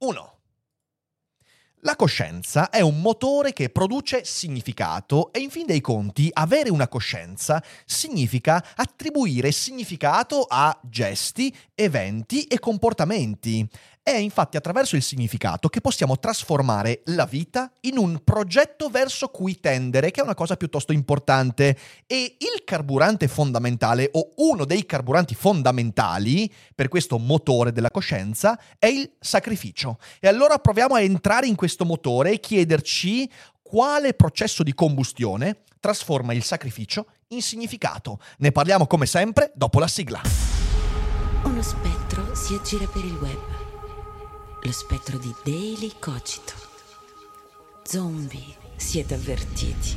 1. 0.00 0.38
La 1.82 1.96
coscienza 1.96 2.70
è 2.70 2.80
un 2.80 3.00
motore 3.00 3.52
che 3.52 3.68
produce 3.68 4.24
significato 4.24 5.32
e 5.32 5.40
in 5.40 5.50
fin 5.50 5.66
dei 5.66 5.80
conti 5.80 6.28
avere 6.32 6.70
una 6.70 6.86
coscienza 6.86 7.62
significa 7.84 8.64
attribuire 8.76 9.50
significato 9.50 10.46
a 10.48 10.78
gesti, 10.82 11.52
eventi 11.74 12.44
e 12.44 12.60
comportamenti. 12.60 13.68
È 14.08 14.16
infatti 14.16 14.56
attraverso 14.56 14.96
il 14.96 15.02
significato 15.02 15.68
che 15.68 15.82
possiamo 15.82 16.18
trasformare 16.18 17.02
la 17.08 17.26
vita 17.26 17.70
in 17.80 17.98
un 17.98 18.22
progetto 18.24 18.88
verso 18.88 19.28
cui 19.28 19.60
tendere, 19.60 20.10
che 20.10 20.22
è 20.22 20.24
una 20.24 20.34
cosa 20.34 20.56
piuttosto 20.56 20.94
importante. 20.94 21.76
E 22.06 22.36
il 22.38 22.64
carburante 22.64 23.28
fondamentale, 23.28 24.08
o 24.12 24.30
uno 24.36 24.64
dei 24.64 24.86
carburanti 24.86 25.34
fondamentali 25.34 26.50
per 26.74 26.88
questo 26.88 27.18
motore 27.18 27.70
della 27.70 27.90
coscienza, 27.90 28.58
è 28.78 28.86
il 28.86 29.12
sacrificio. 29.20 29.98
E 30.20 30.26
allora 30.26 30.58
proviamo 30.58 30.94
a 30.94 31.02
entrare 31.02 31.46
in 31.46 31.54
questo 31.54 31.84
motore 31.84 32.32
e 32.32 32.40
chiederci 32.40 33.30
quale 33.60 34.14
processo 34.14 34.62
di 34.62 34.72
combustione 34.72 35.64
trasforma 35.80 36.32
il 36.32 36.44
sacrificio 36.44 37.08
in 37.28 37.42
significato. 37.42 38.20
Ne 38.38 38.52
parliamo 38.52 38.86
come 38.86 39.04
sempre 39.04 39.52
dopo 39.54 39.78
la 39.78 39.86
sigla. 39.86 40.22
Uno 41.44 41.60
spettro 41.60 42.34
si 42.34 42.54
aggira 42.54 42.86
per 42.86 43.04
il 43.04 43.18
web. 43.20 43.57
Lo 44.62 44.72
spettro 44.72 45.18
di 45.18 45.32
Daily 45.44 45.92
Cogito. 46.00 46.52
Zombie, 47.84 48.54
siete 48.76 49.14
avvertiti. 49.14 49.96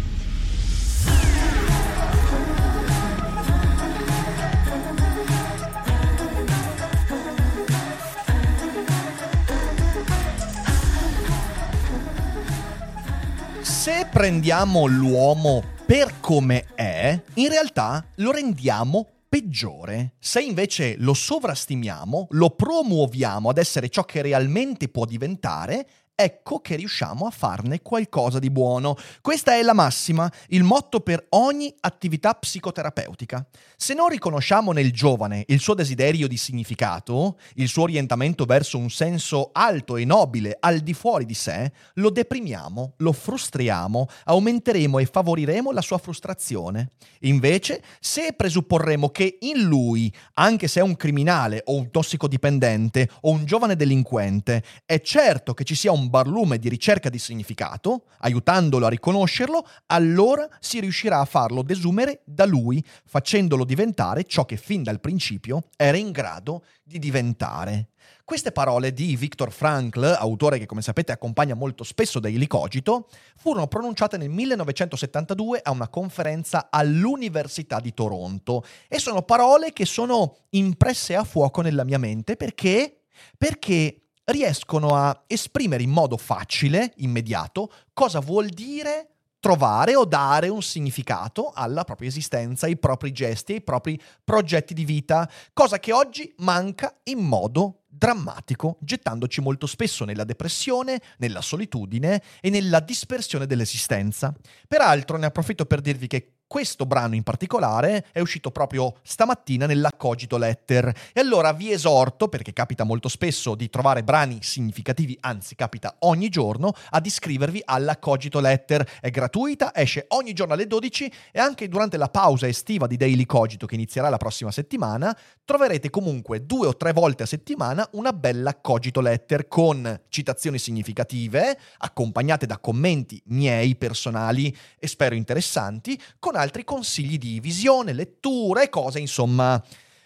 Se 13.61 14.07
prendiamo 14.11 14.85
l'uomo 14.85 15.63
per 15.85 16.19
come 16.19 16.67
è, 16.75 17.19
in 17.33 17.49
realtà 17.49 18.05
lo 18.15 18.31
rendiamo 18.31 19.07
peggiore. 19.31 20.15
Se 20.19 20.41
invece 20.41 20.95
lo 20.97 21.13
sovrastimiamo, 21.13 22.27
lo 22.31 22.49
promuoviamo 22.49 23.47
ad 23.47 23.59
essere 23.59 23.87
ciò 23.87 24.03
che 24.03 24.21
realmente 24.21 24.89
può 24.89 25.05
diventare, 25.05 25.87
ecco 26.23 26.59
che 26.59 26.75
riusciamo 26.75 27.25
a 27.25 27.31
farne 27.31 27.81
qualcosa 27.81 28.37
di 28.37 28.51
buono. 28.51 28.95
Questa 29.21 29.55
è 29.55 29.61
la 29.63 29.73
massima, 29.73 30.31
il 30.49 30.63
motto 30.63 30.99
per 30.99 31.25
ogni 31.29 31.73
attività 31.79 32.33
psicoterapeutica. 32.33 33.45
Se 33.75 33.93
non 33.95 34.09
riconosciamo 34.09 34.71
nel 34.71 34.91
giovane 34.91 35.43
il 35.47 35.59
suo 35.59 35.73
desiderio 35.73 36.27
di 36.27 36.37
significato, 36.37 37.39
il 37.55 37.67
suo 37.67 37.83
orientamento 37.83 38.45
verso 38.45 38.77
un 38.77 38.89
senso 38.89 39.49
alto 39.51 39.97
e 39.97 40.05
nobile 40.05 40.57
al 40.59 40.79
di 40.79 40.93
fuori 40.93 41.25
di 41.25 41.33
sé, 41.33 41.71
lo 41.95 42.11
deprimiamo, 42.11 42.93
lo 42.97 43.11
frustriamo, 43.11 44.07
aumenteremo 44.25 44.99
e 44.99 45.05
favoriremo 45.05 45.71
la 45.71 45.81
sua 45.81 45.97
frustrazione. 45.97 46.91
Invece, 47.21 47.81
se 47.99 48.33
presupporremo 48.33 49.09
che 49.09 49.37
in 49.41 49.63
lui, 49.63 50.13
anche 50.35 50.67
se 50.67 50.79
è 50.79 50.83
un 50.83 50.95
criminale 50.95 51.63
o 51.65 51.75
un 51.75 51.89
tossicodipendente 51.89 53.09
o 53.21 53.31
un 53.31 53.45
giovane 53.45 53.75
delinquente, 53.75 54.63
è 54.85 55.01
certo 55.01 55.53
che 55.53 55.63
ci 55.63 55.75
sia 55.75 55.91
un 55.91 56.09
barlume 56.11 56.59
di 56.59 56.69
ricerca 56.69 57.09
di 57.09 57.17
significato, 57.17 58.03
aiutandolo 58.19 58.85
a 58.85 58.89
riconoscerlo, 58.89 59.65
allora 59.87 60.47
si 60.59 60.79
riuscirà 60.79 61.19
a 61.19 61.25
farlo 61.25 61.63
desumere 61.63 62.21
da 62.25 62.45
lui, 62.45 62.85
facendolo 63.05 63.63
diventare 63.63 64.25
ciò 64.25 64.45
che 64.45 64.57
fin 64.57 64.83
dal 64.83 64.99
principio 64.99 65.69
era 65.75 65.97
in 65.97 66.11
grado 66.11 66.65
di 66.83 66.99
diventare. 66.99 67.87
Queste 68.25 68.51
parole 68.51 68.93
di 68.93 69.15
Viktor 69.15 69.51
Frankl, 69.51 70.03
autore 70.03 70.57
che 70.57 70.65
come 70.65 70.81
sapete 70.81 71.11
accompagna 71.11 71.55
molto 71.55 71.83
spesso 71.83 72.19
Daily 72.19 72.47
Cogito, 72.47 73.09
furono 73.35 73.67
pronunciate 73.67 74.17
nel 74.17 74.29
1972 74.29 75.61
a 75.63 75.71
una 75.71 75.87
conferenza 75.87 76.67
all'Università 76.69 77.79
di 77.79 77.93
Toronto 77.93 78.63
e 78.87 78.99
sono 78.99 79.21
parole 79.21 79.73
che 79.73 79.85
sono 79.85 80.37
impresse 80.51 81.15
a 81.15 81.23
fuoco 81.23 81.61
nella 81.61 81.83
mia 81.83 81.97
mente 81.97 82.35
perché 82.35 82.97
perché 83.37 84.00
riescono 84.25 84.95
a 84.95 85.23
esprimere 85.27 85.83
in 85.83 85.89
modo 85.89 86.17
facile, 86.17 86.93
immediato, 86.97 87.71
cosa 87.93 88.19
vuol 88.19 88.49
dire 88.49 89.07
trovare 89.41 89.95
o 89.95 90.05
dare 90.05 90.49
un 90.49 90.61
significato 90.61 91.51
alla 91.53 91.83
propria 91.83 92.07
esistenza, 92.07 92.67
ai 92.67 92.77
propri 92.77 93.11
gesti, 93.11 93.53
ai 93.53 93.61
propri 93.61 93.99
progetti 94.23 94.73
di 94.75 94.85
vita, 94.85 95.29
cosa 95.51 95.79
che 95.79 95.91
oggi 95.91 96.31
manca 96.37 96.95
in 97.05 97.19
modo 97.19 97.81
drammatico, 97.87 98.77
gettandoci 98.79 99.41
molto 99.41 99.65
spesso 99.65 100.05
nella 100.05 100.23
depressione, 100.23 101.01
nella 101.17 101.41
solitudine 101.41 102.21
e 102.39 102.49
nella 102.51 102.79
dispersione 102.79 103.47
dell'esistenza. 103.47 104.33
Peraltro 104.67 105.17
ne 105.17 105.25
approfitto 105.25 105.65
per 105.65 105.81
dirvi 105.81 106.05
che 106.07 106.35
questo 106.51 106.85
brano 106.85 107.15
in 107.15 107.23
particolare 107.23 108.07
è 108.11 108.19
uscito 108.19 108.51
proprio 108.51 108.95
stamattina 109.03 109.65
nella 109.65 109.93
Cogito 109.95 110.35
Letter. 110.35 110.93
E 111.13 111.21
allora 111.21 111.53
vi 111.53 111.71
esorto, 111.71 112.27
perché 112.27 112.51
capita 112.51 112.83
molto 112.83 113.07
spesso 113.07 113.55
di 113.55 113.69
trovare 113.69 114.03
brani 114.03 114.39
significativi, 114.41 115.17
anzi 115.21 115.55
capita 115.55 115.95
ogni 115.99 116.27
giorno, 116.27 116.73
ad 116.89 117.05
iscrivervi 117.05 117.61
alla 117.63 117.97
Cogito 117.99 118.41
Letter. 118.41 118.85
È 118.99 119.09
gratuita, 119.09 119.73
esce 119.73 120.07
ogni 120.09 120.33
giorno 120.33 120.53
alle 120.53 120.67
12 120.67 121.13
e 121.31 121.39
anche 121.39 121.69
durante 121.69 121.95
la 121.95 122.09
pausa 122.09 122.49
estiva 122.49 122.85
di 122.85 122.97
Daily 122.97 123.25
Cogito 123.25 123.65
che 123.65 123.75
inizierà 123.75 124.09
la 124.09 124.17
prossima 124.17 124.51
settimana, 124.51 125.17
troverete 125.45 125.89
comunque 125.89 126.45
due 126.45 126.67
o 126.67 126.75
tre 126.75 126.91
volte 126.91 127.23
a 127.23 127.27
settimana 127.27 127.87
una 127.93 128.11
bella 128.11 128.59
Cogito 128.59 128.99
Letter 128.99 129.47
con 129.47 130.01
citazioni 130.09 130.59
significative, 130.59 131.57
accompagnate 131.77 132.45
da 132.45 132.57
commenti 132.57 133.21
miei 133.27 133.77
personali 133.77 134.53
e 134.77 134.87
spero 134.87 135.15
interessanti, 135.15 135.97
con 136.19 136.39
altri 136.41 136.63
consigli 136.63 137.17
di 137.17 137.39
visione, 137.39 137.93
lettura 137.93 138.61
e 138.61 138.69
cose, 138.69 138.99
insomma, 138.99 139.63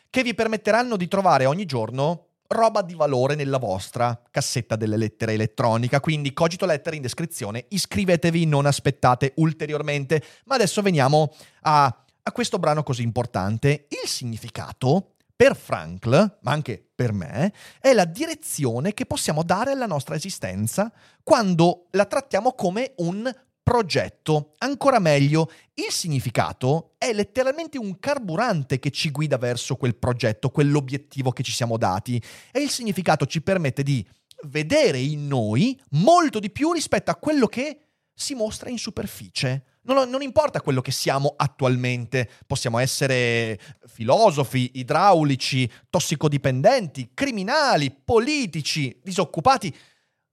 che 0.09 0.23
vi 0.23 0.34
permetteranno 0.34 0.97
di 0.97 1.07
trovare 1.07 1.46
ogni 1.46 1.66
giorno 1.66 2.28
roba 2.47 2.81
di 2.81 2.94
valore 2.94 3.35
nella 3.35 3.57
vostra 3.57 4.22
cassetta 4.29 4.75
delle 4.75 4.97
lettere 4.97 5.34
elettronica. 5.34 6.00
Quindi 6.00 6.34
cogito 6.34 6.66
lettere 6.66 6.96
in 6.96 7.01
descrizione, 7.01 7.66
iscrivetevi, 7.69 8.46
non 8.46 8.66
aspettate 8.66 9.34
ulteriormente. 9.38 10.22
Ma 10.46 10.56
adesso 10.56 10.81
veniamo 10.81 11.34
a, 11.62 11.85
a 12.23 12.31
questo 12.31 12.59
brano 12.59 12.84
così 12.84 13.02
importante. 13.02 13.88
Il 13.90 14.07
significato 14.07 15.16
per 15.35 15.56
Frankl, 15.56 16.38
ma 16.41 16.52
anche 16.52 16.85
per 16.96 17.12
me, 17.12 17.52
è 17.81 17.94
la 17.94 18.06
direzione 18.06 18.94
che 18.94 19.06
possiamo 19.06 19.44
dare 19.44 19.72
alla 19.72 19.85
nostra 19.85 20.16
esistenza 20.16 20.91
quando 21.23 21.88
la 21.91 22.06
trattiamo 22.06 22.53
come 22.53 22.94
un 22.97 23.29
progetto. 23.66 24.52
Ancora 24.59 25.00
meglio, 25.00 25.50
il 25.74 25.90
significato 25.90 26.94
è 27.00 27.12
letteralmente 27.12 27.80
un 27.80 27.98
carburante 27.98 28.78
che 28.78 28.92
ci 28.92 29.09
guida 29.09 29.40
verso 29.40 29.76
quel 29.76 29.96
progetto, 29.96 30.52
quell'obiettivo 30.52 31.31
che 31.31 31.42
ci 31.42 31.52
siamo 31.52 31.76
dati. 31.76 32.22
E 32.52 32.62
il 32.62 32.70
significato 32.70 33.26
ci 33.26 33.42
permette 33.42 33.81
di 33.81 34.06
vedere 34.44 35.00
in 35.00 35.26
noi 35.26 35.79
molto 35.91 36.38
di 36.38 36.52
più 36.52 36.73
rispetto 36.73 37.09
a 37.09 37.16
quello 37.16 37.47
che 37.47 37.79
si 38.14 38.35
mostra 38.35 38.70
in 38.70 38.78
superficie. 38.78 39.64
Non, 39.85 40.08
non, 40.11 40.22
importa 40.22 40.61
quello 40.61 40.82
che 40.82 40.91
siamo 40.91 41.34
attualmente, 41.35 42.29
possiamo 42.46 42.78
essere 42.78 43.59
filosofi, 43.88 44.73
idraulici, 44.76 45.68
tossicodipendenti, 45.90 47.11
criminali, 47.16 47.90
politici, 47.90 49.00
disoccupati, 49.03 49.76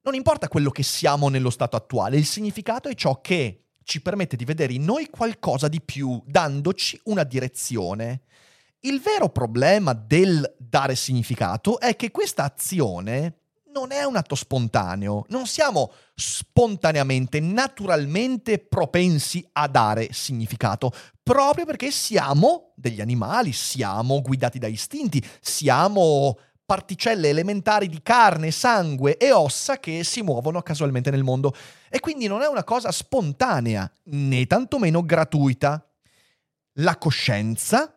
non 0.03 0.15
importa 0.15 0.49
quello 0.49 0.71
che 0.71 0.83
siamo 0.83 1.29
nello 1.29 1.51
stato 1.51 1.77
attuale, 1.77 2.17
il 2.17 2.27
significato 2.27 2.89
è 2.89 2.95
ciò 2.95 3.21
che 3.21 3.63
ci 3.85 4.01
permette 4.01 4.37
di 4.37 4.45
vedere 4.45 4.73
in 4.73 4.85
noi 4.85 5.09
qualcosa 5.09 5.69
di 5.69 5.81
più, 5.81 6.23
dandoci 6.27 7.01
una 7.05 7.25
direzione. 7.25 8.23
Il 8.81 9.01
vero 9.01 9.29
problema 9.29 9.93
del 9.93 10.57
dare 10.59 10.97
significato 10.97 11.79
è 11.79 11.95
che 11.95 12.11
questa 12.11 12.45
azione 12.45 13.37
non 13.73 13.91
è 13.91 14.03
un 14.05 14.17
atto 14.17 14.35
spontaneo, 14.35 15.25
non 15.29 15.47
siamo 15.47 15.93
spontaneamente, 16.15 17.41
naturalmente 17.41 18.59
propensi 18.59 19.47
a 19.53 19.67
dare 19.67 20.09
significato, 20.13 20.93
proprio 21.23 21.65
perché 21.65 21.91
siamo 21.91 22.73
degli 22.77 23.01
animali, 23.01 23.53
siamo 23.53 24.21
guidati 24.21 24.59
da 24.59 24.67
istinti, 24.67 25.25
siamo 25.41 26.37
particelle 26.73 27.29
elementari 27.29 27.87
di 27.87 28.01
carne, 28.03 28.51
sangue 28.51 29.19
e 29.19 29.31
ossa 29.31 29.79
che 29.79 30.03
si 30.05 30.23
muovono 30.23 30.63
casualmente 30.63 31.11
nel 31.11 31.23
mondo. 31.23 31.55
E 31.91 32.01
quindi 32.01 32.27
non 32.27 32.41
è 32.41 32.47
una 32.47 32.65
cosa 32.65 32.91
spontanea, 32.91 33.93
né 34.05 34.47
tantomeno 34.47 35.05
gratuita. 35.05 35.87
La 36.77 36.97
coscienza 36.97 37.95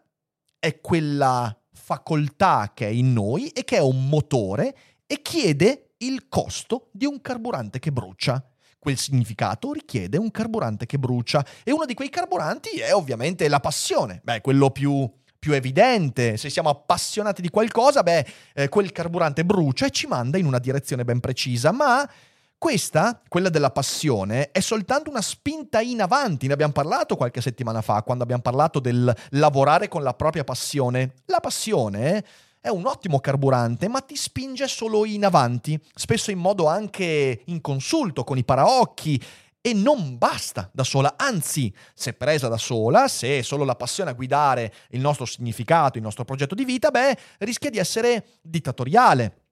è 0.59 0.81
quella 0.81 1.57
facoltà 1.71 2.73
che 2.73 2.87
è 2.87 2.89
in 2.89 3.13
noi 3.13 3.47
e 3.47 3.63
che 3.63 3.77
è 3.77 3.81
un 3.81 4.09
motore 4.09 4.75
e 5.07 5.21
chiede 5.21 5.91
il 5.99 6.27
costo 6.27 6.89
di 6.91 7.05
un 7.05 7.21
carburante 7.21 7.79
che 7.79 7.93
brucia. 7.93 8.45
Quel 8.77 8.97
significato 8.97 9.71
richiede 9.71 10.17
un 10.17 10.31
carburante 10.31 10.85
che 10.85 10.99
brucia 10.99 11.45
e 11.63 11.71
uno 11.71 11.85
di 11.85 11.93
quei 11.93 12.09
carburanti 12.09 12.71
è 12.79 12.93
ovviamente 12.93 13.47
la 13.47 13.61
passione. 13.61 14.19
Beh, 14.21 14.41
quello 14.41 14.69
più 14.69 15.09
più 15.45 15.53
evidente, 15.53 16.37
se 16.37 16.49
siamo 16.49 16.69
appassionati 16.69 17.39
di 17.39 17.51
qualcosa, 17.51 18.01
beh, 18.01 18.25
eh, 18.55 18.67
quel 18.67 18.91
carburante 18.91 19.45
brucia 19.45 19.85
e 19.85 19.91
ci 19.91 20.07
manda 20.07 20.39
in 20.39 20.47
una 20.47 20.57
direzione 20.57 21.05
ben 21.05 21.19
precisa, 21.19 21.71
ma 21.71 22.09
questa, 22.57 23.21
quella 23.27 23.49
della 23.49 23.69
passione, 23.69 24.49
è 24.49 24.59
soltanto 24.59 25.11
una 25.11 25.21
spinta 25.21 25.81
in 25.81 26.01
avanti. 26.01 26.47
Ne 26.47 26.53
abbiamo 26.53 26.73
parlato 26.73 27.15
qualche 27.15 27.41
settimana 27.41 27.83
fa, 27.83 28.01
quando 28.01 28.23
abbiamo 28.23 28.41
parlato 28.41 28.79
del 28.79 29.15
lavorare 29.29 29.87
con 29.87 30.01
la 30.01 30.15
propria 30.15 30.43
passione. 30.43 31.13
La 31.25 31.41
passione 31.41 32.25
è 32.59 32.69
un 32.69 32.87
ottimo 32.87 33.19
carburante, 33.19 33.87
ma 33.87 34.01
ti 34.01 34.15
spinge 34.15 34.67
solo 34.67 35.05
in 35.05 35.25
avanti, 35.25 35.79
spesso 35.93 36.31
in 36.31 36.39
modo 36.39 36.65
anche 36.65 37.43
inconsulto, 37.45 38.23
con 38.23 38.39
i 38.39 38.43
paraocchi, 38.43 39.21
e 39.65 39.73
non 39.73 40.19
basta 40.19 40.69
da 40.71 40.83
sola, 40.83 41.15
anzi, 41.17 41.73
se 41.95 42.13
presa 42.13 42.47
da 42.47 42.57
sola, 42.57 43.07
se 43.07 43.39
è 43.39 43.41
solo 43.41 43.63
la 43.63 43.73
passione 43.73 44.11
a 44.11 44.13
guidare 44.13 44.71
il 44.89 44.99
nostro 44.99 45.25
significato, 45.25 45.97
il 45.97 46.03
nostro 46.03 46.23
progetto 46.23 46.53
di 46.53 46.63
vita, 46.63 46.91
beh, 46.91 47.17
rischia 47.39 47.71
di 47.71 47.79
essere 47.79 48.27
dittatoriale, 48.43 49.45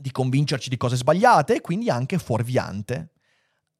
di 0.00 0.10
convincerci 0.10 0.70
di 0.70 0.78
cose 0.78 0.96
sbagliate 0.96 1.56
e 1.56 1.60
quindi 1.60 1.90
anche 1.90 2.16
fuorviante. 2.16 3.10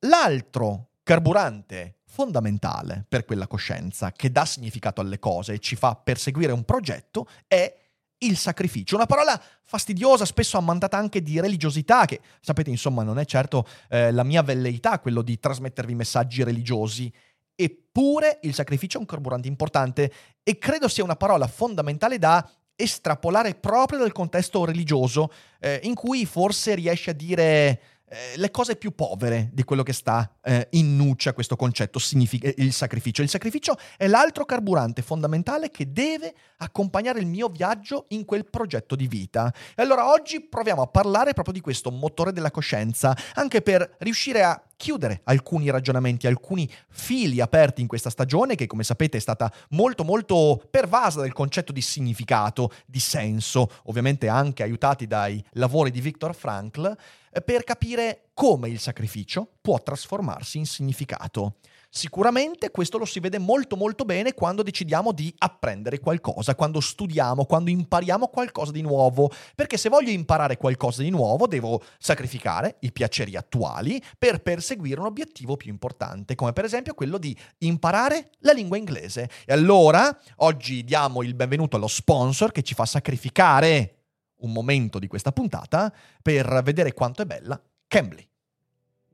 L'altro 0.00 0.90
carburante 1.02 2.00
fondamentale 2.04 3.06
per 3.08 3.24
quella 3.24 3.46
coscienza 3.46 4.12
che 4.12 4.30
dà 4.30 4.44
significato 4.44 5.00
alle 5.00 5.18
cose 5.18 5.54
e 5.54 5.58
ci 5.58 5.74
fa 5.74 5.94
perseguire 5.94 6.52
un 6.52 6.64
progetto 6.64 7.26
è 7.46 7.74
il 8.18 8.36
sacrificio. 8.36 8.96
Una 8.96 9.06
parola 9.06 9.40
fastidiosa, 9.62 10.24
spesso 10.24 10.56
ammantata 10.56 10.96
anche 10.96 11.22
di 11.22 11.40
religiosità, 11.40 12.04
che 12.04 12.20
sapete, 12.40 12.70
insomma, 12.70 13.02
non 13.02 13.18
è 13.18 13.24
certo 13.24 13.66
eh, 13.88 14.10
la 14.10 14.24
mia 14.24 14.42
velleità 14.42 14.98
quello 14.98 15.22
di 15.22 15.38
trasmettervi 15.38 15.94
messaggi 15.94 16.42
religiosi. 16.42 17.12
Eppure 17.54 18.38
il 18.42 18.54
sacrificio 18.54 18.98
è 18.98 19.00
un 19.00 19.06
carburante 19.06 19.48
importante 19.48 20.12
e 20.42 20.58
credo 20.58 20.88
sia 20.88 21.04
una 21.04 21.16
parola 21.16 21.46
fondamentale 21.46 22.18
da 22.18 22.48
estrapolare 22.76 23.54
proprio 23.56 23.98
dal 23.98 24.12
contesto 24.12 24.64
religioso, 24.64 25.32
eh, 25.58 25.80
in 25.82 25.94
cui 25.94 26.24
forse 26.24 26.76
riesce 26.76 27.10
a 27.10 27.14
dire 27.14 27.80
eh, 28.10 28.36
le 28.36 28.50
cose 28.50 28.76
più 28.76 28.94
povere 28.94 29.50
di 29.52 29.64
quello 29.64 29.82
che 29.82 29.92
sta 29.92 30.30
eh, 30.42 30.68
in 30.72 30.96
nuce 30.96 31.28
a 31.28 31.32
questo 31.32 31.56
concetto 31.56 31.98
significa 31.98 32.50
il 32.56 32.72
sacrificio. 32.72 33.22
Il 33.22 33.28
sacrificio 33.28 33.76
è 33.96 34.06
l'altro 34.06 34.44
carburante 34.44 35.02
fondamentale 35.02 35.70
che 35.70 35.92
deve 35.92 36.34
accompagnare 36.58 37.20
il 37.20 37.26
mio 37.26 37.48
viaggio 37.48 38.06
in 38.08 38.24
quel 38.24 38.48
progetto 38.48 38.96
di 38.96 39.06
vita. 39.06 39.52
E 39.74 39.82
allora 39.82 40.10
oggi 40.10 40.40
proviamo 40.40 40.82
a 40.82 40.86
parlare 40.86 41.32
proprio 41.32 41.54
di 41.54 41.60
questo 41.60 41.90
motore 41.90 42.32
della 42.32 42.50
coscienza, 42.50 43.16
anche 43.34 43.62
per 43.62 43.96
riuscire 43.98 44.42
a 44.42 44.62
chiudere 44.78 45.20
alcuni 45.24 45.70
ragionamenti, 45.70 46.26
alcuni 46.28 46.70
fili 46.88 47.40
aperti 47.40 47.80
in 47.80 47.88
questa 47.88 48.10
stagione 48.10 48.54
che 48.54 48.68
come 48.68 48.84
sapete 48.84 49.16
è 49.16 49.20
stata 49.20 49.52
molto 49.70 50.04
molto 50.04 50.62
pervasa 50.70 51.20
del 51.20 51.32
concetto 51.32 51.72
di 51.72 51.82
significato, 51.82 52.72
di 52.86 53.00
senso, 53.00 53.68
ovviamente 53.84 54.28
anche 54.28 54.62
aiutati 54.62 55.06
dai 55.06 55.44
lavori 55.52 55.90
di 55.90 56.00
Viktor 56.00 56.34
Frankl, 56.34 56.86
eh, 56.86 57.27
per 57.44 57.64
capire 57.64 58.30
come 58.34 58.68
il 58.68 58.78
sacrificio 58.78 59.48
può 59.60 59.82
trasformarsi 59.82 60.58
in 60.58 60.66
significato. 60.66 61.56
Sicuramente 61.90 62.70
questo 62.70 62.98
lo 62.98 63.06
si 63.06 63.18
vede 63.18 63.38
molto 63.38 63.74
molto 63.74 64.04
bene 64.04 64.34
quando 64.34 64.62
decidiamo 64.62 65.10
di 65.10 65.34
apprendere 65.38 66.00
qualcosa, 66.00 66.54
quando 66.54 66.80
studiamo, 66.80 67.46
quando 67.46 67.70
impariamo 67.70 68.28
qualcosa 68.28 68.72
di 68.72 68.82
nuovo, 68.82 69.30
perché 69.54 69.78
se 69.78 69.88
voglio 69.88 70.10
imparare 70.10 70.58
qualcosa 70.58 71.02
di 71.02 71.08
nuovo 71.08 71.46
devo 71.46 71.82
sacrificare 71.98 72.76
i 72.80 72.92
piaceri 72.92 73.36
attuali 73.36 74.02
per 74.18 74.42
perseguire 74.42 75.00
un 75.00 75.06
obiettivo 75.06 75.56
più 75.56 75.70
importante, 75.70 76.34
come 76.34 76.52
per 76.52 76.66
esempio 76.66 76.92
quello 76.92 77.16
di 77.16 77.34
imparare 77.58 78.32
la 78.40 78.52
lingua 78.52 78.76
inglese. 78.76 79.30
E 79.46 79.54
allora 79.54 80.14
oggi 80.36 80.84
diamo 80.84 81.22
il 81.22 81.34
benvenuto 81.34 81.76
allo 81.76 81.88
sponsor 81.88 82.52
che 82.52 82.62
ci 82.62 82.74
fa 82.74 82.84
sacrificare 82.84 83.97
un 84.38 84.52
momento 84.52 84.98
di 84.98 85.06
questa 85.06 85.32
puntata 85.32 85.92
per 86.22 86.62
vedere 86.64 86.92
quanto 86.92 87.22
è 87.22 87.26
bella 87.26 87.60
Cambly. 87.86 88.26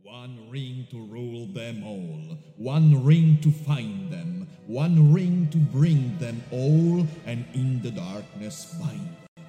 One 0.02 0.48
ring 0.50 0.86
to 0.88 0.98
rule 1.10 1.50
them 1.52 1.82
all, 1.82 2.38
one 2.56 3.00
ring 3.04 3.38
to 3.40 3.50
find 3.50 4.10
them, 4.10 4.46
one 4.66 5.12
ring 5.12 5.48
to 5.48 5.58
bring 5.58 6.16
them 6.18 6.40
all, 6.50 7.06
and 7.24 7.44
in 7.52 7.80
the 7.80 7.90
darkness 7.90 8.74
bind 8.78 9.08
them, 9.34 9.44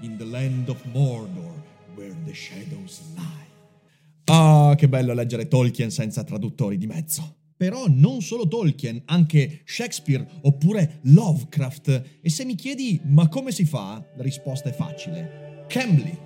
in 0.00 0.18
the 0.18 0.26
land 0.26 0.68
of 0.68 0.76
Mordor, 0.92 1.54
where 1.94 2.14
the 2.26 2.34
shadows 2.34 3.00
lie. 3.16 3.48
Ah, 4.26 4.74
che 4.76 4.88
bello 4.88 5.14
leggere 5.14 5.48
Tolkien 5.48 5.90
senza 5.90 6.22
traduttori 6.22 6.76
di 6.76 6.86
mezzo. 6.86 7.39
Però 7.60 7.88
non 7.88 8.22
solo 8.22 8.48
Tolkien, 8.48 9.02
anche 9.04 9.60
Shakespeare 9.66 10.26
oppure 10.40 11.00
Lovecraft. 11.02 12.20
E 12.22 12.30
se 12.30 12.46
mi 12.46 12.54
chiedi 12.54 12.98
ma 13.04 13.28
come 13.28 13.52
si 13.52 13.66
fa? 13.66 14.02
La 14.16 14.22
risposta 14.22 14.70
è 14.70 14.72
facile. 14.72 15.66
Cambly. 15.68 16.18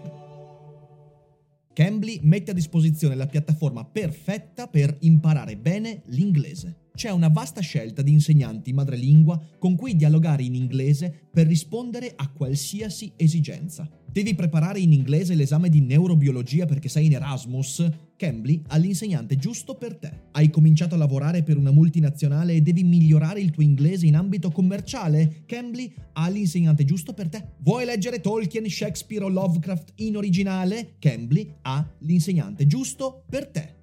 Cambly 1.73 2.21
mette 2.23 2.53
a 2.53 2.55
disposizione 2.55 3.17
la 3.17 3.27
piattaforma 3.27 3.85
perfetta 3.85 4.69
per 4.69 4.97
imparare 5.01 5.57
bene 5.57 6.03
l'inglese. 6.07 6.83
C'è 6.95 7.11
una 7.11 7.27
vasta 7.27 7.61
scelta 7.61 8.01
di 8.01 8.13
insegnanti 8.13 8.73
madrelingua 8.73 9.57
con 9.59 9.75
cui 9.75 9.97
dialogare 9.97 10.45
in 10.45 10.55
inglese 10.55 11.13
per 11.33 11.49
rispondere 11.49 12.13
a 12.15 12.31
qualsiasi 12.31 13.11
esigenza. 13.17 13.91
Devi 14.15 14.37
preparare 14.37 14.79
in 14.79 14.93
inglese 14.93 15.35
l'esame 15.35 15.69
di 15.69 15.81
neurobiologia 15.81 16.67
perché 16.67 16.89
sei 16.89 17.07
in 17.07 17.15
Erasmus? 17.15 17.85
Cambly 18.15 18.63
ha 18.69 18.77
l'insegnante 18.77 19.35
giusto 19.35 19.75
per 19.75 19.97
te. 19.97 20.27
Hai 20.31 20.51
cominciato 20.51 20.95
a 20.95 20.99
lavorare 20.99 21.43
per 21.43 21.57
una 21.57 21.73
multinazionale 21.73 22.53
e 22.53 22.61
devi 22.61 22.85
migliorare 22.85 23.41
il 23.41 23.51
tuo 23.51 23.65
inglese 23.65 24.07
in 24.07 24.15
ambito 24.15 24.53
commerciale? 24.53 25.43
Cambly 25.47 25.93
ha 26.13 26.29
l'insegnante 26.29 26.85
giusto 26.85 27.13
per 27.13 27.29
te. 27.29 27.55
Vuoi 27.59 27.87
leggere 27.87 28.21
Tolkien, 28.21 28.69
Shakespeare 28.69 29.25
o 29.25 29.29
Lovecraft 29.29 29.95
in 29.97 30.17
originale? 30.17 30.95
Cambly 31.01 31.53
ha 31.63 31.85
l'insegnante 32.03 32.69
giusto 32.69 33.25
per 33.29 33.49
te. 33.49 33.74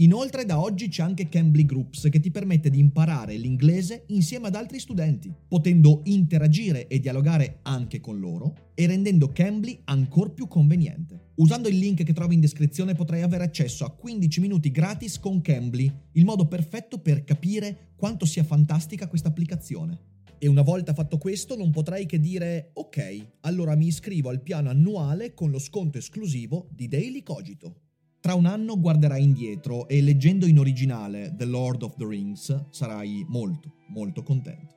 Inoltre 0.00 0.46
da 0.46 0.58
oggi 0.58 0.88
c'è 0.88 1.02
anche 1.02 1.28
Cambly 1.28 1.66
Groups 1.66 2.08
che 2.10 2.20
ti 2.20 2.30
permette 2.30 2.70
di 2.70 2.78
imparare 2.78 3.36
l'inglese 3.36 4.04
insieme 4.06 4.46
ad 4.46 4.54
altri 4.54 4.78
studenti, 4.78 5.30
potendo 5.46 6.00
interagire 6.04 6.86
e 6.86 7.00
dialogare 7.00 7.58
anche 7.64 8.00
con 8.00 8.18
loro 8.18 8.70
e 8.74 8.86
rendendo 8.86 9.28
Cambly 9.28 9.82
ancora 9.84 10.30
più 10.30 10.48
conveniente. 10.48 11.32
Usando 11.34 11.68
il 11.68 11.76
link 11.76 12.02
che 12.02 12.14
trovi 12.14 12.32
in 12.32 12.40
descrizione 12.40 12.94
potrai 12.94 13.20
avere 13.20 13.44
accesso 13.44 13.84
a 13.84 13.90
15 13.90 14.40
minuti 14.40 14.70
gratis 14.70 15.18
con 15.18 15.42
Cambly, 15.42 15.92
il 16.12 16.24
modo 16.24 16.48
perfetto 16.48 17.00
per 17.00 17.22
capire 17.22 17.92
quanto 17.94 18.24
sia 18.24 18.42
fantastica 18.42 19.06
questa 19.06 19.28
applicazione. 19.28 20.08
E 20.38 20.48
una 20.48 20.62
volta 20.62 20.94
fatto 20.94 21.18
questo 21.18 21.56
non 21.56 21.70
potrai 21.70 22.06
che 22.06 22.18
dire 22.18 22.70
ok, 22.72 23.32
allora 23.40 23.76
mi 23.76 23.88
iscrivo 23.88 24.30
al 24.30 24.40
piano 24.40 24.70
annuale 24.70 25.34
con 25.34 25.50
lo 25.50 25.58
sconto 25.58 25.98
esclusivo 25.98 26.70
di 26.72 26.88
Daily 26.88 27.22
Cogito. 27.22 27.89
Tra 28.20 28.34
un 28.34 28.44
anno 28.44 28.78
guarderai 28.78 29.22
indietro 29.22 29.88
e 29.88 30.02
leggendo 30.02 30.44
in 30.44 30.58
originale 30.58 31.34
The 31.34 31.46
Lord 31.46 31.82
of 31.82 31.96
the 31.96 32.06
Rings 32.06 32.68
sarai 32.68 33.24
molto, 33.26 33.76
molto 33.88 34.22
contento. 34.22 34.74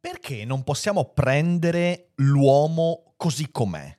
Perché 0.00 0.44
non 0.44 0.64
possiamo 0.64 1.12
prendere 1.14 2.10
l'uomo 2.16 3.14
così 3.16 3.52
com'è? 3.52 3.96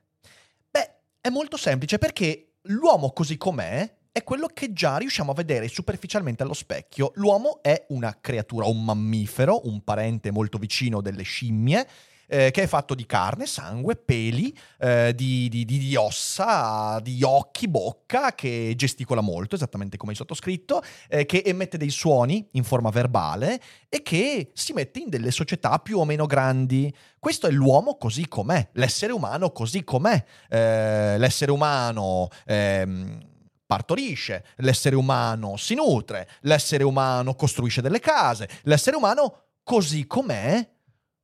Beh, 0.70 0.96
è 1.22 1.30
molto 1.30 1.56
semplice 1.56 1.96
perché 1.96 2.56
l'uomo 2.64 3.12
così 3.12 3.38
com'è 3.38 3.90
è 4.12 4.22
quello 4.22 4.46
che 4.46 4.74
già 4.74 4.98
riusciamo 4.98 5.32
a 5.32 5.34
vedere 5.34 5.66
superficialmente 5.66 6.42
allo 6.42 6.52
specchio. 6.52 7.12
L'uomo 7.14 7.62
è 7.62 7.86
una 7.88 8.18
creatura, 8.20 8.66
un 8.66 8.84
mammifero, 8.84 9.66
un 9.66 9.82
parente 9.82 10.30
molto 10.30 10.58
vicino 10.58 11.00
delle 11.00 11.22
scimmie, 11.22 11.88
eh, 12.26 12.50
che 12.50 12.62
è 12.62 12.66
fatto 12.66 12.94
di 12.94 13.06
carne, 13.06 13.46
sangue, 13.46 13.96
peli, 13.96 14.56
eh, 14.78 15.12
di, 15.14 15.48
di, 15.48 15.64
di, 15.64 15.78
di, 15.78 15.96
ossa, 15.96 16.98
di 17.02 17.22
occhi, 17.22 17.68
bocca, 17.68 18.34
che 18.34 18.74
gesticola 18.76 19.20
molto, 19.20 19.54
esattamente 19.54 19.96
come 19.96 20.12
il 20.12 20.18
sottoscritto, 20.18 20.82
eh, 21.08 21.26
che 21.26 21.42
emette 21.44 21.76
dei 21.76 21.90
suoni 21.90 22.46
in 22.52 22.64
forma 22.64 22.90
verbale 22.90 23.60
e 23.88 24.02
che 24.02 24.50
si 24.54 24.72
mette 24.72 25.00
in 25.00 25.08
delle 25.08 25.30
società 25.30 25.78
più 25.78 25.98
o 25.98 26.04
meno 26.04 26.26
grandi. 26.26 26.92
Questo 27.18 27.46
è 27.46 27.50
l'uomo 27.50 27.96
così 27.96 28.28
com'è, 28.28 28.68
l'essere 28.72 29.12
umano 29.12 29.50
così 29.50 29.84
com'è. 29.84 30.24
Eh, 30.48 31.18
l'essere 31.18 31.50
umano... 31.50 32.28
Ehm, 32.46 33.32
partorisce, 33.66 34.44
l'essere 34.56 34.94
umano 34.94 35.56
si 35.56 35.74
nutre, 35.74 36.28
l'essere 36.42 36.84
umano 36.84 37.34
costruisce 37.34 37.80
delle 37.80 37.98
case, 37.98 38.48
l'essere 38.64 38.94
umano 38.94 39.46
così 39.64 40.06
com'è 40.06 40.73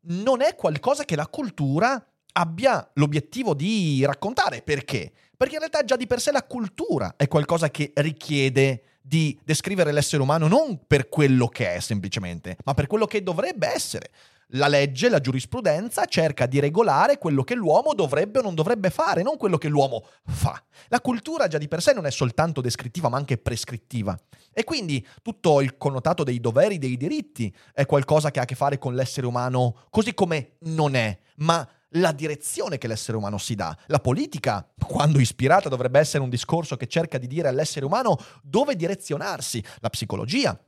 non 0.03 0.43
è 0.43 0.55
qualcosa 0.55 1.05
che 1.05 1.17
la 1.17 1.27
cultura 1.27 2.05
abbia 2.33 2.89
l'obiettivo 2.95 3.55
di 3.55 4.05
raccontare 4.05 4.63
perché. 4.63 5.13
Perché 5.37 5.55
in 5.55 5.61
realtà 5.61 5.85
già 5.85 5.97
di 5.97 6.07
per 6.07 6.21
sé 6.21 6.33
la 6.33 6.45
cultura 6.45 7.15
è 7.17 7.27
qualcosa 7.29 7.71
che 7.71 7.93
richiede 7.97 8.83
di 9.01 9.39
descrivere 9.43 9.93
l'essere 9.93 10.23
umano 10.23 10.47
non 10.47 10.87
per 10.87 11.09
quello 11.09 11.49
che 11.49 11.75
è 11.75 11.81
semplicemente, 11.81 12.57
ma 12.65 12.75
per 12.75 12.87
quello 12.87 13.07
che 13.07 13.23
dovrebbe 13.23 13.67
essere. 13.67 14.11
La 14.55 14.67
legge, 14.67 15.09
la 15.09 15.21
giurisprudenza 15.21 16.07
cerca 16.07 16.47
di 16.47 16.59
regolare 16.59 17.19
quello 17.19 17.45
che 17.45 17.55
l'uomo 17.55 17.95
dovrebbe 17.95 18.41
o 18.41 18.43
non 18.43 18.55
dovrebbe 18.55 18.91
fare, 18.91 19.23
non 19.23 19.37
quello 19.37 19.59
che 19.59 19.69
l'uomo 19.69 20.05
fa. 20.25 20.61
La 20.89 21.01
cultura 21.01 21.47
già 21.47 21.59
di 21.59 21.69
per 21.69 21.81
sé 21.81 21.93
non 21.93 22.07
è 22.07 22.11
soltanto 22.11 22.61
descrittiva, 22.61 23.09
ma 23.09 23.17
anche 23.17 23.39
prescrittiva. 23.39 24.19
E 24.53 24.65
quindi 24.65 25.07
tutto 25.23 25.61
il 25.61 25.77
connotato 25.77 26.25
dei 26.25 26.41
doveri, 26.41 26.79
dei 26.79 26.97
diritti, 26.97 27.55
è 27.73 27.87
qualcosa 27.87 28.31
che 28.31 28.41
ha 28.41 28.43
a 28.43 28.47
che 28.47 28.57
fare 28.57 28.79
con 28.79 28.95
l'essere 28.95 29.27
umano 29.27 29.87
così 29.89 30.15
come 30.15 30.57
non 30.61 30.97
è, 30.97 31.17
ma 31.37 31.69
la 31.95 32.13
direzione 32.13 32.79
che 32.79 32.87
l'essere 32.87 33.17
umano 33.17 33.39
si 33.39 33.55
dà. 33.55 33.77
La 33.87 33.99
politica, 33.99 34.69
quando 34.87 35.19
ispirata, 35.19 35.69
dovrebbe 35.69 35.99
essere 35.99 36.23
un 36.23 36.29
discorso 36.29 36.77
che 36.77 36.87
cerca 36.87 37.19
di 37.19 37.27
dire 37.27 37.49
all'essere 37.49 37.85
umano 37.85 38.17
dove 38.43 38.77
direzionarsi. 38.77 39.65
La 39.79 39.91
psicologia, 39.91 40.59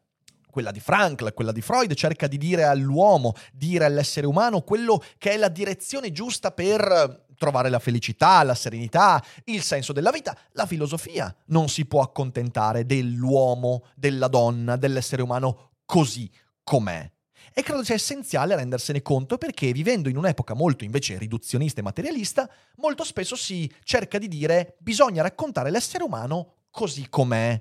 quella 0.52 0.70
di 0.70 0.80
Frankl, 0.80 1.32
quella 1.32 1.50
di 1.50 1.62
Freud, 1.62 1.94
cerca 1.94 2.26
di 2.26 2.36
dire 2.36 2.64
all'uomo, 2.64 3.32
dire 3.54 3.86
all'essere 3.86 4.26
umano 4.26 4.60
quello 4.60 5.02
che 5.16 5.30
è 5.32 5.36
la 5.38 5.48
direzione 5.48 6.12
giusta 6.12 6.52
per 6.52 7.24
trovare 7.38 7.70
la 7.70 7.78
felicità, 7.78 8.42
la 8.42 8.54
serenità, 8.54 9.20
il 9.46 9.62
senso 9.62 9.92
della 9.92 10.10
vita. 10.10 10.36
La 10.52 10.66
filosofia 10.66 11.34
non 11.46 11.68
si 11.68 11.86
può 11.86 12.02
accontentare 12.02 12.84
dell'uomo, 12.84 13.86
della 13.96 14.28
donna, 14.28 14.76
dell'essere 14.76 15.22
umano 15.22 15.70
così 15.86 16.30
com'è. 16.62 17.10
E 17.54 17.62
credo 17.62 17.82
sia 17.82 17.94
essenziale 17.94 18.54
rendersene 18.54 19.02
conto 19.02 19.38
perché 19.38 19.72
vivendo 19.72 20.08
in 20.08 20.16
un'epoca 20.16 20.54
molto 20.54 20.84
invece 20.84 21.18
riduzionista 21.18 21.80
e 21.80 21.84
materialista, 21.84 22.48
molto 22.76 23.04
spesso 23.04 23.36
si 23.36 23.70
cerca 23.82 24.18
di 24.18 24.28
dire 24.28 24.76
bisogna 24.78 25.22
raccontare 25.22 25.70
l'essere 25.70 26.04
umano 26.04 26.66
così 26.70 27.08
com'è. 27.08 27.60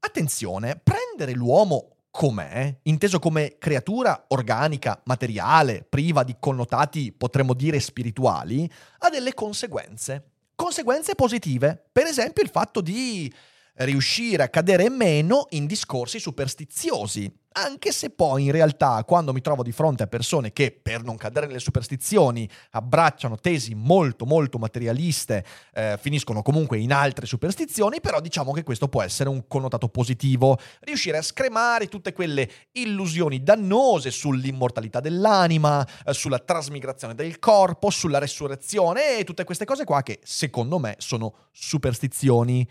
Attenzione, 0.00 0.80
prendere 0.82 1.32
l'uomo 1.32 1.91
com'è, 2.12 2.78
inteso 2.82 3.18
come 3.18 3.56
creatura 3.58 4.26
organica, 4.28 5.00
materiale, 5.06 5.84
priva 5.88 6.22
di 6.22 6.36
connotati, 6.38 7.10
potremmo 7.10 7.54
dire, 7.54 7.80
spirituali, 7.80 8.70
ha 8.98 9.08
delle 9.08 9.34
conseguenze. 9.34 10.26
Conseguenze 10.54 11.14
positive, 11.14 11.82
per 11.90 12.06
esempio 12.06 12.42
il 12.42 12.50
fatto 12.50 12.82
di 12.82 13.32
riuscire 13.76 14.42
a 14.42 14.48
cadere 14.48 14.90
meno 14.90 15.46
in 15.50 15.66
discorsi 15.66 16.18
superstiziosi, 16.18 17.32
anche 17.54 17.92
se 17.92 18.10
poi 18.10 18.44
in 18.44 18.50
realtà 18.50 19.02
quando 19.04 19.32
mi 19.32 19.40
trovo 19.40 19.62
di 19.62 19.72
fronte 19.72 20.02
a 20.02 20.06
persone 20.06 20.52
che 20.52 20.70
per 20.70 21.02
non 21.02 21.16
cadere 21.16 21.46
nelle 21.46 21.58
superstizioni 21.58 22.48
abbracciano 22.70 23.36
tesi 23.36 23.74
molto 23.74 24.24
molto 24.24 24.58
materialiste, 24.58 25.44
eh, 25.74 25.98
finiscono 26.00 26.42
comunque 26.42 26.78
in 26.78 26.92
altre 26.92 27.26
superstizioni, 27.26 28.00
però 28.00 28.20
diciamo 28.20 28.52
che 28.52 28.62
questo 28.62 28.88
può 28.88 29.02
essere 29.02 29.28
un 29.28 29.46
connotato 29.46 29.88
positivo, 29.88 30.58
riuscire 30.80 31.18
a 31.18 31.22
scremare 31.22 31.88
tutte 31.88 32.12
quelle 32.12 32.48
illusioni 32.72 33.42
dannose 33.42 34.10
sull'immortalità 34.10 35.00
dell'anima, 35.00 35.86
eh, 36.06 36.14
sulla 36.14 36.38
trasmigrazione 36.38 37.14
del 37.14 37.38
corpo, 37.38 37.90
sulla 37.90 38.18
resurrezione 38.18 39.18
e 39.18 39.24
tutte 39.24 39.44
queste 39.44 39.64
cose 39.64 39.84
qua 39.84 40.02
che 40.02 40.20
secondo 40.22 40.78
me 40.78 40.94
sono 40.98 41.34
superstizioni. 41.50 42.66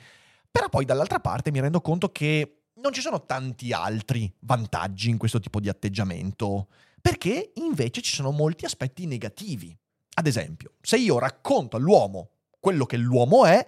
Però 0.51 0.67
poi 0.69 0.85
dall'altra 0.85 1.19
parte 1.19 1.51
mi 1.51 1.61
rendo 1.61 1.81
conto 1.81 2.11
che 2.11 2.63
non 2.75 2.91
ci 2.91 3.01
sono 3.01 3.25
tanti 3.25 3.71
altri 3.71 4.31
vantaggi 4.39 5.09
in 5.09 5.17
questo 5.17 5.39
tipo 5.39 5.59
di 5.59 5.69
atteggiamento, 5.69 6.67
perché 7.01 7.51
invece 7.55 8.01
ci 8.01 8.13
sono 8.13 8.31
molti 8.31 8.65
aspetti 8.65 9.05
negativi. 9.05 9.75
Ad 10.13 10.27
esempio, 10.27 10.73
se 10.81 10.97
io 10.97 11.17
racconto 11.19 11.77
all'uomo 11.77 12.31
quello 12.59 12.85
che 12.85 12.97
l'uomo 12.97 13.45
è, 13.45 13.65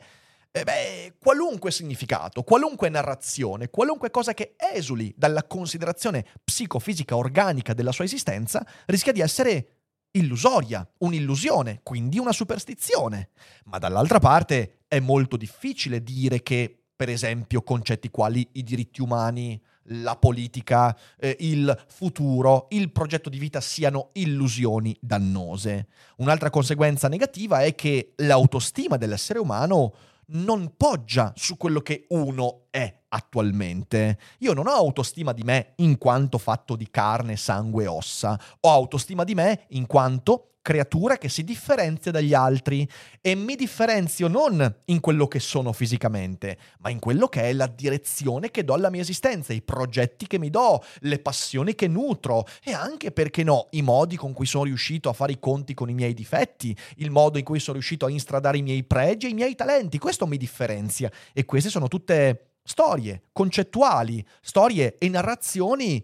eh 0.51 0.63
beh, 0.63 1.15
qualunque 1.19 1.71
significato, 1.71 2.43
qualunque 2.43 2.89
narrazione, 2.89 3.69
qualunque 3.69 4.11
cosa 4.11 4.33
che 4.35 4.55
esuli 4.55 5.11
dalla 5.17 5.43
considerazione 5.45 6.25
psicofisica 6.43 7.15
organica 7.15 7.73
della 7.73 7.91
sua 7.91 8.03
esistenza, 8.03 8.63
rischia 8.85 9.11
di 9.11 9.21
essere 9.21 9.82
illusoria, 10.13 10.87
un'illusione, 10.99 11.79
quindi 11.83 12.19
una 12.19 12.31
superstizione. 12.31 13.29
Ma 13.65 13.77
dall'altra 13.77 14.19
parte 14.19 14.79
è 14.87 14.99
molto 14.99 15.37
difficile 15.37 16.03
dire 16.03 16.41
che, 16.41 16.83
per 16.95 17.09
esempio, 17.09 17.61
concetti 17.63 18.09
quali 18.09 18.47
i 18.53 18.63
diritti 18.63 19.01
umani, 19.01 19.61
la 19.87 20.15
politica, 20.15 20.97
eh, 21.17 21.35
il 21.41 21.85
futuro, 21.87 22.67
il 22.69 22.91
progetto 22.91 23.29
di 23.29 23.37
vita 23.37 23.59
siano 23.59 24.09
illusioni 24.13 24.95
dannose. 24.99 25.87
Un'altra 26.17 26.49
conseguenza 26.49 27.07
negativa 27.07 27.61
è 27.61 27.75
che 27.75 28.13
l'autostima 28.17 28.97
dell'essere 28.97 29.39
umano 29.39 29.93
non 30.27 30.73
poggia 30.77 31.33
su 31.35 31.57
quello 31.57 31.81
che 31.81 32.05
uno 32.09 32.65
è 32.69 33.01
attualmente. 33.09 34.17
Io 34.39 34.53
non 34.53 34.67
ho 34.67 34.71
autostima 34.71 35.33
di 35.33 35.43
me 35.43 35.73
in 35.77 35.97
quanto 35.97 36.37
fatto 36.37 36.75
di 36.75 36.89
carne, 36.89 37.35
sangue 37.35 37.83
e 37.83 37.87
ossa, 37.87 38.39
ho 38.59 38.69
autostima 38.69 39.23
di 39.23 39.35
me 39.35 39.65
in 39.69 39.85
quanto 39.85 40.52
creatura 40.63 41.17
che 41.17 41.29
si 41.29 41.43
differenzia 41.43 42.09
dagli 42.09 42.33
altri. 42.33 42.89
E 43.21 43.35
mi 43.35 43.55
differenzio 43.55 44.27
non 44.27 44.75
in 44.85 44.99
quello 44.99 45.27
che 45.27 45.39
sono 45.39 45.71
fisicamente, 45.73 46.57
ma 46.79 46.89
in 46.89 46.97
quello 46.97 47.27
che 47.27 47.43
è 47.43 47.53
la 47.53 47.67
direzione 47.67 48.49
che 48.49 48.63
do 48.63 48.73
alla 48.73 48.89
mia 48.89 49.01
esistenza, 49.01 49.53
i 49.53 49.61
progetti 49.61 50.25
che 50.25 50.39
mi 50.39 50.49
do, 50.49 50.83
le 51.01 51.19
passioni 51.19 51.75
che 51.75 51.87
nutro. 51.87 52.47
E 52.63 52.73
anche, 52.73 53.11
perché 53.11 53.43
no, 53.43 53.67
i 53.71 53.83
modi 53.83 54.15
con 54.15 54.33
cui 54.33 54.47
sono 54.47 54.63
riuscito 54.63 55.09
a 55.09 55.13
fare 55.13 55.33
i 55.33 55.39
conti 55.39 55.75
con 55.75 55.89
i 55.89 55.93
miei 55.93 56.15
difetti, 56.15 56.75
il 56.95 57.11
modo 57.11 57.37
in 57.37 57.43
cui 57.43 57.59
sono 57.59 57.77
riuscito 57.77 58.07
a 58.07 58.09
instradare 58.09 58.57
i 58.57 58.63
miei 58.63 58.83
pregi 58.83 59.27
e 59.27 59.29
i 59.29 59.35
miei 59.35 59.53
talenti. 59.53 59.99
Questo 59.99 60.25
mi 60.25 60.37
differenzia. 60.37 61.11
E 61.33 61.45
queste 61.45 61.69
sono 61.69 61.87
tutte 61.87 62.53
storie 62.63 63.23
concettuali, 63.33 64.25
storie 64.41 64.97
e 64.97 65.09
narrazioni 65.09 66.03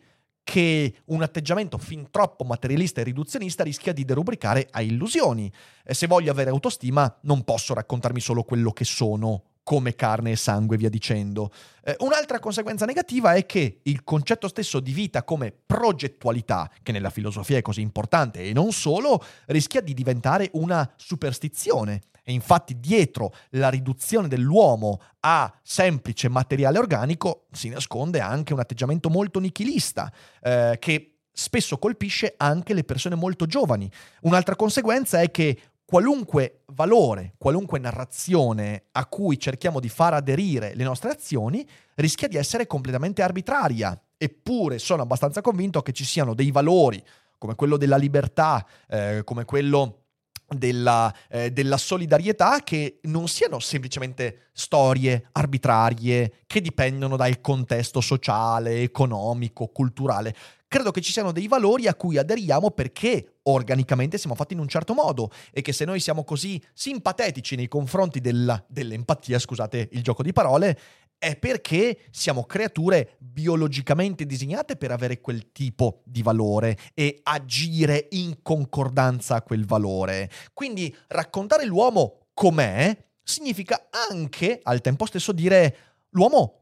che 0.50 0.96
un 1.06 1.22
atteggiamento 1.22 1.77
fin 1.77 2.08
troppo 2.10 2.44
materialista 2.44 3.01
e 3.01 3.03
riduzionista 3.03 3.63
rischia 3.63 3.94
di 3.94 4.03
derubricare 4.03 4.68
a 4.72 4.82
illusioni. 4.82 5.51
E 5.84 5.94
se 5.94 6.08
voglio 6.08 6.32
avere 6.32 6.50
autostima, 6.50 7.20
non 7.22 7.44
posso 7.44 7.75
raccontarmi 7.75 8.20
solo 8.20 8.41
quello 8.41 8.72
che 8.72 8.84
sono 8.84 9.44
come 9.62 9.94
carne 9.94 10.32
e 10.32 10.36
sangue, 10.36 10.77
via 10.77 10.89
dicendo. 10.89 11.51
Eh, 11.84 11.96
un'altra 12.00 12.39
conseguenza 12.39 12.86
negativa 12.86 13.36
è 13.36 13.46
che 13.46 13.82
il 13.84 14.03
concetto 14.03 14.48
stesso 14.48 14.79
di 14.79 14.91
vita 14.91 15.22
come 15.22 15.53
progettualità, 15.63 16.68
che 16.82 16.91
nella 16.91 17.12
filosofia 17.12 17.58
è 17.58 17.62
così 17.62 17.82
importante 17.82 18.41
e 18.41 18.51
non 18.51 18.72
solo, 18.72 19.24
rischia 19.46 19.82
di 19.82 19.94
diventare 19.94 20.50
una 20.53 20.91
superstizione. 20.96 22.01
E 22.30 22.32
infatti 22.32 22.80
dietro 22.80 23.34
la 23.54 23.70
riduzione 23.70 24.28
dell'uomo 24.28 25.02
a 25.22 25.52
semplice 25.64 26.30
materiale 26.30 26.78
organico 26.78 27.48
si 27.52 27.70
nasconde 27.70 28.20
anche 28.20 28.54
un 28.54 28.60
atteggiamento 28.60 29.10
molto 29.10 29.40
nichilista, 29.40 30.14
eh, 30.40 30.76
che 30.80 31.22
spesso 31.32 31.80
colpisce 31.80 32.36
anche 32.38 32.76
le 32.76 32.84
persone 32.84 33.16
molto 33.16 33.48
giovani. 33.48 33.90
Un'altra 34.22 34.56
conseguenza 34.56 35.20
è 35.20 35.32
che 35.32 35.60
qualunque 35.84 36.66
valore, 36.68 37.34
qualunque 37.40 37.80
narrazione 37.80 38.84
a 38.92 39.08
cui 39.08 39.40
cerchiamo 39.40 39.80
di 39.80 39.90
far 39.90 40.14
aderire 40.14 40.76
le 40.76 40.84
nostre 40.84 41.10
azioni 41.10 41.68
rischia 41.96 42.28
di 42.28 42.38
essere 42.38 42.68
completamente 42.68 43.24
arbitraria. 43.24 44.00
Eppure 44.16 44.78
sono 44.78 45.02
abbastanza 45.02 45.42
convinto 45.42 45.82
che 45.82 45.94
ci 45.94 46.06
siano 46.06 46.36
dei 46.36 46.52
valori 46.52 47.04
come 47.40 47.56
quello 47.56 47.76
della 47.76 47.98
libertà, 47.98 48.64
eh, 48.88 49.22
come 49.24 49.46
quello 49.46 50.09
della, 50.50 51.13
eh, 51.29 51.51
della, 51.51 51.77
solidarietà 51.77 52.60
che 52.63 53.00
non 53.03 53.27
siano 53.27 53.60
semplicemente 53.60 54.48
storie 54.51 55.29
arbitrarie 55.34 56.44
che 56.48 56.62
dipendono 56.62 57.15
dal 57.15 57.39
contesto 57.41 58.01
sociale, 58.01 58.82
economico, 58.82 59.68
culturale, 59.68 60.36
credo 60.70 60.92
che 60.92 61.02
ci 61.02 61.12
siano 61.12 61.34
dei 61.34 61.48
valori 61.48 61.88
a 61.88 61.96
cui 61.96 62.18
aderiamo 62.18 62.72
perché 62.72 63.40
organicamente 63.44 64.18
siamo 64.18 64.36
fatti 64.36 64.54
in 64.54 64.60
un 64.60 64.68
certo 64.68 64.94
modo 64.94 65.32
e 65.52 65.62
che 65.62 65.74
se 65.74 65.84
noi 65.84 66.00
siamo 66.00 66.24
così 66.24 66.62
simpatetici 66.74 67.56
nei 67.56 67.68
confronti 67.68 68.22
della, 68.22 68.64
dell'empatia, 68.70 69.40
scusate 69.40 69.90
il 69.92 70.04
gioco 70.04 70.22
di 70.22 70.32
parole, 70.32 70.80
è 71.18 71.36
perché 71.36 71.98
siamo 72.12 72.46
creature 72.46 73.18
biologicamente 73.18 74.26
disegnate 74.26 74.78
per 74.78 74.92
avere 74.92 75.20
quel 75.20 75.52
tipo 75.52 76.02
di 76.06 76.22
valore 76.22 76.78
e 76.94 77.20
agire 77.24 78.08
in 78.12 78.42
concordanza 78.42 79.36
a 79.36 79.42
quel 79.42 79.66
valore. 79.66 80.30
Quindi 80.54 80.96
raccontare 81.08 81.66
l'uomo 81.66 82.28
com'è 82.34 82.96
significa 83.24 83.90
anche 83.90 84.60
al 84.62 84.82
tempo 84.82 85.06
stesso 85.08 85.32
dire 85.32 85.76
l'uomo 86.12 86.59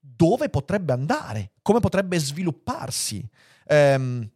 dove 0.00 0.48
potrebbe 0.48 0.92
andare, 0.92 1.52
come 1.62 1.80
potrebbe 1.80 2.18
svilupparsi 2.18 3.28
ehm, 3.66 4.28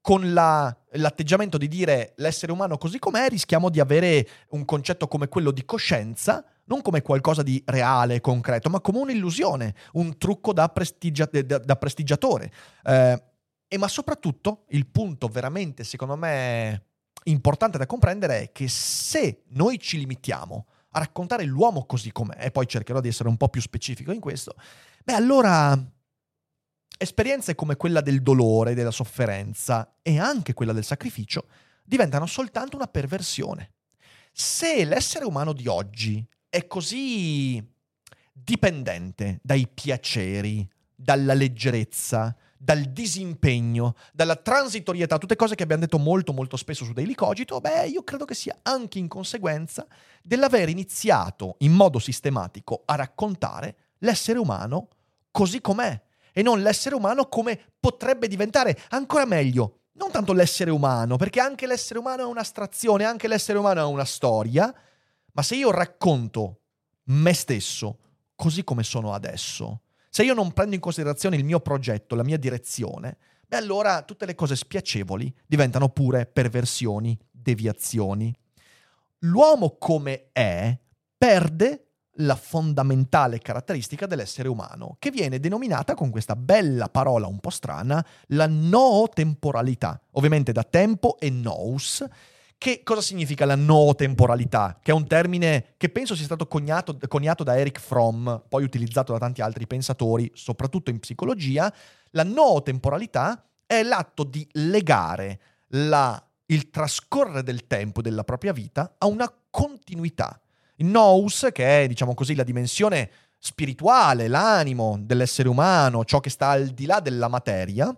con 0.00 0.34
la, 0.34 0.76
l'atteggiamento 0.92 1.56
di 1.56 1.66
dire 1.66 2.12
l'essere 2.16 2.52
umano 2.52 2.76
così 2.76 2.98
com'è, 2.98 3.28
rischiamo 3.30 3.70
di 3.70 3.80
avere 3.80 4.28
un 4.50 4.66
concetto 4.66 5.08
come 5.08 5.28
quello 5.28 5.50
di 5.50 5.64
coscienza, 5.64 6.44
non 6.66 6.82
come 6.82 7.00
qualcosa 7.00 7.42
di 7.42 7.62
reale, 7.66 8.20
concreto, 8.20 8.68
ma 8.68 8.80
come 8.80 8.98
un'illusione, 8.98 9.74
un 9.92 10.18
trucco 10.18 10.52
da, 10.52 10.68
prestigia, 10.68 11.24
da, 11.24 11.58
da 11.58 11.76
prestigiatore. 11.76 12.52
Eh, 12.84 13.22
e 13.66 13.78
ma 13.78 13.88
soprattutto 13.88 14.64
il 14.68 14.86
punto 14.86 15.26
veramente, 15.28 15.84
secondo 15.84 16.16
me, 16.16 16.82
importante 17.24 17.78
da 17.78 17.86
comprendere 17.86 18.42
è 18.42 18.52
che 18.52 18.68
se 18.68 19.44
noi 19.48 19.78
ci 19.78 19.96
limitiamo 19.96 20.66
a 20.96 21.00
raccontare 21.00 21.44
l'uomo 21.44 21.86
così 21.86 22.12
com'è, 22.12 22.36
e 22.38 22.50
poi 22.52 22.68
cercherò 22.68 23.00
di 23.00 23.08
essere 23.08 23.28
un 23.28 23.36
po' 23.36 23.48
più 23.48 23.60
specifico 23.60 24.12
in 24.12 24.20
questo, 24.20 24.54
beh 25.02 25.12
allora 25.12 25.76
esperienze 26.96 27.56
come 27.56 27.74
quella 27.76 28.00
del 28.00 28.22
dolore, 28.22 28.74
della 28.74 28.92
sofferenza 28.92 29.96
e 30.02 30.20
anche 30.20 30.54
quella 30.54 30.72
del 30.72 30.84
sacrificio 30.84 31.48
diventano 31.84 32.26
soltanto 32.26 32.76
una 32.76 32.86
perversione. 32.86 33.72
Se 34.32 34.84
l'essere 34.84 35.24
umano 35.24 35.52
di 35.52 35.66
oggi 35.66 36.24
è 36.48 36.66
così 36.68 37.62
dipendente 38.32 39.40
dai 39.42 39.68
piaceri, 39.68 40.68
dalla 40.94 41.34
leggerezza, 41.34 42.34
dal 42.64 42.84
disimpegno, 42.84 43.94
dalla 44.14 44.36
transitorietà, 44.36 45.18
tutte 45.18 45.36
cose 45.36 45.54
che 45.54 45.62
abbiamo 45.62 45.82
detto 45.82 45.98
molto 45.98 46.32
molto 46.32 46.56
spesso 46.56 46.86
su 46.86 46.94
Daily 46.94 47.14
Cogito, 47.14 47.60
beh, 47.60 47.88
io 47.88 48.02
credo 48.02 48.24
che 48.24 48.34
sia 48.34 48.56
anche 48.62 48.98
in 48.98 49.06
conseguenza 49.06 49.86
dell'aver 50.22 50.70
iniziato 50.70 51.56
in 51.58 51.72
modo 51.72 51.98
sistematico 51.98 52.82
a 52.86 52.94
raccontare 52.94 53.76
l'essere 53.98 54.38
umano 54.38 54.88
così 55.30 55.60
com'è 55.60 56.00
e 56.32 56.40
non 56.40 56.62
l'essere 56.62 56.94
umano 56.94 57.28
come 57.28 57.60
potrebbe 57.78 58.28
diventare. 58.28 58.80
Ancora 58.88 59.26
meglio, 59.26 59.80
non 59.92 60.10
tanto 60.10 60.32
l'essere 60.32 60.70
umano, 60.70 61.16
perché 61.16 61.40
anche 61.40 61.66
l'essere 61.66 61.98
umano 61.98 62.22
è 62.22 62.26
un'astrazione, 62.26 63.04
anche 63.04 63.28
l'essere 63.28 63.58
umano 63.58 63.80
è 63.80 63.84
una 63.84 64.06
storia, 64.06 64.74
ma 65.32 65.42
se 65.42 65.54
io 65.56 65.70
racconto 65.70 66.60
me 67.04 67.34
stesso 67.34 67.98
così 68.34 68.64
come 68.64 68.82
sono 68.84 69.12
adesso, 69.12 69.82
se 70.14 70.22
io 70.22 70.32
non 70.32 70.52
prendo 70.52 70.76
in 70.76 70.80
considerazione 70.80 71.34
il 71.34 71.42
mio 71.42 71.58
progetto, 71.58 72.14
la 72.14 72.22
mia 72.22 72.38
direzione, 72.38 73.16
beh 73.48 73.56
allora 73.56 74.02
tutte 74.02 74.26
le 74.26 74.36
cose 74.36 74.54
spiacevoli 74.54 75.34
diventano 75.44 75.88
pure 75.88 76.24
perversioni, 76.24 77.18
deviazioni. 77.32 78.32
L'uomo 79.22 79.74
come 79.76 80.28
è 80.30 80.78
perde 81.18 81.86
la 82.18 82.36
fondamentale 82.36 83.40
caratteristica 83.40 84.06
dell'essere 84.06 84.46
umano, 84.46 84.94
che 85.00 85.10
viene 85.10 85.40
denominata 85.40 85.94
con 85.94 86.10
questa 86.10 86.36
bella 86.36 86.88
parola 86.88 87.26
un 87.26 87.40
po' 87.40 87.50
strana, 87.50 88.06
la 88.28 88.46
nootemporalità, 88.46 90.00
ovviamente 90.12 90.52
da 90.52 90.62
tempo 90.62 91.18
e 91.18 91.28
nous, 91.28 92.06
che 92.64 92.82
cosa 92.82 93.02
significa 93.02 93.44
la 93.44 93.56
no-temporalità? 93.56 94.78
Che 94.80 94.90
è 94.90 94.94
un 94.94 95.06
termine 95.06 95.74
che 95.76 95.90
penso 95.90 96.14
sia 96.14 96.24
stato 96.24 96.46
coniato, 96.46 96.96
coniato 97.08 97.44
da 97.44 97.58
Eric 97.58 97.78
Fromm, 97.78 98.36
poi 98.48 98.64
utilizzato 98.64 99.12
da 99.12 99.18
tanti 99.18 99.42
altri 99.42 99.66
pensatori, 99.66 100.30
soprattutto 100.32 100.88
in 100.88 100.98
psicologia. 100.98 101.70
La 102.12 102.22
no-temporalità 102.22 103.46
è 103.66 103.82
l'atto 103.82 104.24
di 104.24 104.48
legare 104.52 105.40
la, 105.72 106.26
il 106.46 106.70
trascorrere 106.70 107.42
del 107.42 107.66
tempo 107.66 108.00
della 108.00 108.24
propria 108.24 108.54
vita 108.54 108.94
a 108.96 109.04
una 109.08 109.30
continuità. 109.50 110.40
Il 110.76 110.86
nous, 110.86 111.50
che 111.52 111.82
è, 111.82 111.86
diciamo 111.86 112.14
così, 112.14 112.34
la 112.34 112.44
dimensione 112.44 113.10
spirituale, 113.38 114.26
l'animo 114.26 114.96
dell'essere 114.98 115.50
umano, 115.50 116.06
ciò 116.06 116.18
che 116.18 116.30
sta 116.30 116.48
al 116.48 116.68
di 116.68 116.86
là 116.86 117.00
della 117.00 117.28
materia, 117.28 117.94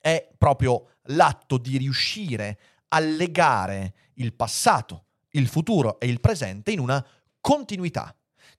è 0.00 0.30
proprio 0.38 0.86
l'atto 1.08 1.58
di 1.58 1.76
riuscire 1.76 2.56
a 2.92 2.98
a 2.98 3.00
legare 3.00 3.94
il 4.14 4.32
passato, 4.34 5.04
il 5.30 5.48
futuro 5.48 5.98
e 5.98 6.06
il 6.06 6.20
presente 6.20 6.70
in 6.70 6.78
una 6.78 7.04
continuità. 7.40 8.14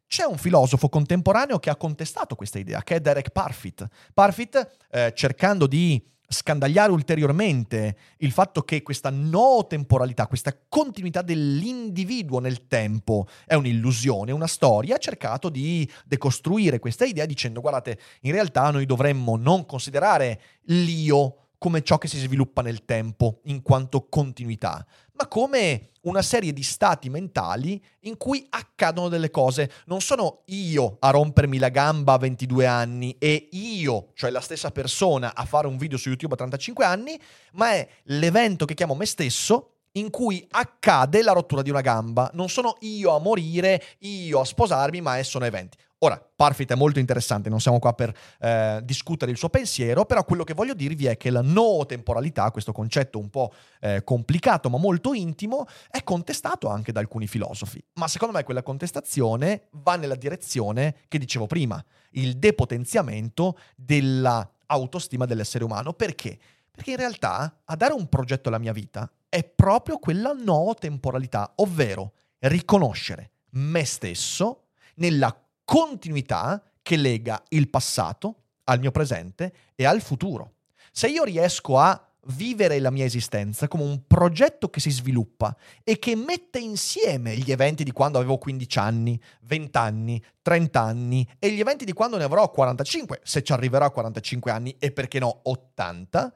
C'è 0.07 0.25
un 0.25 0.37
filosofo 0.37 0.89
contemporaneo 0.89 1.59
che 1.59 1.69
ha 1.69 1.75
contestato 1.75 2.35
questa 2.35 2.59
idea, 2.59 2.81
che 2.83 2.95
è 2.95 2.99
Derek 2.99 3.29
Parfit. 3.29 3.87
Parfit, 4.13 4.77
eh, 4.91 5.13
cercando 5.15 5.67
di 5.67 6.03
scandagliare 6.27 6.91
ulteriormente 6.91 7.95
il 8.17 8.31
fatto 8.31 8.63
che 8.63 8.81
questa 8.81 9.11
no 9.11 9.65
temporalità, 9.67 10.25
questa 10.25 10.57
continuità 10.67 11.21
dell'individuo 11.21 12.39
nel 12.39 12.65
tempo 12.67 13.27
è 13.45 13.53
un'illusione, 13.53 14.31
una 14.31 14.47
storia, 14.47 14.95
ha 14.95 14.99
cercato 14.99 15.49
di 15.49 15.89
decostruire 16.05 16.79
questa 16.79 17.05
idea 17.05 17.25
dicendo 17.25 17.61
guardate, 17.61 17.99
in 18.21 18.31
realtà 18.31 18.71
noi 18.71 18.85
dovremmo 18.87 19.35
non 19.35 19.65
considerare 19.65 20.41
l'io 20.65 21.42
come 21.63 21.81
ciò 21.81 21.97
che 21.97 22.09
si 22.09 22.19
sviluppa 22.19 22.61
nel 22.61 22.83
tempo 22.83 23.39
in 23.45 23.61
quanto 23.61 24.09
continuità, 24.09 24.85
ma 25.13 25.29
come 25.29 25.91
una 26.01 26.21
serie 26.21 26.51
di 26.51 26.61
stati 26.61 27.09
mentali 27.09 27.81
in 28.01 28.17
cui 28.17 28.45
accadono 28.49 29.07
delle 29.07 29.29
cose. 29.29 29.71
Non 29.85 30.01
sono 30.01 30.41
io 30.47 30.97
a 30.99 31.09
rompermi 31.11 31.57
la 31.59 31.69
gamba 31.69 32.11
a 32.11 32.17
22 32.17 32.65
anni 32.65 33.15
e 33.17 33.47
io, 33.53 34.09
cioè 34.13 34.29
la 34.29 34.41
stessa 34.41 34.71
persona, 34.71 35.33
a 35.33 35.45
fare 35.45 35.67
un 35.67 35.77
video 35.77 35.97
su 35.97 36.09
YouTube 36.09 36.33
a 36.33 36.37
35 36.37 36.83
anni, 36.83 37.17
ma 37.53 37.71
è 37.71 37.87
l'evento 38.07 38.65
che 38.65 38.73
chiamo 38.73 38.93
me 38.93 39.05
stesso 39.05 39.69
in 39.93 40.09
cui 40.09 40.45
accade 40.51 41.23
la 41.23 41.31
rottura 41.31 41.61
di 41.61 41.69
una 41.69 41.79
gamba. 41.79 42.29
Non 42.33 42.49
sono 42.49 42.75
io 42.81 43.15
a 43.15 43.19
morire, 43.19 43.81
io 43.99 44.41
a 44.41 44.45
sposarmi, 44.45 44.99
ma 44.99 45.23
sono 45.23 45.45
eventi. 45.45 45.77
Ora, 46.03 46.21
Parfit 46.35 46.69
è 46.69 46.75
molto 46.75 46.99
interessante, 46.99 47.47
non 47.47 47.61
siamo 47.61 47.79
qua 47.79 47.93
per 47.93 48.13
eh, 48.41 48.81
discutere 48.83 49.31
il 49.31 49.37
suo 49.37 49.47
pensiero, 49.47 50.03
però 50.03 50.25
quello 50.25 50.43
che 50.43 50.53
voglio 50.53 50.73
dirvi 50.73 51.05
è 51.05 51.15
che 51.15 51.29
la 51.29 51.41
no 51.41 51.85
temporalità, 51.85 52.51
questo 52.51 52.73
concetto 52.73 53.19
un 53.19 53.29
po' 53.29 53.53
eh, 53.79 54.03
complicato 54.03 54.69
ma 54.69 54.77
molto 54.77 55.13
intimo, 55.13 55.65
è 55.89 56.03
contestato 56.03 56.67
anche 56.67 56.91
da 56.91 56.99
alcuni 56.99 57.25
filosofi. 57.25 57.81
Ma 57.93 58.09
secondo 58.09 58.35
me 58.35 58.43
quella 58.43 58.63
contestazione 58.63 59.69
va 59.71 59.95
nella 59.95 60.15
direzione 60.15 60.95
che 61.07 61.17
dicevo 61.17 61.47
prima, 61.47 61.81
il 62.11 62.35
depotenziamento 62.35 63.57
dell'autostima 63.77 65.25
dell'essere 65.25 65.63
umano. 65.63 65.93
Perché? 65.93 66.37
Perché 66.69 66.91
in 66.91 66.97
realtà 66.97 67.61
a 67.63 67.75
dare 67.77 67.93
un 67.93 68.09
progetto 68.09 68.49
alla 68.49 68.57
mia 68.57 68.73
vita 68.73 69.09
è 69.29 69.45
proprio 69.45 69.99
quella 69.99 70.33
no 70.33 70.73
temporalità, 70.77 71.53
ovvero 71.55 72.11
riconoscere 72.39 73.31
me 73.51 73.85
stesso 73.85 74.63
nella 74.95 75.42
continuità 75.73 76.63
che 76.83 76.97
lega 76.97 77.41
il 77.49 77.67
passato 77.67 78.43
al 78.65 78.77
mio 78.77 78.91
presente 78.91 79.51
e 79.73 79.85
al 79.87 80.01
futuro. 80.01 80.57
Se 80.91 81.07
io 81.07 81.23
riesco 81.23 81.79
a 81.79 81.99
vivere 82.27 82.77
la 82.77 82.91
mia 82.91 83.05
esistenza 83.05 83.67
come 83.67 83.81
un 83.81 84.05
progetto 84.05 84.69
che 84.69 84.79
si 84.79 84.91
sviluppa 84.91 85.57
e 85.83 85.97
che 85.97 86.15
mette 86.15 86.59
insieme 86.59 87.35
gli 87.37 87.51
eventi 87.51 87.83
di 87.83 87.91
quando 87.91 88.19
avevo 88.19 88.37
15 88.37 88.77
anni, 88.77 89.19
20 89.41 89.77
anni, 89.79 90.23
30 90.43 90.79
anni 90.79 91.27
e 91.39 91.49
gli 91.49 91.59
eventi 91.59 91.85
di 91.85 91.93
quando 91.93 92.17
ne 92.17 92.25
avrò 92.25 92.51
45, 92.51 93.21
se 93.23 93.41
ci 93.41 93.51
arriverò 93.51 93.85
a 93.85 93.91
45 93.91 94.51
anni 94.51 94.75
e 94.77 94.91
perché 94.91 95.17
no 95.17 95.39
80, 95.41 96.33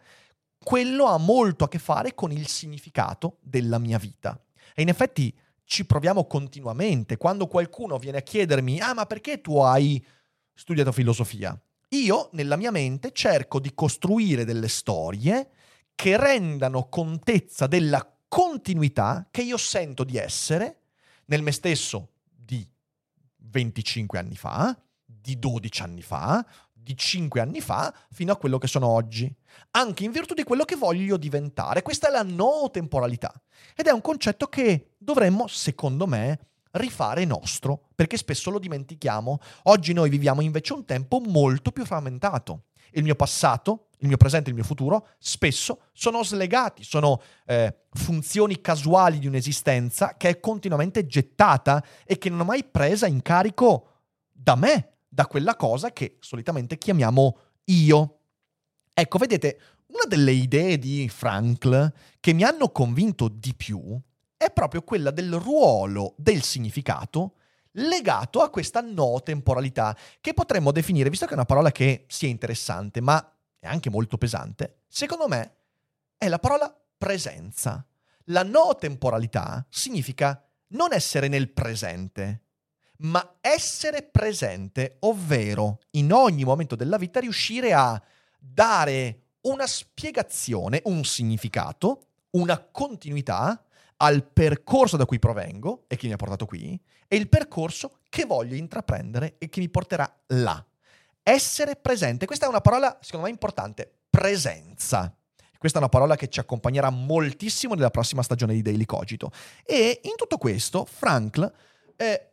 quello 0.64 1.06
ha 1.06 1.20
molto 1.20 1.64
a 1.64 1.68
che 1.68 1.78
fare 1.78 2.16
con 2.16 2.32
il 2.32 2.48
significato 2.48 3.38
della 3.42 3.78
mia 3.78 4.00
vita. 4.00 4.42
E 4.74 4.82
in 4.82 4.90
effetti 4.90 5.32
ci 5.68 5.86
proviamo 5.86 6.26
continuamente. 6.26 7.18
Quando 7.18 7.46
qualcuno 7.48 8.00
viene 8.00 8.20
a 8.20 8.22
chiedermi, 8.22 8.80
ah 8.80 8.94
ma 8.94 9.06
perché 9.06 9.42
tu 9.42 9.58
hai 9.60 10.04
studiato 10.54 10.94
filosofia? 10.94 11.60
Io 11.90 12.30
nella 12.34 12.56
mia 12.56 12.72
mente 12.72 13.12
cerco 13.12 13.60
di 13.60 13.74
costruire 13.74 14.46
delle 14.46 14.70
storie 14.70 15.50
che 15.94 16.18
rendano 16.18 16.88
contezza 16.88 17.68
della 17.68 18.10
continuità 18.30 19.28
che 19.30 19.42
io 19.42 19.58
sento 19.58 20.04
di 20.06 20.18
essere 20.18 20.84
nel 21.26 21.42
me 21.42 21.52
stesso 21.52 22.12
di 22.26 22.66
25 23.36 24.18
anni 24.18 24.36
fa, 24.36 24.78
di 25.04 25.38
12 25.38 25.82
anni 25.82 26.02
fa, 26.02 26.46
di 26.88 26.96
5 26.96 27.42
anni 27.42 27.60
fa, 27.60 27.94
fino 28.12 28.32
a 28.32 28.38
quello 28.38 28.58
che 28.58 28.68
sono 28.68 28.88
oggi 28.88 29.30
anche 29.72 30.06
in 30.06 30.12
virtù 30.12 30.34
di 30.34 30.44
quello 30.44 30.64
che 30.64 30.76
voglio 30.76 31.18
diventare. 31.18 31.82
Questa 31.82 32.08
è 32.08 32.12
la 32.12 32.24
no 32.24 32.70
temporalità 32.72 33.34
ed 33.76 33.88
è 33.88 33.92
un 33.92 34.02
concetto 34.02 34.48
che 34.48 34.94
dovremmo, 34.98 35.48
secondo 35.48 36.08
me, 36.08 36.40
rifare 36.72 37.26
nostro, 37.26 37.90
perché 37.94 38.16
spesso 38.16 38.50
lo 38.50 38.60
dimentichiamo. 38.60 39.40
Oggi 39.64 39.92
noi 39.92 40.10
viviamo 40.10 40.42
invece 40.42 40.74
un 40.74 40.86
tempo 40.86 41.20
molto 41.20 41.72
più 41.72 41.86
frammentato. 41.86 42.68
Il 42.92 43.04
mio 43.04 43.16
passato, 43.16 43.90
il 44.00 44.08
mio 44.08 44.18
presente 44.18 44.50
il 44.50 44.56
mio 44.56 44.64
futuro 44.64 45.10
spesso 45.18 45.82
sono 45.92 46.24
slegati, 46.24 46.84
sono 46.84 47.22
eh, 47.46 47.84
funzioni 47.92 48.62
casuali 48.62 49.20
di 49.20 49.28
un'esistenza 49.28 50.16
che 50.16 50.30
è 50.30 50.40
continuamente 50.40 51.06
gettata 51.06 51.84
e 52.06 52.18
che 52.18 52.30
non 52.30 52.40
ho 52.40 52.46
mai 52.46 52.64
presa 52.64 53.08
in 53.08 53.22
carico 53.22 53.90
da 54.32 54.56
me, 54.56 54.97
da 55.18 55.26
quella 55.26 55.56
cosa 55.56 55.92
che 55.92 56.18
solitamente 56.20 56.78
chiamiamo 56.78 57.40
io. 57.66 58.20
Ecco, 58.94 59.18
vedete, 59.18 59.60
una 59.88 60.04
delle 60.08 60.32
idee 60.32 60.78
di 60.78 61.10
Frankl 61.10 61.92
che 62.20 62.34
mi 62.34 62.44
hanno 62.44 62.70
convinto 62.70 63.28
di 63.28 63.56
più 63.56 64.00
è 64.38 64.52
proprio 64.52 64.84
quella 64.84 65.10
del 65.10 65.34
ruolo 65.34 66.14
del 66.18 66.44
significato 66.44 67.34
legato 67.72 68.42
a 68.42 68.52
questa 68.52 68.82
no 68.82 69.20
temporalità, 69.24 69.98
che 70.22 70.36
potremmo 70.36 70.72
definire, 70.72 71.10
visto 71.10 71.26
che 71.26 71.32
è 71.32 71.36
una 71.36 71.46
parola 71.46 71.72
che 71.72 72.06
sia 72.08 72.28
interessante, 72.28 73.02
ma 73.02 73.20
è 73.58 73.66
anche 73.66 73.90
molto 73.90 74.20
pesante, 74.20 74.82
secondo 74.88 75.28
me 75.28 75.56
è 76.16 76.28
la 76.28 76.38
parola 76.38 76.72
presenza. 76.96 77.84
La 78.26 78.44
no 78.44 78.76
temporalità 78.76 79.66
significa 79.68 80.48
non 80.70 80.94
essere 80.94 81.28
nel 81.28 81.50
presente, 81.50 82.47
ma 83.00 83.38
essere 83.42 84.04
presente, 84.04 84.98
ovvero 85.02 85.80
in 85.92 86.12
ogni 86.12 86.44
momento 86.44 86.76
della 86.76 86.98
vita 86.98 87.20
riuscire 87.20 87.74
a 87.74 88.02
dare 88.38 89.22
una 89.42 89.68
spiegazione, 89.68 90.82
un 90.86 91.04
significato, 91.04 92.02
una 92.32 92.60
continuità 92.60 93.64
al 93.98 94.24
percorso 94.24 94.98
da 94.98 95.06
cui 95.06 95.20
provengo 95.20 95.86
e 95.88 95.96
che 95.96 96.08
mi 96.08 96.14
ha 96.14 96.18
portato 96.18 96.46
qui 96.46 96.80
e 97.08 97.16
il 97.16 97.30
percorso 97.30 98.00
che 98.10 98.26
voglio 98.26 98.56
intraprendere 98.56 99.36
e 99.38 99.50
che 99.50 99.60
mi 99.60 99.70
porterà 99.70 100.12
là. 100.28 100.64
Essere 101.24 101.76
presente, 101.76 102.26
questa 102.26 102.46
è 102.46 102.50
una 102.50 102.62
parola 102.62 102.98
secondo 103.02 103.26
me 103.26 103.32
importante, 103.32 103.92
presenza. 104.10 105.14
Questa 105.58 105.80
è 105.80 105.82
una 105.82 105.90
parola 105.90 106.16
che 106.16 106.30
ci 106.30 106.40
accompagnerà 106.40 106.90
moltissimo 106.92 107.74
nella 107.74 107.90
prossima 107.90 108.22
stagione 108.22 108.54
di 108.54 108.62
Daily 108.62 108.86
Cogito. 108.86 109.32
E 109.66 110.02
in 110.04 110.16
tutto 110.16 110.38
questo, 110.38 110.86
Frankl 110.86 111.52
eh, 111.96 112.30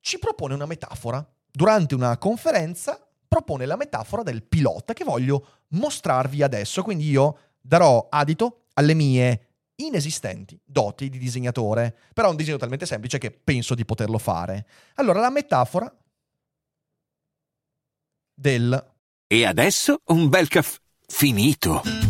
ci 0.00 0.18
propone 0.18 0.54
una 0.54 0.66
metafora. 0.66 1.24
Durante 1.50 1.94
una 1.94 2.16
conferenza 2.18 3.04
propone 3.26 3.66
la 3.66 3.76
metafora 3.76 4.22
del 4.22 4.42
pilota 4.42 4.92
che 4.92 5.04
voglio 5.04 5.64
mostrarvi 5.68 6.42
adesso. 6.42 6.82
Quindi 6.82 7.08
io 7.08 7.38
darò 7.60 8.08
adito 8.10 8.64
alle 8.74 8.94
mie 8.94 9.46
inesistenti 9.76 10.60
doti 10.64 11.08
di 11.08 11.18
disegnatore, 11.18 11.96
però 12.12 12.28
è 12.28 12.30
un 12.30 12.36
disegno 12.36 12.58
talmente 12.58 12.86
semplice 12.86 13.18
che 13.18 13.30
penso 13.30 13.74
di 13.74 13.84
poterlo 13.84 14.18
fare. 14.18 14.66
Allora, 14.94 15.20
la 15.20 15.30
metafora 15.30 15.92
del... 18.34 18.88
E 19.26 19.46
adesso 19.46 20.00
un 20.06 20.28
bel 20.28 20.48
caffè 20.48 20.78
finito. 21.06 22.09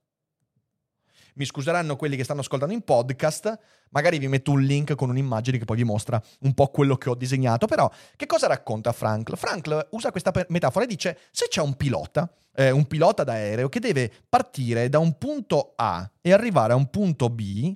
mi 1.35 1.45
scuseranno 1.45 1.95
quelli 1.95 2.15
che 2.15 2.23
stanno 2.23 2.41
ascoltando 2.41 2.73
in 2.73 2.81
podcast, 2.81 3.57
magari 3.89 4.19
vi 4.19 4.27
metto 4.27 4.51
un 4.51 4.61
link 4.61 4.95
con 4.95 5.09
un'immagine 5.09 5.57
che 5.57 5.65
poi 5.65 5.77
vi 5.77 5.83
mostra 5.83 6.21
un 6.41 6.53
po' 6.53 6.67
quello 6.67 6.97
che 6.97 7.09
ho 7.09 7.15
disegnato, 7.15 7.67
però 7.67 7.89
che 8.15 8.25
cosa 8.25 8.47
racconta 8.47 8.91
Frankl? 8.91 9.35
Frankl 9.35 9.87
usa 9.91 10.11
questa 10.11 10.31
metafora 10.49 10.85
e 10.85 10.87
dice 10.87 11.17
se 11.31 11.47
c'è 11.47 11.61
un 11.61 11.75
pilota, 11.75 12.31
eh, 12.55 12.71
un 12.71 12.85
pilota 12.85 13.23
d'aereo 13.23 13.69
che 13.69 13.79
deve 13.79 14.11
partire 14.27 14.89
da 14.89 14.99
un 14.99 15.17
punto 15.17 15.73
A 15.75 16.09
e 16.21 16.33
arrivare 16.33 16.73
a 16.73 16.75
un 16.75 16.89
punto 16.89 17.29
B, 17.29 17.75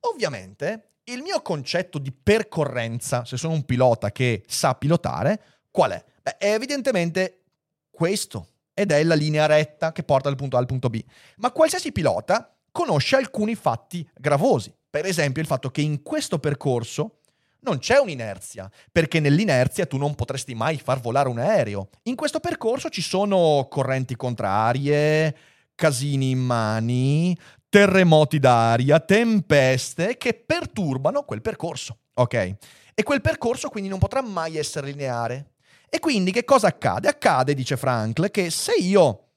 ovviamente 0.00 0.90
il 1.04 1.22
mio 1.22 1.40
concetto 1.40 1.98
di 1.98 2.12
percorrenza, 2.12 3.24
se 3.24 3.36
sono 3.36 3.54
un 3.54 3.64
pilota 3.64 4.12
che 4.12 4.44
sa 4.46 4.74
pilotare, 4.74 5.42
qual 5.70 5.92
è? 5.92 6.04
Beh, 6.22 6.36
è 6.36 6.52
evidentemente 6.52 7.44
questo, 7.90 8.48
ed 8.74 8.92
è 8.92 9.02
la 9.02 9.14
linea 9.14 9.46
retta 9.46 9.90
che 9.90 10.04
porta 10.04 10.28
dal 10.28 10.36
punto 10.36 10.56
A 10.56 10.60
al 10.60 10.66
punto 10.66 10.88
B. 10.88 11.02
Ma 11.38 11.50
qualsiasi 11.50 11.90
pilota 11.90 12.56
conosce 12.78 13.16
alcuni 13.16 13.56
fatti 13.56 14.08
gravosi. 14.14 14.72
Per 14.88 15.04
esempio 15.04 15.42
il 15.42 15.48
fatto 15.48 15.68
che 15.68 15.80
in 15.80 16.00
questo 16.00 16.38
percorso 16.38 17.22
non 17.62 17.80
c'è 17.80 17.98
un'inerzia, 17.98 18.70
perché 18.92 19.18
nell'inerzia 19.18 19.84
tu 19.84 19.96
non 19.96 20.14
potresti 20.14 20.54
mai 20.54 20.78
far 20.78 21.00
volare 21.00 21.28
un 21.28 21.40
aereo. 21.40 21.88
In 22.04 22.14
questo 22.14 22.38
percorso 22.38 22.88
ci 22.88 23.02
sono 23.02 23.66
correnti 23.68 24.14
contrarie, 24.14 25.36
casini 25.74 26.30
in 26.30 26.38
mani, 26.38 27.36
terremoti 27.68 28.38
d'aria, 28.38 29.00
tempeste 29.00 30.16
che 30.16 30.34
perturbano 30.34 31.24
quel 31.24 31.42
percorso, 31.42 31.98
ok? 32.14 32.34
E 32.94 33.02
quel 33.02 33.20
percorso 33.20 33.70
quindi 33.70 33.88
non 33.88 33.98
potrà 33.98 34.22
mai 34.22 34.56
essere 34.56 34.86
lineare. 34.86 35.54
E 35.88 35.98
quindi 35.98 36.30
che 36.30 36.44
cosa 36.44 36.68
accade? 36.68 37.08
Accade, 37.08 37.54
dice 37.54 37.76
Frankl, 37.76 38.30
che 38.30 38.50
se 38.50 38.74
io 38.78 39.27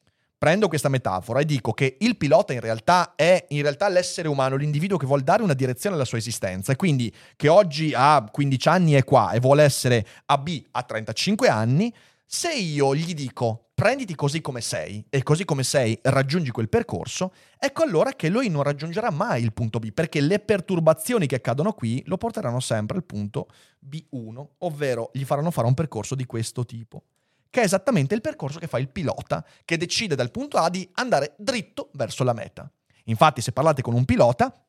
prendo 0.42 0.68
questa 0.68 0.90
metafora 0.90 1.40
e 1.42 1.46
dico 1.46 1.72
che 1.72 1.98
il 2.00 2.18
pilota 2.18 2.52
in 2.52 2.62
realtà 2.62 3.14
è 3.14 3.46
in 3.50 3.62
realtà 3.62 3.88
l'essere 3.90 4.28
umano, 4.28 4.56
l'individuo 4.56 4.98
che 4.98 5.06
vuole 5.06 5.22
dare 5.22 5.44
una 5.44 5.54
direzione 5.54 5.94
alla 5.94 6.04
sua 6.04 6.18
esistenza. 6.18 6.72
E 6.72 6.76
quindi 6.78 7.14
che 7.36 7.48
oggi 7.48 7.94
ha 7.96 8.28
15 8.28 8.68
anni 8.68 8.94
è 8.94 9.04
qua 9.04 9.34
e 9.34 9.40
vuole 9.40 9.62
essere 9.62 10.04
a 10.26 10.40
B 10.40 10.64
a 10.72 10.82
35 10.82 11.48
anni, 11.48 11.94
se 12.26 12.52
io 12.54 12.96
gli 12.96 13.14
dico 13.14 13.70
prenditi 13.76 14.16
così 14.16 14.42
come 14.42 14.62
sei 14.62 15.06
e 15.12 15.22
così 15.22 15.46
come 15.46 15.62
sei 15.62 16.00
raggiungi 16.02 16.50
quel 16.50 16.70
percorso, 16.70 17.34
ecco 17.60 17.84
allora 17.84 18.14
che 18.14 18.28
lui 18.28 18.50
non 18.50 18.64
raggiungerà 18.64 19.12
mai 19.12 19.44
il 19.44 19.54
punto 19.54 19.78
B, 19.78 19.92
perché 19.92 20.22
le 20.22 20.40
perturbazioni 20.40 21.28
che 21.28 21.36
accadono 21.36 21.74
qui 21.74 22.02
lo 22.08 22.18
porteranno 22.18 22.60
sempre 22.60 22.98
al 22.98 23.04
punto 23.04 23.46
B1, 23.88 24.44
ovvero 24.58 25.12
gli 25.14 25.24
faranno 25.24 25.52
fare 25.52 25.68
un 25.68 25.76
percorso 25.76 26.16
di 26.16 26.26
questo 26.26 26.66
tipo 26.66 27.04
che 27.52 27.62
è 27.62 27.66
esattamente 27.66 28.16
il 28.16 28.22
percorso 28.22 28.58
che 28.58 28.66
fa 28.66 28.80
il 28.80 28.90
pilota, 28.90 29.46
che 29.64 29.78
decide 29.78 30.16
dal 30.16 30.32
punto 30.32 30.58
A 30.58 30.70
di 30.70 30.90
andare 30.94 31.36
dritto 31.38 31.90
verso 31.94 32.24
la 32.24 32.34
meta. 32.34 32.72
Infatti, 33.06 33.42
se 33.42 33.52
parlate 33.52 33.82
con 33.84 33.94
un 33.94 34.06
pilota, 34.06 34.66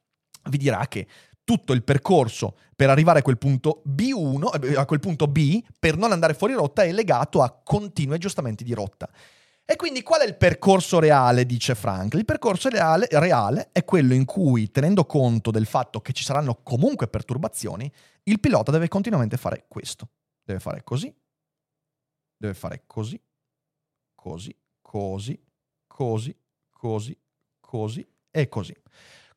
vi 0.51 0.59
dirà 0.59 0.87
che 0.89 1.07
tutto 1.45 1.73
il 1.73 1.85
percorso 1.85 2.57
per 2.75 2.91
arrivare 2.91 3.21
a 3.21 3.23
quel 3.23 3.39
punto 3.39 3.83
B1, 3.89 4.65
eh, 4.65 4.77
a 4.77 4.85
quel 4.85 5.01
punto 5.01 5.29
B, 5.29 5.63
per 5.79 5.97
non 5.97 6.13
andare 6.13 6.35
fuori 6.35 6.55
rotta, 6.55 6.83
è 6.83 6.93
legato 6.93 7.41
a 7.41 7.51
continui 7.63 8.17
aggiustamenti 8.17 8.65
di 8.65 8.75
rotta. 8.75 9.09
E 9.65 9.77
quindi 9.77 10.03
qual 10.03 10.23
è 10.23 10.27
il 10.27 10.37
percorso 10.37 10.99
reale, 10.99 11.47
dice 11.47 11.77
Frank? 11.77 12.15
Il 12.15 12.25
percorso 12.25 12.69
reale, 12.69 13.07
reale, 13.11 13.69
è 13.71 13.85
quello 13.85 14.13
in 14.13 14.25
cui, 14.25 14.73
tenendo 14.73 15.05
conto 15.05 15.53
del 15.53 15.67
fatto 15.67 16.01
che 16.01 16.13
ci 16.13 16.25
saranno 16.25 16.61
comunque 16.65 17.07
perturbazioni, 17.07 17.91
il 18.25 18.41
pilota 18.41 18.73
deve 18.73 18.89
continuamente 18.89 19.37
fare 19.37 19.67
questo. 19.69 20.09
Deve 20.45 20.59
fare 20.59 20.83
così, 20.83 21.15
deve 22.43 22.55
fare 22.55 22.83
così, 22.87 23.21
così, 24.15 24.55
così, 24.81 25.39
così, 25.87 26.37
così, 26.71 27.17
così 27.61 28.07
e 28.31 28.49
così. 28.49 28.75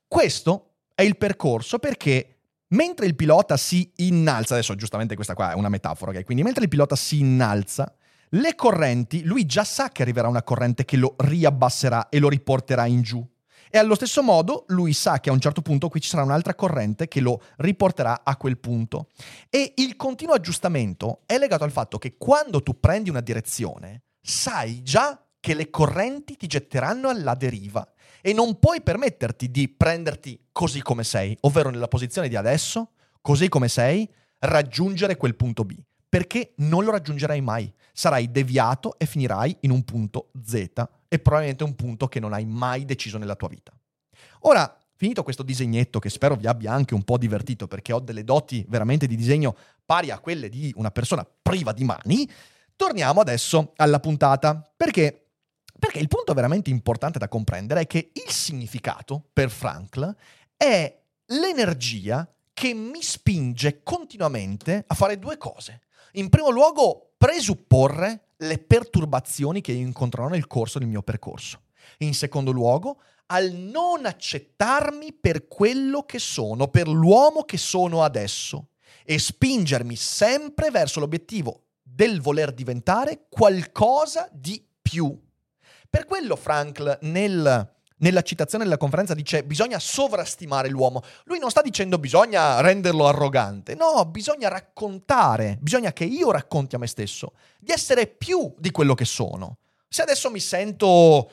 Questo 0.07 0.77
è 0.95 1.03
il 1.03 1.17
percorso 1.17 1.77
perché 1.77 2.39
mentre 2.69 3.05
il 3.05 3.15
pilota 3.15 3.57
si 3.57 3.91
innalza, 3.97 4.55
adesso 4.55 4.75
giustamente 4.75 5.13
questa 5.15 5.35
qua 5.35 5.51
è 5.51 5.55
una 5.55 5.69
metafora, 5.69 6.11
ok? 6.11 6.23
Quindi 6.23 6.43
mentre 6.43 6.63
il 6.63 6.69
pilota 6.69 6.95
si 6.95 7.19
innalza, 7.19 7.95
le 8.29 8.55
correnti, 8.55 9.23
lui 9.23 9.45
già 9.45 9.63
sa 9.63 9.89
che 9.89 10.01
arriverà 10.01 10.27
una 10.27 10.43
corrente 10.43 10.83
che 10.83 10.97
lo 10.97 11.15
riabbasserà 11.17 12.09
e 12.09 12.17
lo 12.19 12.27
riporterà 12.27 12.85
in 12.87 13.01
giù. 13.03 13.25
E 13.69 13.77
allo 13.77 13.95
stesso 13.95 14.21
modo 14.21 14.65
lui 14.67 14.93
sa 14.93 15.19
che 15.19 15.29
a 15.29 15.33
un 15.33 15.39
certo 15.39 15.61
punto 15.61 15.89
qui 15.89 15.99
ci 15.99 16.09
sarà 16.09 16.23
un'altra 16.23 16.55
corrente 16.55 17.07
che 17.07 17.19
lo 17.19 17.41
riporterà 17.57 18.21
a 18.23 18.37
quel 18.37 18.57
punto. 18.57 19.09
E 19.49 19.73
il 19.77 19.95
continuo 19.95 20.35
aggiustamento 20.35 21.21
è 21.25 21.37
legato 21.37 21.63
al 21.63 21.71
fatto 21.71 21.97
che 21.97 22.15
quando 22.17 22.61
tu 22.61 22.79
prendi 22.79 23.09
una 23.09 23.21
direzione, 23.21 24.03
sai 24.21 24.81
già 24.83 25.19
che 25.39 25.53
le 25.53 25.69
correnti 25.69 26.37
ti 26.37 26.47
getteranno 26.47 27.09
alla 27.09 27.35
deriva 27.35 27.87
e 28.21 28.33
non 28.33 28.57
puoi 28.57 28.81
permetterti 28.81 29.51
di 29.51 29.69
prenderti 29.69 30.47
così 30.51 30.81
come 30.81 31.03
sei, 31.03 31.37
ovvero 31.41 31.69
nella 31.69 31.87
posizione 31.87 32.27
di 32.27 32.35
adesso, 32.35 32.93
così 33.21 33.49
come 33.49 33.67
sei, 33.67 34.09
raggiungere 34.39 35.17
quel 35.17 35.35
punto 35.35 35.63
B, 35.63 35.75
perché 36.07 36.53
non 36.57 36.83
lo 36.83 36.91
raggiungerai 36.91 37.41
mai. 37.41 37.71
Sarai 37.93 38.29
deviato 38.29 38.97
e 38.97 39.05
finirai 39.05 39.57
in 39.61 39.71
un 39.71 39.83
punto 39.83 40.31
Z 40.43 40.53
e 41.07 41.19
probabilmente 41.19 41.63
un 41.63 41.75
punto 41.75 42.07
che 42.07 42.19
non 42.19 42.33
hai 42.33 42.45
mai 42.45 42.85
deciso 42.85 43.17
nella 43.17 43.35
tua 43.35 43.47
vita. 43.47 43.71
Ora, 44.41 44.77
finito 44.95 45.23
questo 45.23 45.43
disegnetto 45.43 45.99
che 45.99 46.09
spero 46.09 46.35
vi 46.35 46.47
abbia 46.47 46.71
anche 46.71 46.93
un 46.93 47.03
po' 47.03 47.17
divertito 47.17 47.67
perché 47.67 47.93
ho 47.93 47.99
delle 47.99 48.23
doti 48.23 48.65
veramente 48.67 49.07
di 49.07 49.15
disegno 49.15 49.55
pari 49.85 50.11
a 50.11 50.19
quelle 50.19 50.49
di 50.49 50.73
una 50.75 50.91
persona 50.91 51.25
priva 51.41 51.71
di 51.71 51.83
mani, 51.83 52.29
torniamo 52.75 53.21
adesso 53.21 53.73
alla 53.77 53.99
puntata. 53.99 54.61
Perché? 54.75 55.27
Perché 55.77 55.99
il 55.99 56.07
punto 56.07 56.33
veramente 56.33 56.69
importante 56.69 57.19
da 57.19 57.27
comprendere 57.27 57.81
è 57.81 57.87
che 57.87 58.11
il 58.13 58.31
significato 58.31 59.23
per 59.31 59.49
Frankl 59.49 60.15
è 60.55 61.01
l'energia 61.27 62.27
che 62.53 62.73
mi 62.73 63.01
spinge 63.01 63.83
continuamente 63.83 64.83
a 64.87 64.95
fare 64.95 65.19
due 65.19 65.37
cose. 65.37 65.81
In 66.17 66.29
primo 66.29 66.49
luogo, 66.49 67.13
presupporre 67.17 68.29
le 68.37 68.57
perturbazioni 68.57 69.59
che 69.59 69.73
incontrerò 69.73 70.29
nel 70.29 70.47
corso 70.47 70.79
del 70.79 70.87
mio 70.87 71.01
percorso. 71.01 71.63
In 71.99 72.13
secondo 72.13 72.51
luogo, 72.51 73.01
al 73.27 73.51
non 73.51 74.05
accettarmi 74.05 75.11
per 75.13 75.47
quello 75.47 76.03
che 76.03 76.19
sono, 76.19 76.69
per 76.69 76.87
l'uomo 76.87 77.43
che 77.43 77.57
sono 77.57 78.01
adesso 78.03 78.69
e 79.03 79.19
spingermi 79.19 79.95
sempre 79.97 80.71
verso 80.71 81.01
l'obiettivo 81.01 81.63
del 81.81 82.21
voler 82.21 82.53
diventare 82.53 83.25
qualcosa 83.29 84.29
di 84.31 84.65
più. 84.81 85.21
Per 85.89 86.05
quello 86.05 86.37
Frankl 86.37 86.97
nel 87.01 87.74
nella 87.97 88.21
citazione 88.21 88.63
della 88.63 88.77
conferenza 88.77 89.13
dice 89.13 89.43
bisogna 89.43 89.79
sovrastimare 89.79 90.69
l'uomo. 90.69 91.01
Lui 91.25 91.39
non 91.39 91.49
sta 91.49 91.61
dicendo 91.61 91.97
bisogna 91.97 92.59
renderlo 92.61 93.07
arrogante, 93.07 93.75
no, 93.75 94.05
bisogna 94.05 94.49
raccontare, 94.49 95.57
bisogna 95.61 95.93
che 95.93 96.03
io 96.03 96.31
racconti 96.31 96.75
a 96.75 96.79
me 96.79 96.87
stesso 96.87 97.33
di 97.59 97.71
essere 97.71 98.07
più 98.07 98.53
di 98.57 98.71
quello 98.71 98.93
che 98.93 99.05
sono. 99.05 99.57
Se 99.87 100.01
adesso 100.01 100.29
mi 100.29 100.39
sento 100.39 101.29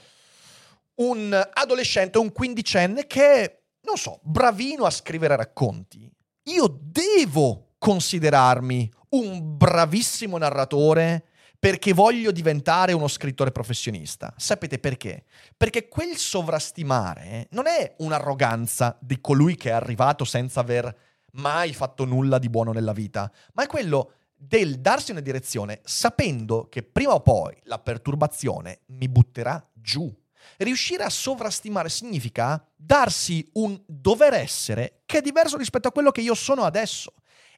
un 0.94 1.51
adolescente, 1.55 2.18
un 2.18 2.33
quindicenne 2.33 3.07
che 3.07 3.62
non 3.83 3.96
so, 3.96 4.20
bravino 4.22 4.85
a 4.85 4.90
scrivere 4.90 5.35
racconti, 5.35 6.09
io 6.44 6.79
devo 6.81 7.72
considerarmi 7.79 8.90
un 9.11 9.57
bravissimo 9.57 10.38
narratore 10.38 11.25
perché 11.62 11.92
voglio 11.92 12.33
diventare 12.33 12.92
uno 12.92 13.07
scrittore 13.07 13.53
professionista. 13.53 14.35
Sapete 14.37 14.81
perché? 14.81 15.27
Perché 15.57 15.87
quel 15.87 16.16
sovrastimare 16.16 17.46
non 17.51 17.68
è 17.68 17.94
un'arroganza 17.98 18.98
di 19.01 19.20
colui 19.20 19.55
che 19.55 19.68
è 19.68 19.72
arrivato 19.72 20.25
senza 20.25 20.59
aver 20.59 20.92
mai 21.35 21.72
fatto 21.72 22.05
nulla 22.05 22.40
di 22.40 22.48
buono 22.51 22.72
nella 22.72 22.92
vita, 22.92 23.31
ma 23.53 23.62
è 23.62 23.68
quello 23.68 24.14
del 24.35 24.81
darsi 24.81 25.12
una 25.12 25.20
direzione 25.20 25.81
sapendo 25.85 26.66
che 26.68 26.83
prima 26.83 27.14
o 27.14 27.20
poi 27.20 27.57
la 27.66 27.79
perturbazione 27.79 28.81
mi 28.87 29.09
butterà 29.09 29.64
giù. 29.72 30.12
Riuscire 30.57 31.05
a 31.05 31.11
sovrastimare 31.11 31.90
significa 31.90 32.61
darsi 32.75 33.48
un 33.53 33.81
dover 33.87 34.35
essere 34.35 35.03
che 35.07 35.18
è 35.18 35.20
diverso 35.20 35.57
rispetto 35.57 35.87
a 35.87 35.92
quello 35.92 36.11
che 36.11 36.22
io 36.22 36.35
sono 36.35 36.64
adesso. 36.64 37.12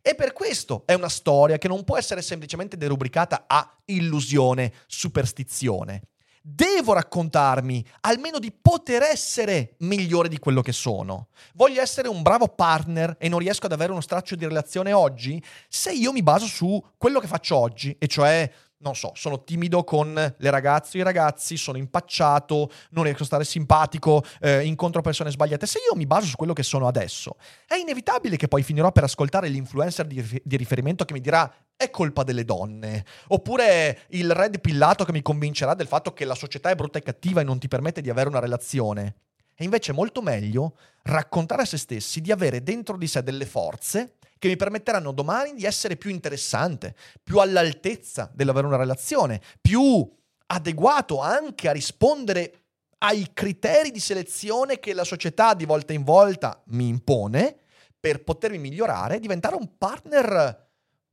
E 0.07 0.15
per 0.15 0.35
questo 0.35 0.83
è 0.85 0.93
una 0.93 1.09
storia 1.09 1.57
che 1.57 1.67
non 1.67 1.83
può 1.83 1.97
essere 1.97 2.21
semplicemente 2.21 2.77
derubricata 2.77 3.45
a 3.47 3.81
illusione, 3.87 4.71
superstizione. 4.87 6.03
Devo 6.47 6.93
raccontarmi 6.93 7.83
almeno 8.03 8.39
di 8.39 8.53
poter 8.53 9.01
essere 9.01 9.77
migliore 9.79 10.29
di 10.29 10.39
quello 10.39 10.61
che 10.61 10.73
sono. 10.73 11.29
Voglio 11.55 11.81
essere 11.81 12.07
un 12.07 12.21
bravo 12.21 12.49
partner 12.49 13.17
e 13.19 13.31
non 13.31 13.39
riesco 13.39 13.65
ad 13.65 13.73
avere 13.73 13.93
uno 13.93 14.03
straccio 14.03 14.37
di 14.37 14.45
relazione 14.45 14.93
oggi? 14.93 15.43
Se 15.71 15.91
io 15.91 16.13
mi 16.13 16.23
baso 16.23 16.45
su 16.45 16.85
quello 16.99 17.19
che 17.19 17.29
faccio 17.29 17.57
oggi, 17.57 17.97
e 17.99 18.07
cioè 18.09 18.53
non 18.85 18.95
so, 18.95 19.13
sono 19.15 19.43
timido 19.43 19.83
con 19.85 20.13
le 20.13 20.51
ragazze 20.51 20.99
o 20.99 21.01
i 21.01 21.05
ragazzi, 21.05 21.57
sono 21.57 21.79
impacciato, 21.79 22.71
non 22.91 23.05
riesco 23.05 23.23
a 23.23 23.27
stare 23.27 23.45
simpatico, 23.45 24.23
eh, 24.41 24.67
incontro 24.67 25.01
persone 25.01 25.31
sbagliate. 25.31 25.67
Se 25.67 25.79
io 25.79 25.97
mi 25.97 26.07
baso 26.07 26.27
su 26.27 26.37
quello 26.37 26.53
che 26.53 26.63
sono 26.63 26.87
adesso, 26.87 27.37
è 27.67 27.77
inevitabile 27.77 28.37
che 28.37 28.49
poi 28.49 28.63
finirò 28.63 28.93
per 28.93 29.05
ascoltare 29.05 29.49
l'influencer 29.49 30.07
di, 30.07 30.43
di 30.45 30.57
riferimento 30.59 31.07
che 31.07 31.15
mi 31.15 31.21
dirà 31.21 31.51
è 31.77 31.91
colpa 31.91 32.23
delle 32.23 32.45
donne, 32.45 33.05
oppure 33.29 34.03
il 34.09 34.31
red 34.33 34.61
pillato 34.61 35.05
che 35.05 35.13
mi 35.13 35.23
convincerà 35.23 35.75
del 35.75 35.87
fatto 35.87 36.13
che 36.13 36.25
la 36.25 36.35
società 36.35 36.71
è 36.71 36.75
brutta 36.75 36.99
e 36.99 37.03
cattiva 37.03 37.41
e 37.41 37.45
non 37.45 37.59
ti 37.59 37.69
permette 37.69 38.01
di 38.01 38.11
avere 38.11 38.29
una 38.29 38.39
relazione. 38.39 39.17
È 39.55 39.63
invece 39.63 39.93
molto 39.93 40.21
meglio 40.23 40.77
raccontare 41.03 41.63
a 41.63 41.67
se 41.67 41.79
stessi 41.79 42.21
di 42.21 42.33
avere 42.33 42.63
dentro 42.63 42.97
di 42.97 43.07
sé 43.07 43.23
delle 43.23 43.47
forze 43.47 44.17
che 44.39 44.49
mi 44.49 44.57
permetteranno 44.57 45.13
domani 45.13 45.55
di 45.55 45.65
essere 45.65 45.97
più 45.97 46.11
interessante, 46.11 46.95
più 47.23 47.39
all'altezza 47.39 48.31
dell'avere 48.35 48.67
una 48.67 48.77
relazione, 48.77 49.41
più 49.61 50.11
adeguato 50.47 51.21
anche 51.21 51.69
a 51.69 51.73
rispondere 51.73 52.65
ai 52.99 53.31
criteri 53.33 53.91
di 53.91 54.01
selezione 54.01 54.81
che 54.81 54.93
la 54.93 55.05
società 55.05 55.55
di 55.55 55.65
volta 55.65 55.93
in 55.93 56.03
volta 56.03 56.63
mi 56.69 56.89
impone 56.89 57.57
per 57.99 58.23
potermi 58.23 58.59
migliorare 58.59 59.17
e 59.17 59.21
diventare 59.21 59.57
un 59.57 59.79
partner 59.79 60.64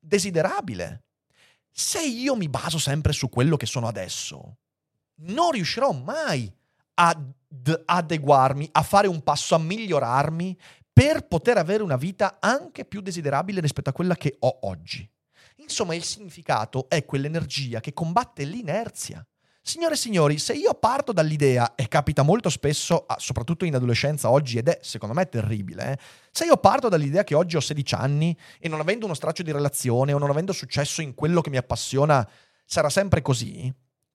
desiderabile. 0.02 1.04
Se 1.72 2.02
io 2.02 2.36
mi 2.36 2.50
baso 2.50 2.78
sempre 2.78 3.14
su 3.14 3.30
quello 3.30 3.56
che 3.56 3.66
sono 3.66 3.88
adesso, 3.88 4.58
non 5.22 5.52
riuscirò 5.52 5.92
mai 5.94 6.52
ad 6.96 7.34
adeguarmi, 7.86 8.68
a 8.72 8.82
fare 8.82 9.08
un 9.08 9.22
passo, 9.24 9.56
a 9.56 9.60
migliorarmi 9.60 10.58
per 10.92 11.28
poter 11.28 11.58
avere 11.58 11.84
una 11.84 11.96
vita 11.96 12.38
anche 12.40 12.84
più 12.84 13.02
desiderabile 13.02 13.62
rispetto 13.62 13.90
a 13.90 13.94
quella 13.94 14.16
che 14.16 14.36
ho 14.40 14.60
oggi. 14.64 15.10
Insomma, 15.58 15.96
il 15.96 16.04
significato 16.04 16.90
è 16.90 17.06
quell'energia 17.06 17.80
che 17.80 17.94
combatte 17.94 18.44
l'inerzia. 18.44 19.26
Signore 19.63 19.93
e 19.93 19.97
signori, 19.97 20.39
se 20.39 20.54
io 20.54 20.74
parto 20.74 21.13
dall'idea, 21.13 21.76
e 21.76 21.88
capita 21.88 22.24
molto 22.24 22.50
spesso, 22.50 23.06
ah, 23.06 23.17
soprattutto 23.19 23.63
in 23.63 23.76
adolescenza 23.76 24.32
oggi, 24.32 24.58
ed 24.58 24.67
è 24.67 24.80
secondo 24.82 25.13
me 25.13 25.30
terribile, 25.30 25.91
eh, 25.91 25.97
se 26.32 26.45
io 26.45 26.58
parto 26.58 26.89
dall'idea 26.89 27.24
che 27.24 27.36
oggi 27.36 27.58
ho 27.58 27.60
16 27.60 27.93
anni 27.93 28.36
e 28.60 28.67
non 28.67 28.80
avendo 28.80 29.06
uno 29.06 29.13
straccio 29.13 29.43
di 29.43 29.52
relazione 29.52 30.13
o 30.13 30.17
non 30.17 30.32
avendo 30.32 30.52
successo 30.52 31.04
in 31.04 31.13
quello 31.13 31.41
che 31.41 31.52
mi 31.52 31.58
appassiona, 31.58 32.28
sarà 32.65 32.89
sempre 32.89 33.21
così, 33.21 33.71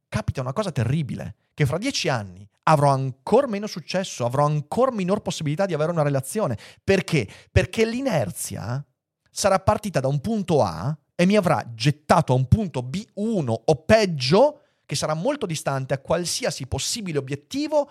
capita 0.08 0.40
una 0.40 0.52
cosa 0.52 0.72
terribile, 0.72 1.36
che 1.54 1.64
fra 1.64 1.78
dieci 1.78 2.08
anni 2.08 2.46
avrò 2.64 2.90
ancora 2.90 3.46
meno 3.46 3.68
successo, 3.68 4.24
avrò 4.24 4.44
ancora 4.46 4.90
minor 4.90 5.22
possibilità 5.22 5.64
di 5.64 5.74
avere 5.74 5.92
una 5.92 6.02
relazione. 6.02 6.58
Perché? 6.82 7.28
Perché 7.52 7.84
l'inerzia 7.84 8.84
sarà 9.30 9.60
partita 9.60 10.00
da 10.00 10.08
un 10.08 10.20
punto 10.20 10.62
A 10.62 10.96
e 11.14 11.24
mi 11.24 11.36
avrà 11.36 11.64
gettato 11.72 12.32
a 12.32 12.36
un 12.36 12.48
punto 12.48 12.80
B1 12.80 13.54
o 13.64 13.74
peggio, 13.84 14.62
che 14.86 14.94
sarà 14.94 15.14
molto 15.14 15.44
distante 15.44 15.92
a 15.92 15.98
qualsiasi 15.98 16.66
possibile 16.66 17.18
obiettivo 17.18 17.90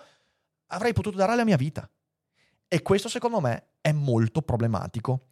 avrei 0.68 0.92
potuto 0.92 1.16
dare 1.16 1.32
alla 1.32 1.44
mia 1.44 1.56
vita. 1.56 1.88
E 2.66 2.82
questo 2.82 3.08
secondo 3.08 3.40
me 3.40 3.68
è 3.80 3.92
molto 3.92 4.42
problematico. 4.42 5.26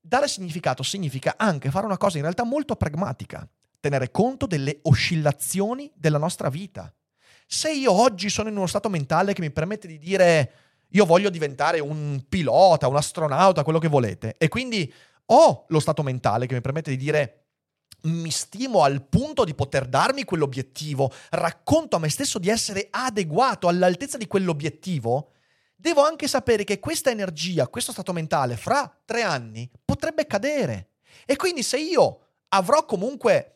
Dare 0.00 0.28
significato 0.28 0.82
significa 0.82 1.34
anche 1.36 1.70
fare 1.70 1.86
una 1.86 1.96
cosa 1.96 2.18
in 2.18 2.22
realtà 2.22 2.44
molto 2.44 2.76
pragmatica, 2.76 3.48
tenere 3.80 4.10
conto 4.10 4.46
delle 4.46 4.78
oscillazioni 4.82 5.90
della 5.94 6.18
nostra 6.18 6.48
vita. 6.48 6.92
Se 7.46 7.72
io 7.72 7.92
oggi 7.92 8.28
sono 8.28 8.48
in 8.48 8.56
uno 8.56 8.66
stato 8.66 8.88
mentale 8.88 9.32
che 9.32 9.40
mi 9.40 9.50
permette 9.50 9.88
di 9.88 9.98
dire 9.98 10.52
io 10.88 11.06
voglio 11.06 11.30
diventare 11.30 11.80
un 11.80 12.22
pilota, 12.28 12.86
un 12.86 12.96
astronauta, 12.96 13.64
quello 13.64 13.78
che 13.78 13.88
volete, 13.88 14.34
e 14.36 14.48
quindi 14.48 14.92
ho 15.26 15.64
lo 15.68 15.80
stato 15.80 16.02
mentale 16.02 16.46
che 16.46 16.54
mi 16.54 16.60
permette 16.60 16.90
di 16.90 16.96
dire 16.96 17.41
mi 18.02 18.30
stimo 18.30 18.82
al 18.82 19.02
punto 19.02 19.44
di 19.44 19.54
poter 19.54 19.86
darmi 19.86 20.24
quell'obiettivo, 20.24 21.12
racconto 21.30 21.96
a 21.96 21.98
me 21.98 22.08
stesso 22.08 22.38
di 22.38 22.48
essere 22.48 22.88
adeguato 22.90 23.68
all'altezza 23.68 24.16
di 24.16 24.26
quell'obiettivo, 24.26 25.32
devo 25.76 26.04
anche 26.04 26.28
sapere 26.28 26.64
che 26.64 26.78
questa 26.78 27.10
energia, 27.10 27.68
questo 27.68 27.92
stato 27.92 28.12
mentale, 28.12 28.56
fra 28.56 28.90
tre 29.04 29.22
anni 29.22 29.70
potrebbe 29.84 30.26
cadere. 30.26 30.90
E 31.26 31.36
quindi 31.36 31.62
se 31.62 31.78
io 31.78 32.20
avrò 32.48 32.84
comunque 32.84 33.48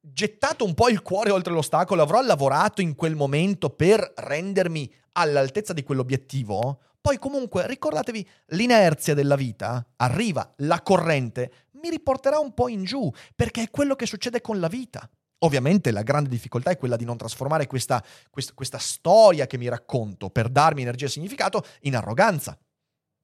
gettato 0.00 0.64
un 0.64 0.74
po' 0.74 0.88
il 0.88 1.02
cuore 1.02 1.30
oltre 1.30 1.52
l'ostacolo, 1.52 2.02
avrò 2.02 2.20
lavorato 2.22 2.80
in 2.80 2.94
quel 2.94 3.14
momento 3.14 3.70
per 3.70 4.12
rendermi 4.16 4.92
all'altezza 5.12 5.72
di 5.72 5.82
quell'obiettivo, 5.82 6.80
poi 7.00 7.18
comunque 7.18 7.66
ricordatevi, 7.66 8.28
l'inerzia 8.48 9.14
della 9.14 9.36
vita 9.36 9.86
arriva, 9.96 10.52
la 10.58 10.82
corrente 10.82 11.66
mi 11.80 11.90
riporterà 11.90 12.38
un 12.38 12.54
po' 12.54 12.68
in 12.68 12.84
giù, 12.84 13.10
perché 13.34 13.62
è 13.62 13.70
quello 13.70 13.94
che 13.94 14.06
succede 14.06 14.40
con 14.40 14.60
la 14.60 14.68
vita. 14.68 15.08
Ovviamente 15.40 15.90
la 15.90 16.02
grande 16.02 16.28
difficoltà 16.28 16.70
è 16.70 16.76
quella 16.76 16.96
di 16.96 17.04
non 17.04 17.16
trasformare 17.16 17.66
questa, 17.66 18.04
questa, 18.30 18.52
questa 18.54 18.78
storia 18.78 19.46
che 19.46 19.56
mi 19.56 19.68
racconto 19.68 20.30
per 20.30 20.48
darmi 20.48 20.82
energia 20.82 21.06
e 21.06 21.10
significato 21.10 21.64
in 21.82 21.94
arroganza. 21.94 22.58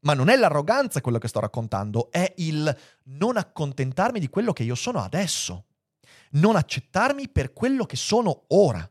Ma 0.05 0.15
non 0.15 0.29
è 0.29 0.37
l'arroganza 0.37 1.01
quello 1.01 1.19
che 1.19 1.29
sto 1.29 1.41
raccontando, 1.41 2.11
è 2.11 2.33
il 2.37 2.77
non 3.05 3.37
accontentarmi 3.37 4.21
di 4.21 4.29
quello 4.29 4.53
che 4.53 4.63
io 4.63 4.75
sono 4.75 5.01
adesso 5.01 5.65
non 6.35 6.57
accettarmi 6.57 7.29
per 7.29 7.53
quello 7.53 7.85
che 7.85 7.97
sono 7.97 8.45
ora. 8.49 8.89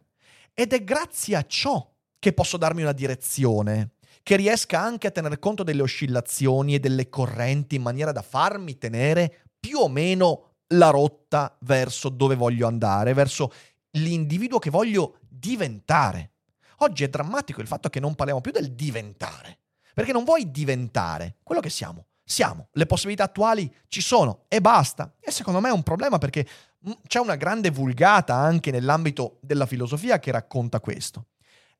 Ed 0.53 0.73
è 0.73 0.83
grazie 0.83 1.35
a 1.35 1.45
ciò 1.45 1.89
che 2.19 2.33
posso 2.33 2.57
darmi 2.57 2.83
una 2.83 2.91
direzione, 2.91 3.95
che 4.21 4.35
riesca 4.35 4.79
anche 4.79 5.07
a 5.07 5.11
tener 5.11 5.39
conto 5.39 5.63
delle 5.63 5.81
oscillazioni 5.81 6.75
e 6.75 6.79
delle 6.79 7.09
correnti 7.09 7.75
in 7.75 7.81
maniera 7.81 8.11
da 8.11 8.21
farmi 8.21 8.77
tenere 8.77 9.47
più 9.63 9.77
o 9.77 9.87
meno 9.87 10.55
la 10.73 10.89
rotta 10.89 11.55
verso 11.61 12.09
dove 12.09 12.35
voglio 12.35 12.67
andare, 12.67 13.13
verso 13.13 13.53
l'individuo 13.91 14.59
che 14.59 14.69
voglio 14.69 15.19
diventare. 15.29 16.31
Oggi 16.77 17.05
è 17.05 17.07
drammatico 17.07 17.61
il 17.61 17.67
fatto 17.67 17.87
che 17.87 18.01
non 18.01 18.15
parliamo 18.15 18.41
più 18.41 18.51
del 18.51 18.73
diventare, 18.73 19.59
perché 19.93 20.11
non 20.11 20.25
vuoi 20.25 20.51
diventare 20.51 21.37
quello 21.43 21.61
che 21.61 21.69
siamo. 21.69 22.07
Siamo, 22.25 22.69
le 22.71 22.85
possibilità 22.85 23.23
attuali 23.23 23.73
ci 23.89 24.01
sono 24.01 24.45
e 24.47 24.61
basta. 24.61 25.15
E 25.19 25.29
secondo 25.29 25.59
me 25.59 25.69
è 25.69 25.73
un 25.73 25.83
problema 25.83 26.17
perché 26.17 26.47
Mm, 26.87 26.91
c'è 27.07 27.19
una 27.19 27.35
grande 27.35 27.69
vulgata 27.69 28.35
anche 28.35 28.69
nell'ambito 28.69 29.39
della 29.41 29.65
filosofia 29.65 30.19
che 30.19 30.31
racconta 30.31 30.81
questo. 30.81 31.27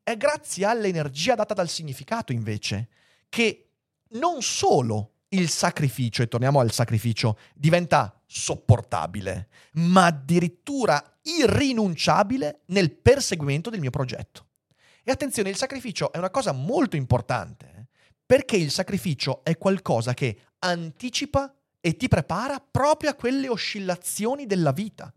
È 0.01 0.15
grazie 0.15 0.65
all'energia 0.65 1.35
data 1.35 1.53
dal 1.53 1.67
significato, 1.67 2.31
invece, 2.31 2.89
che 3.29 3.71
non 4.11 4.41
solo 4.41 5.12
il 5.33 5.49
sacrificio, 5.49 6.21
e 6.21 6.27
torniamo 6.27 6.59
al 6.59 6.71
sacrificio, 6.71 7.37
diventa 7.53 8.19
sopportabile, 8.25 9.49
ma 9.73 10.05
addirittura 10.05 11.19
irrinunciabile 11.21 12.61
nel 12.67 12.91
perseguimento 12.91 13.69
del 13.69 13.79
mio 13.79 13.89
progetto. 13.89 14.47
E 15.03 15.11
attenzione, 15.11 15.49
il 15.49 15.57
sacrificio 15.57 16.11
è 16.11 16.17
una 16.17 16.29
cosa 16.29 16.51
molto 16.51 16.95
importante, 16.95 17.73
eh, 17.75 17.85
perché 18.25 18.55
il 18.55 18.71
sacrificio 18.71 19.43
è 19.43 19.57
qualcosa 19.57 20.13
che 20.13 20.39
anticipa 20.59 21.53
e 21.81 21.97
ti 21.97 22.07
prepara 22.07 22.59
proprio 22.59 23.09
a 23.09 23.15
quelle 23.15 23.49
oscillazioni 23.49 24.45
della 24.45 24.71
vita. 24.71 25.13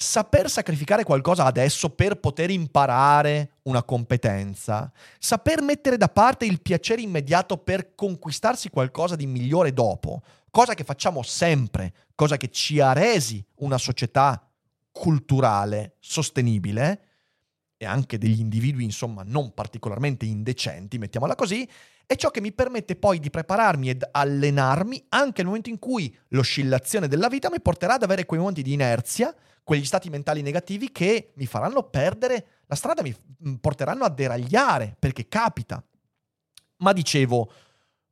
Saper 0.00 0.48
sacrificare 0.48 1.02
qualcosa 1.02 1.44
adesso 1.44 1.90
per 1.90 2.20
poter 2.20 2.50
imparare 2.50 3.54
una 3.62 3.82
competenza, 3.82 4.92
saper 5.18 5.60
mettere 5.60 5.96
da 5.96 6.06
parte 6.06 6.44
il 6.44 6.62
piacere 6.62 7.02
immediato 7.02 7.56
per 7.56 7.96
conquistarsi 7.96 8.70
qualcosa 8.70 9.16
di 9.16 9.26
migliore 9.26 9.72
dopo, 9.72 10.22
cosa 10.52 10.74
che 10.74 10.84
facciamo 10.84 11.24
sempre, 11.24 11.92
cosa 12.14 12.36
che 12.36 12.48
ci 12.48 12.78
ha 12.78 12.92
resi 12.92 13.44
una 13.56 13.76
società 13.76 14.48
culturale 14.92 15.96
sostenibile, 15.98 17.02
e 17.76 17.84
anche 17.84 18.18
degli 18.18 18.38
individui, 18.38 18.84
insomma, 18.84 19.24
non 19.26 19.52
particolarmente 19.52 20.24
indecenti, 20.24 20.98
mettiamola 20.98 21.34
così, 21.34 21.68
è 22.06 22.14
ciò 22.14 22.30
che 22.30 22.40
mi 22.40 22.52
permette 22.52 22.94
poi 22.94 23.18
di 23.18 23.30
prepararmi 23.30 23.90
ed 23.90 24.08
allenarmi 24.08 25.06
anche 25.08 25.38
nel 25.38 25.46
momento 25.46 25.70
in 25.70 25.80
cui 25.80 26.16
l'oscillazione 26.28 27.08
della 27.08 27.28
vita 27.28 27.50
mi 27.50 27.60
porterà 27.60 27.94
ad 27.94 28.04
avere 28.04 28.26
quei 28.26 28.38
momenti 28.38 28.62
di 28.62 28.74
inerzia, 28.74 29.34
quegli 29.68 29.84
stati 29.84 30.08
mentali 30.08 30.40
negativi 30.40 30.90
che 30.90 31.32
mi 31.34 31.44
faranno 31.44 31.82
perdere 31.82 32.62
la 32.68 32.74
strada, 32.74 33.02
mi 33.02 33.14
mm, 33.46 33.56
porteranno 33.56 34.04
a 34.04 34.08
deragliare, 34.08 34.96
perché 34.98 35.28
capita. 35.28 35.84
Ma 36.78 36.94
dicevo, 36.94 37.52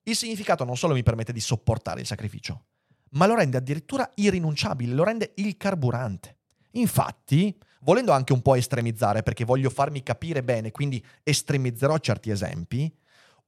il 0.02 0.14
significato 0.14 0.64
non 0.64 0.76
solo 0.76 0.92
mi 0.92 1.02
permette 1.02 1.32
di 1.32 1.40
sopportare 1.40 2.00
il 2.00 2.06
sacrificio, 2.06 2.64
ma 3.12 3.24
lo 3.24 3.36
rende 3.36 3.56
addirittura 3.56 4.06
irrinunciabile, 4.16 4.92
lo 4.92 5.02
rende 5.02 5.32
il 5.36 5.56
carburante. 5.56 6.36
Infatti, 6.72 7.58
volendo 7.80 8.12
anche 8.12 8.34
un 8.34 8.42
po' 8.42 8.54
estremizzare, 8.54 9.22
perché 9.22 9.46
voglio 9.46 9.70
farmi 9.70 10.02
capire 10.02 10.42
bene, 10.42 10.72
quindi 10.72 11.02
estremizzerò 11.22 11.96
certi 12.00 12.28
esempi, 12.28 12.94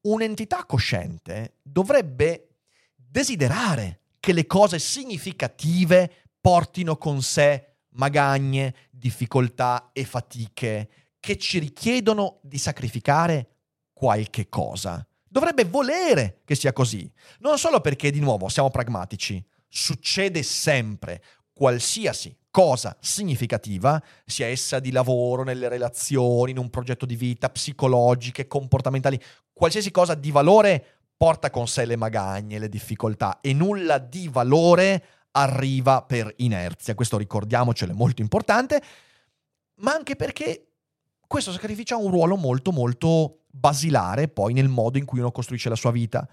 un'entità 0.03 0.65
cosciente 0.65 1.57
dovrebbe 1.61 2.55
desiderare 2.95 4.01
che 4.19 4.33
le 4.33 4.47
cose 4.47 4.79
significative 4.79 6.11
portino 6.41 6.97
con 6.97 7.21
sé 7.21 7.69
magagne, 7.99 8.75
difficoltà 8.91 9.91
e 9.93 10.05
fatiche 10.05 10.89
che 11.21 11.37
ci 11.37 11.59
richiedono 11.59 12.39
di 12.43 12.59
sacrificare 12.59 13.57
qualche 13.93 14.49
cosa. 14.49 15.07
Dovrebbe 15.29 15.65
volere 15.65 16.41
che 16.45 16.55
sia 16.55 16.73
così. 16.73 17.11
Non 17.41 17.59
solo 17.59 17.81
perché, 17.81 18.11
di 18.11 18.21
nuovo, 18.21 18.49
siamo 18.49 18.71
pragmatici. 18.71 19.45
Succede 19.69 20.43
sempre, 20.43 21.23
qualsiasi 21.53 22.35
cosa 22.51 22.97
significativa, 23.01 24.03
sia 24.25 24.47
essa 24.47 24.79
di 24.79 24.91
lavoro, 24.91 25.43
nelle 25.43 25.69
relazioni, 25.69 26.53
in 26.53 26.59
un 26.59 26.71
progetto 26.71 27.05
di 27.05 27.17
vita, 27.17 27.51
psicologiche, 27.51 28.47
comportamentali, 28.47 29.21
qualsiasi 29.53 29.91
cosa 29.91 30.15
di 30.15 30.31
valore 30.31 30.99
porta 31.17 31.51
con 31.51 31.67
sé 31.67 31.85
le 31.85 31.97
magagne, 31.97 32.61
le 32.61 32.69
difficoltà 32.69 33.41
e 33.41 33.53
nulla 33.53 33.99
di 33.99 34.29
valore 34.29 35.05
arriva 35.33 36.03
per 36.03 36.33
inerzia. 36.39 36.95
Questo 36.95 37.17
ricordiamocelo, 37.19 37.93
è 37.93 37.95
molto 37.95 38.23
importante, 38.23 38.83
ma 39.77 39.93
anche 39.93 40.17
perché 40.17 40.69
questo 41.27 41.53
sacrificio 41.53 41.95
ha 41.95 41.99
un 41.99 42.11
ruolo 42.11 42.37
molto 42.37 42.73
molto 42.73 43.45
basilare 43.51 44.29
poi 44.29 44.53
nel 44.53 44.69
modo 44.69 44.99
in 44.99 45.05
cui 45.05 45.19
uno 45.19 45.31
costruisce 45.31 45.69
la 45.69 45.75
sua 45.75 45.91
vita 45.91 46.29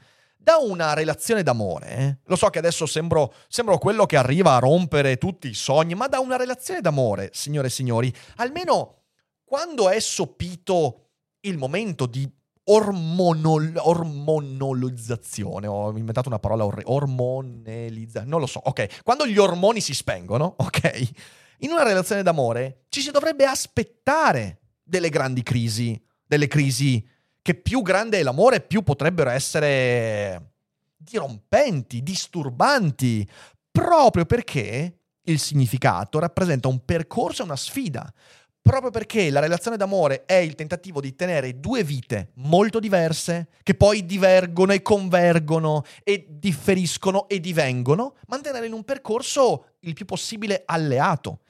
da 0.46 0.58
una 0.58 0.94
relazione 0.94 1.42
d'amore, 1.42 1.96
eh? 1.98 2.18
lo 2.26 2.36
so 2.36 2.50
che 2.50 2.60
adesso 2.60 2.86
sembro, 2.86 3.34
sembro 3.48 3.80
quello 3.80 4.06
che 4.06 4.16
arriva 4.16 4.54
a 4.54 4.60
rompere 4.60 5.18
tutti 5.18 5.48
i 5.48 5.56
sogni, 5.56 5.96
ma 5.96 6.08
da 6.08 6.20
una 6.20 6.36
relazione 6.36 6.82
d'amore, 6.82 7.32
signore 7.34 7.66
e 7.66 7.72
signori, 7.72 8.14
almeno 8.36 9.06
quando 9.44 9.90
è 9.90 10.00
sopito 10.00 11.08
il 11.42 11.58
momento 11.58 12.06
di 12.06 12.32
ormonol- 12.66 13.78
ormonolozzazione, 13.78 15.68
ho 15.68 15.96
inventato 15.96 16.30
una 16.30 16.40
parola 16.40 16.66
orre- 16.66 16.84
ormonelizzazione, 16.86 18.28
non 18.28 18.40
lo 18.40 18.48
so, 18.48 18.62
ok, 18.64 19.04
quando 19.04 19.28
gli 19.28 19.38
ormoni 19.38 19.82
si 19.82 19.94
spengono, 19.94 20.56
ok, 20.58 21.10
in 21.60 21.72
una 21.72 21.84
relazione 21.84 22.24
d'amore 22.24 22.86
ci 22.90 23.02
si 23.02 23.12
dovrebbe 23.12 23.46
aspettare 23.46 24.60
delle 24.84 25.10
grandi 25.10 25.44
crisi, 25.44 26.00
delle 26.26 26.48
crisi 26.48 27.06
che 27.42 27.54
più 27.54 27.82
grande 27.82 28.20
è 28.20 28.24
l'amore, 28.24 28.62
più 28.62 28.82
potrebbero 28.82 29.30
essere 29.30 30.54
dirompenti, 30.98 32.02
disturbanti, 32.02 33.28
proprio 33.72 34.26
perché 34.26 35.00
il 35.26 35.40
significato 35.40 36.20
rappresenta 36.20 36.68
un 36.68 36.84
percorso 36.84 37.42
e 37.42 37.46
una 37.46 37.56
sfida. 37.56 38.12
Proprio 38.68 38.90
perché 38.90 39.30
la 39.30 39.42
relazione 39.42 39.78
d'amore 39.78 40.26
è 40.26 40.34
il 40.34 40.56
tentativo 40.56 41.00
di 41.00 41.14
tenere 41.14 41.60
due 41.60 41.84
vite 41.84 42.32
molto 42.38 42.80
diverse, 42.80 43.50
che 43.62 43.76
poi 43.76 44.08
divergono 44.08 44.74
e 44.74 44.82
convergono 44.82 45.84
e 46.04 46.26
differiscono 46.28 47.30
e 47.30 47.40
divengono, 47.40 48.16
mantenere 48.26 48.66
in 48.66 48.74
un 48.74 48.84
percorso 48.84 49.74
il 49.82 49.94
più 49.94 50.06
possibile 50.06 50.64
alleato. 50.66 51.42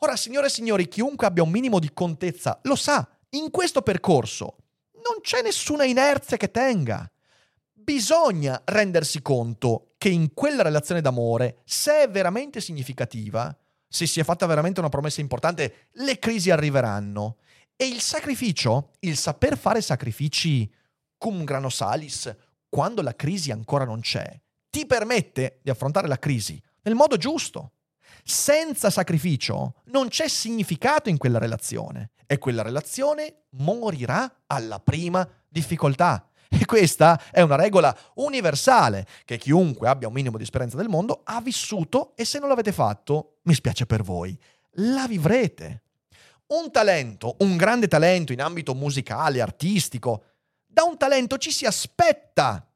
Ora, 0.00 0.14
signore 0.14 0.48
e 0.48 0.50
signori, 0.50 0.88
chiunque 0.88 1.26
abbia 1.26 1.42
un 1.42 1.48
minimo 1.48 1.78
di 1.78 1.90
contezza 1.94 2.60
lo 2.64 2.76
sa, 2.76 3.08
in 3.30 3.50
questo 3.50 3.80
percorso 3.80 4.56
non 4.96 5.22
c'è 5.22 5.40
nessuna 5.40 5.84
inerzia 5.84 6.36
che 6.36 6.50
tenga. 6.50 7.10
Bisogna 7.72 8.60
rendersi 8.66 9.22
conto 9.22 9.92
che 9.96 10.10
in 10.10 10.34
quella 10.34 10.62
relazione 10.62 11.00
d'amore, 11.00 11.62
se 11.64 12.02
è 12.02 12.10
veramente 12.10 12.60
significativa, 12.60 13.56
se 13.88 14.06
si 14.06 14.20
è 14.20 14.24
fatta 14.24 14.46
veramente 14.46 14.80
una 14.80 14.88
promessa 14.88 15.20
importante, 15.20 15.88
le 15.92 16.18
crisi 16.18 16.50
arriveranno. 16.50 17.38
E 17.76 17.86
il 17.86 18.00
sacrificio, 18.00 18.90
il 19.00 19.16
saper 19.16 19.56
fare 19.56 19.80
sacrifici 19.80 20.70
cum 21.16 21.44
grano 21.44 21.68
salis, 21.68 22.34
quando 22.68 23.02
la 23.02 23.14
crisi 23.14 23.50
ancora 23.50 23.84
non 23.84 24.00
c'è, 24.00 24.40
ti 24.68 24.84
permette 24.84 25.60
di 25.62 25.70
affrontare 25.70 26.06
la 26.06 26.18
crisi 26.18 26.60
nel 26.82 26.94
modo 26.94 27.16
giusto. 27.16 27.72
Senza 28.22 28.90
sacrificio 28.90 29.76
non 29.86 30.08
c'è 30.08 30.28
significato 30.28 31.08
in 31.08 31.16
quella 31.16 31.38
relazione 31.38 32.10
e 32.26 32.38
quella 32.38 32.62
relazione 32.62 33.44
morirà 33.50 34.42
alla 34.46 34.80
prima 34.80 35.26
difficoltà. 35.48 36.27
E 36.48 36.64
questa 36.64 37.20
è 37.30 37.42
una 37.42 37.56
regola 37.56 37.96
universale 38.14 39.06
che 39.24 39.36
chiunque 39.36 39.88
abbia 39.88 40.08
un 40.08 40.14
minimo 40.14 40.38
di 40.38 40.44
esperienza 40.44 40.76
del 40.76 40.88
mondo 40.88 41.20
ha 41.24 41.40
vissuto 41.40 42.16
e 42.16 42.24
se 42.24 42.38
non 42.38 42.48
l'avete 42.48 42.72
fatto, 42.72 43.38
mi 43.42 43.54
spiace 43.54 43.84
per 43.84 44.02
voi, 44.02 44.38
la 44.72 45.06
vivrete. 45.06 45.82
Un 46.48 46.70
talento, 46.70 47.36
un 47.40 47.58
grande 47.58 47.88
talento 47.88 48.32
in 48.32 48.40
ambito 48.40 48.74
musicale, 48.74 49.42
artistico, 49.42 50.24
da 50.66 50.84
un 50.84 50.96
talento 50.96 51.36
ci 51.36 51.50
si 51.50 51.66
aspetta 51.66 52.66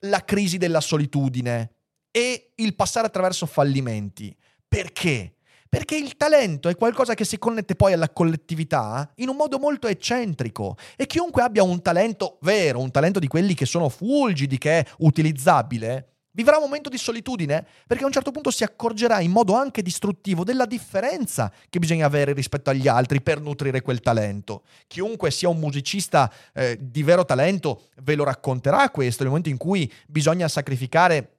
la 0.00 0.24
crisi 0.24 0.58
della 0.58 0.80
solitudine 0.80 1.74
e 2.10 2.52
il 2.56 2.74
passare 2.74 3.06
attraverso 3.06 3.46
fallimenti. 3.46 4.36
Perché? 4.66 5.36
Perché 5.74 5.96
il 5.96 6.16
talento 6.16 6.68
è 6.68 6.76
qualcosa 6.76 7.14
che 7.14 7.24
si 7.24 7.36
connette 7.36 7.74
poi 7.74 7.94
alla 7.94 8.08
collettività 8.08 9.10
in 9.16 9.28
un 9.28 9.34
modo 9.34 9.58
molto 9.58 9.88
eccentrico 9.88 10.76
e 10.94 11.08
chiunque 11.08 11.42
abbia 11.42 11.64
un 11.64 11.82
talento 11.82 12.38
vero, 12.42 12.78
un 12.78 12.92
talento 12.92 13.18
di 13.18 13.26
quelli 13.26 13.54
che 13.54 13.66
sono 13.66 13.88
fulgidi, 13.88 14.56
che 14.56 14.78
è 14.78 14.86
utilizzabile, 14.98 16.10
vivrà 16.30 16.58
un 16.58 16.62
momento 16.62 16.88
di 16.88 16.96
solitudine 16.96 17.66
perché 17.88 18.04
a 18.04 18.06
un 18.06 18.12
certo 18.12 18.30
punto 18.30 18.52
si 18.52 18.62
accorgerà 18.62 19.18
in 19.18 19.32
modo 19.32 19.54
anche 19.56 19.82
distruttivo 19.82 20.44
della 20.44 20.64
differenza 20.64 21.52
che 21.68 21.80
bisogna 21.80 22.06
avere 22.06 22.34
rispetto 22.34 22.70
agli 22.70 22.86
altri 22.86 23.20
per 23.20 23.40
nutrire 23.40 23.82
quel 23.82 24.00
talento. 24.00 24.62
Chiunque 24.86 25.32
sia 25.32 25.48
un 25.48 25.58
musicista 25.58 26.32
eh, 26.52 26.78
di 26.80 27.02
vero 27.02 27.24
talento 27.24 27.88
ve 28.04 28.14
lo 28.14 28.22
racconterà 28.22 28.90
questo, 28.90 29.24
nel 29.24 29.32
momento 29.32 29.50
in 29.50 29.56
cui 29.56 29.92
bisogna 30.06 30.46
sacrificare 30.46 31.33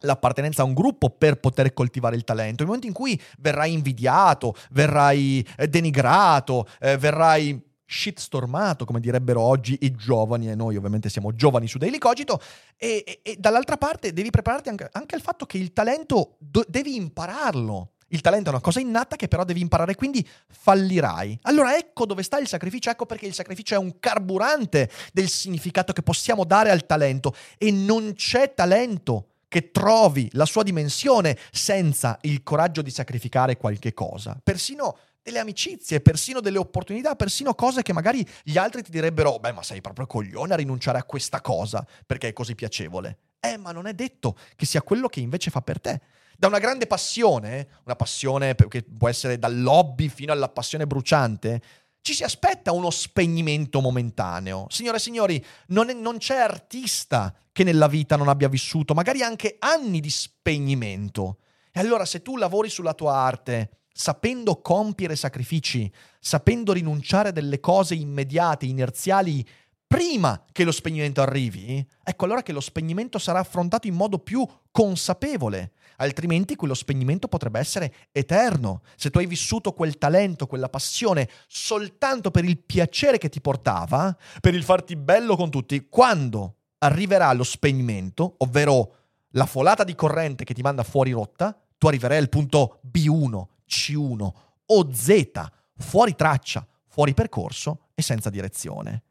l'appartenenza 0.00 0.62
a 0.62 0.64
un 0.64 0.74
gruppo 0.74 1.10
per 1.10 1.40
poter 1.40 1.72
coltivare 1.72 2.16
il 2.16 2.24
talento. 2.24 2.56
Nel 2.58 2.66
momento 2.66 2.86
in 2.86 2.92
cui 2.92 3.20
verrai 3.38 3.72
invidiato, 3.72 4.54
verrai 4.70 5.46
eh, 5.56 5.68
denigrato, 5.68 6.66
eh, 6.80 6.96
verrai 6.96 7.66
shitstormato, 7.90 8.84
come 8.84 9.00
direbbero 9.00 9.40
oggi 9.40 9.78
i 9.80 9.94
giovani, 9.94 10.50
e 10.50 10.54
noi 10.54 10.76
ovviamente 10.76 11.08
siamo 11.08 11.34
giovani 11.34 11.66
su 11.66 11.78
Daily 11.78 11.96
Cogito, 11.96 12.40
e, 12.76 13.02
e, 13.06 13.20
e 13.22 13.36
dall'altra 13.38 13.78
parte 13.78 14.12
devi 14.12 14.28
prepararti 14.30 14.68
anche, 14.68 14.88
anche, 14.92 15.14
al 15.14 15.22
fatto 15.22 15.46
che 15.46 15.56
il 15.56 15.72
talento 15.72 16.36
do, 16.38 16.64
devi 16.68 16.94
impararlo. 16.96 17.92
Il 18.10 18.20
talento 18.22 18.48
è 18.48 18.52
una 18.52 18.62
cosa 18.62 18.80
innata 18.80 19.16
che 19.16 19.28
però 19.28 19.44
devi 19.44 19.60
imparare, 19.60 19.94
quindi 19.94 20.26
fallirai. 20.48 21.38
Allora 21.42 21.76
ecco 21.76 22.06
dove 22.06 22.22
sta 22.22 22.38
il 22.38 22.46
sacrificio, 22.46 22.90
ecco 22.90 23.04
perché 23.04 23.26
il 23.26 23.34
sacrificio 23.34 23.74
è 23.74 23.78
un 23.78 23.98
carburante 23.98 24.90
del 25.12 25.28
significato 25.28 25.92
che 25.92 26.02
possiamo 26.02 26.44
dare 26.44 26.70
al 26.70 26.86
talento 26.86 27.34
e 27.58 27.70
non 27.70 28.14
c'è 28.14 28.54
talento 28.54 29.32
che 29.48 29.70
trovi 29.70 30.28
la 30.32 30.44
sua 30.44 30.62
dimensione 30.62 31.36
senza 31.50 32.18
il 32.22 32.42
coraggio 32.42 32.82
di 32.82 32.90
sacrificare 32.90 33.56
qualche 33.56 33.94
cosa. 33.94 34.38
Persino 34.42 34.98
delle 35.22 35.40
amicizie, 35.40 36.00
persino 36.00 36.40
delle 36.40 36.58
opportunità, 36.58 37.14
persino 37.16 37.54
cose 37.54 37.82
che 37.82 37.92
magari 37.92 38.26
gli 38.42 38.56
altri 38.56 38.82
ti 38.82 38.90
direbbero, 38.90 39.38
beh 39.38 39.52
ma 39.52 39.62
sei 39.62 39.80
proprio 39.80 40.06
coglione 40.06 40.54
a 40.54 40.56
rinunciare 40.56 40.98
a 40.98 41.04
questa 41.04 41.40
cosa 41.40 41.86
perché 42.06 42.28
è 42.28 42.32
così 42.32 42.54
piacevole. 42.54 43.18
Eh, 43.40 43.56
ma 43.56 43.72
non 43.72 43.86
è 43.86 43.94
detto 43.94 44.36
che 44.56 44.66
sia 44.66 44.82
quello 44.82 45.08
che 45.08 45.20
invece 45.20 45.50
fa 45.50 45.60
per 45.60 45.80
te. 45.80 46.00
Da 46.36 46.46
una 46.46 46.58
grande 46.58 46.86
passione, 46.86 47.68
una 47.84 47.96
passione 47.96 48.54
che 48.54 48.82
può 48.82 49.08
essere 49.08 49.38
dal 49.38 49.60
lobby 49.60 50.08
fino 50.08 50.32
alla 50.32 50.48
passione 50.48 50.86
bruciante, 50.86 51.60
ci 52.00 52.14
si 52.14 52.24
aspetta 52.24 52.72
uno 52.72 52.90
spegnimento 52.90 53.80
momentaneo. 53.80 54.66
Signore 54.70 54.96
e 54.96 55.00
signori, 55.00 55.44
non, 55.68 55.90
è, 55.90 55.92
non 55.92 56.18
c'è 56.18 56.36
artista 56.36 57.34
che 57.52 57.64
nella 57.64 57.88
vita 57.88 58.16
non 58.16 58.28
abbia 58.28 58.48
vissuto 58.48 58.94
magari 58.94 59.22
anche 59.22 59.56
anni 59.58 60.00
di 60.00 60.10
spegnimento. 60.10 61.38
E 61.72 61.80
allora 61.80 62.04
se 62.04 62.22
tu 62.22 62.36
lavori 62.36 62.68
sulla 62.68 62.94
tua 62.94 63.14
arte, 63.14 63.82
sapendo 63.92 64.60
compiere 64.60 65.16
sacrifici, 65.16 65.92
sapendo 66.20 66.72
rinunciare 66.72 67.30
a 67.30 67.32
delle 67.32 67.60
cose 67.60 67.94
immediate, 67.94 68.64
inerziali, 68.64 69.46
prima 69.86 70.44
che 70.52 70.64
lo 70.64 70.70
spegnimento 70.70 71.20
arrivi, 71.20 71.84
ecco 72.04 72.24
allora 72.24 72.42
che 72.42 72.52
lo 72.52 72.60
spegnimento 72.60 73.18
sarà 73.18 73.40
affrontato 73.40 73.86
in 73.86 73.94
modo 73.94 74.18
più 74.18 74.46
consapevole. 74.70 75.72
Altrimenti 76.00 76.54
quello 76.54 76.74
spegnimento 76.74 77.26
potrebbe 77.26 77.58
essere 77.58 77.92
eterno. 78.12 78.82
Se 78.96 79.10
tu 79.10 79.18
hai 79.18 79.26
vissuto 79.26 79.72
quel 79.72 79.98
talento, 79.98 80.46
quella 80.46 80.68
passione 80.68 81.28
soltanto 81.48 82.30
per 82.30 82.44
il 82.44 82.58
piacere 82.58 83.18
che 83.18 83.28
ti 83.28 83.40
portava, 83.40 84.16
per 84.40 84.54
il 84.54 84.62
farti 84.62 84.94
bello 84.94 85.34
con 85.34 85.50
tutti, 85.50 85.88
quando 85.88 86.54
arriverà 86.78 87.32
lo 87.32 87.42
spegnimento, 87.42 88.34
ovvero 88.38 88.94
la 89.30 89.46
folata 89.46 89.82
di 89.82 89.96
corrente 89.96 90.44
che 90.44 90.54
ti 90.54 90.62
manda 90.62 90.84
fuori 90.84 91.10
rotta, 91.10 91.58
tu 91.76 91.88
arriverai 91.88 92.18
al 92.18 92.28
punto 92.28 92.80
B1, 92.92 93.44
C1 93.68 94.30
o 94.66 94.92
Z, 94.92 95.30
fuori 95.76 96.14
traccia, 96.14 96.66
fuori 96.86 97.12
percorso 97.12 97.88
e 97.94 98.02
senza 98.02 98.30
direzione. 98.30 99.02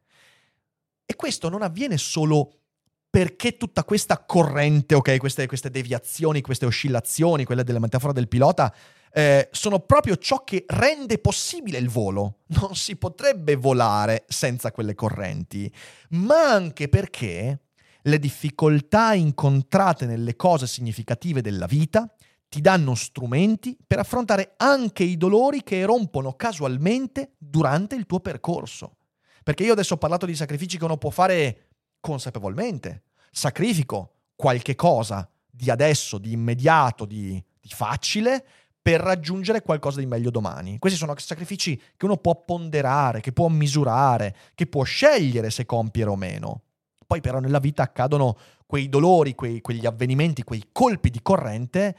E 1.05 1.15
questo 1.15 1.49
non 1.49 1.61
avviene 1.61 1.97
solo 1.97 2.59
perché 3.09 3.57
tutta 3.57 3.83
questa 3.83 4.23
corrente, 4.25 4.95
ok, 4.95 5.17
queste, 5.17 5.47
queste 5.47 5.69
deviazioni, 5.69 6.41
queste 6.41 6.65
oscillazioni, 6.65 7.45
quelle 7.45 7.63
della 7.63 7.79
metafora 7.79 8.13
del 8.13 8.27
pilota, 8.27 8.73
eh, 9.11 9.49
sono 9.51 9.79
proprio 9.79 10.17
ciò 10.17 10.43
che 10.43 10.65
rende 10.67 11.17
possibile 11.17 11.77
il 11.77 11.89
volo. 11.89 12.39
Non 12.47 12.75
si 12.75 12.95
potrebbe 12.95 13.55
volare 13.55 14.25
senza 14.27 14.71
quelle 14.71 14.93
correnti, 14.93 15.71
ma 16.09 16.51
anche 16.51 16.87
perché 16.89 17.61
le 18.03 18.19
difficoltà 18.19 19.13
incontrate 19.13 20.05
nelle 20.05 20.35
cose 20.35 20.67
significative 20.67 21.41
della 21.41 21.65
vita 21.65 22.09
ti 22.49 22.61
danno 22.61 22.95
strumenti 22.95 23.77
per 23.85 23.99
affrontare 23.99 24.53
anche 24.57 25.03
i 25.03 25.17
dolori 25.17 25.63
che 25.63 25.83
rompono 25.83 26.33
casualmente 26.33 27.33
durante 27.37 27.95
il 27.95 28.05
tuo 28.05 28.19
percorso. 28.19 28.95
Perché 29.43 29.63
io 29.63 29.73
adesso 29.73 29.95
ho 29.95 29.97
parlato 29.97 30.25
di 30.25 30.35
sacrifici 30.35 30.77
che 30.77 30.83
uno 30.83 30.97
può 30.97 31.09
fare 31.09 31.66
consapevolmente. 31.99 33.03
Sacrifico 33.31 34.13
qualche 34.35 34.75
cosa 34.75 35.27
di 35.49 35.69
adesso, 35.69 36.17
di 36.17 36.31
immediato, 36.31 37.05
di, 37.05 37.43
di 37.59 37.69
facile, 37.69 38.45
per 38.81 39.01
raggiungere 39.01 39.61
qualcosa 39.61 39.99
di 39.99 40.05
meglio 40.05 40.29
domani. 40.29 40.79
Questi 40.79 40.97
sono 40.97 41.13
sacrifici 41.17 41.75
che 41.97 42.05
uno 42.05 42.17
può 42.17 42.41
ponderare, 42.45 43.19
che 43.19 43.33
può 43.33 43.49
misurare, 43.49 44.35
che 44.55 44.65
può 44.65 44.83
scegliere 44.83 45.49
se 45.49 45.65
compiere 45.65 46.09
o 46.09 46.15
meno. 46.15 46.61
Poi 47.05 47.19
però 47.19 47.39
nella 47.39 47.59
vita 47.59 47.83
accadono 47.83 48.37
quei 48.65 48.87
dolori, 48.87 49.35
quei, 49.35 49.59
quegli 49.59 49.85
avvenimenti, 49.85 50.43
quei 50.43 50.69
colpi 50.71 51.09
di 51.09 51.21
corrente 51.21 51.97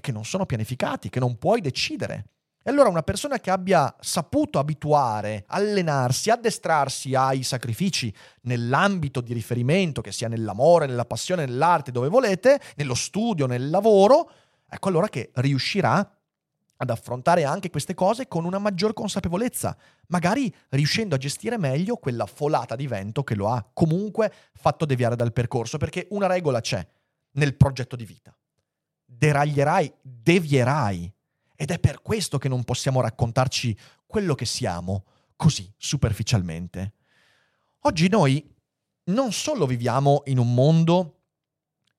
che 0.00 0.12
non 0.12 0.24
sono 0.24 0.46
pianificati, 0.46 1.08
che 1.08 1.18
non 1.18 1.38
puoi 1.38 1.60
decidere. 1.60 2.26
E 2.62 2.70
allora 2.70 2.88
una 2.88 3.02
persona 3.02 3.38
che 3.38 3.50
abbia 3.50 3.94
saputo 4.00 4.58
abituare, 4.58 5.44
allenarsi, 5.46 6.30
addestrarsi 6.30 7.14
ai 7.14 7.42
sacrifici 7.42 8.12
nell'ambito 8.42 9.20
di 9.20 9.32
riferimento, 9.32 10.00
che 10.00 10.12
sia 10.12 10.28
nell'amore, 10.28 10.86
nella 10.86 11.06
passione, 11.06 11.46
nell'arte, 11.46 11.92
dove 11.92 12.08
volete, 12.08 12.60
nello 12.76 12.94
studio, 12.94 13.46
nel 13.46 13.70
lavoro, 13.70 14.30
ecco 14.68 14.88
allora 14.88 15.08
che 15.08 15.30
riuscirà 15.34 16.12
ad 16.80 16.90
affrontare 16.90 17.44
anche 17.44 17.70
queste 17.70 17.94
cose 17.94 18.28
con 18.28 18.44
una 18.44 18.58
maggior 18.58 18.92
consapevolezza, 18.92 19.76
magari 20.08 20.52
riuscendo 20.70 21.14
a 21.14 21.18
gestire 21.18 21.58
meglio 21.58 21.96
quella 21.96 22.26
folata 22.26 22.76
di 22.76 22.86
vento 22.86 23.24
che 23.24 23.34
lo 23.34 23.48
ha 23.48 23.68
comunque 23.72 24.32
fatto 24.54 24.84
deviare 24.84 25.16
dal 25.16 25.32
percorso, 25.32 25.76
perché 25.76 26.06
una 26.10 26.26
regola 26.26 26.60
c'è 26.60 26.86
nel 27.32 27.56
progetto 27.56 27.96
di 27.96 28.04
vita. 28.04 28.36
Deraglierai, 29.04 29.92
devierai. 30.02 31.12
Ed 31.60 31.72
è 31.72 31.80
per 31.80 32.02
questo 32.02 32.38
che 32.38 32.48
non 32.48 32.62
possiamo 32.62 33.00
raccontarci 33.00 33.76
quello 34.06 34.36
che 34.36 34.44
siamo 34.44 35.06
così 35.34 35.68
superficialmente. 35.76 36.92
Oggi 37.80 38.08
noi 38.08 38.54
non 39.06 39.32
solo 39.32 39.66
viviamo 39.66 40.22
in 40.26 40.38
un 40.38 40.54
mondo 40.54 41.22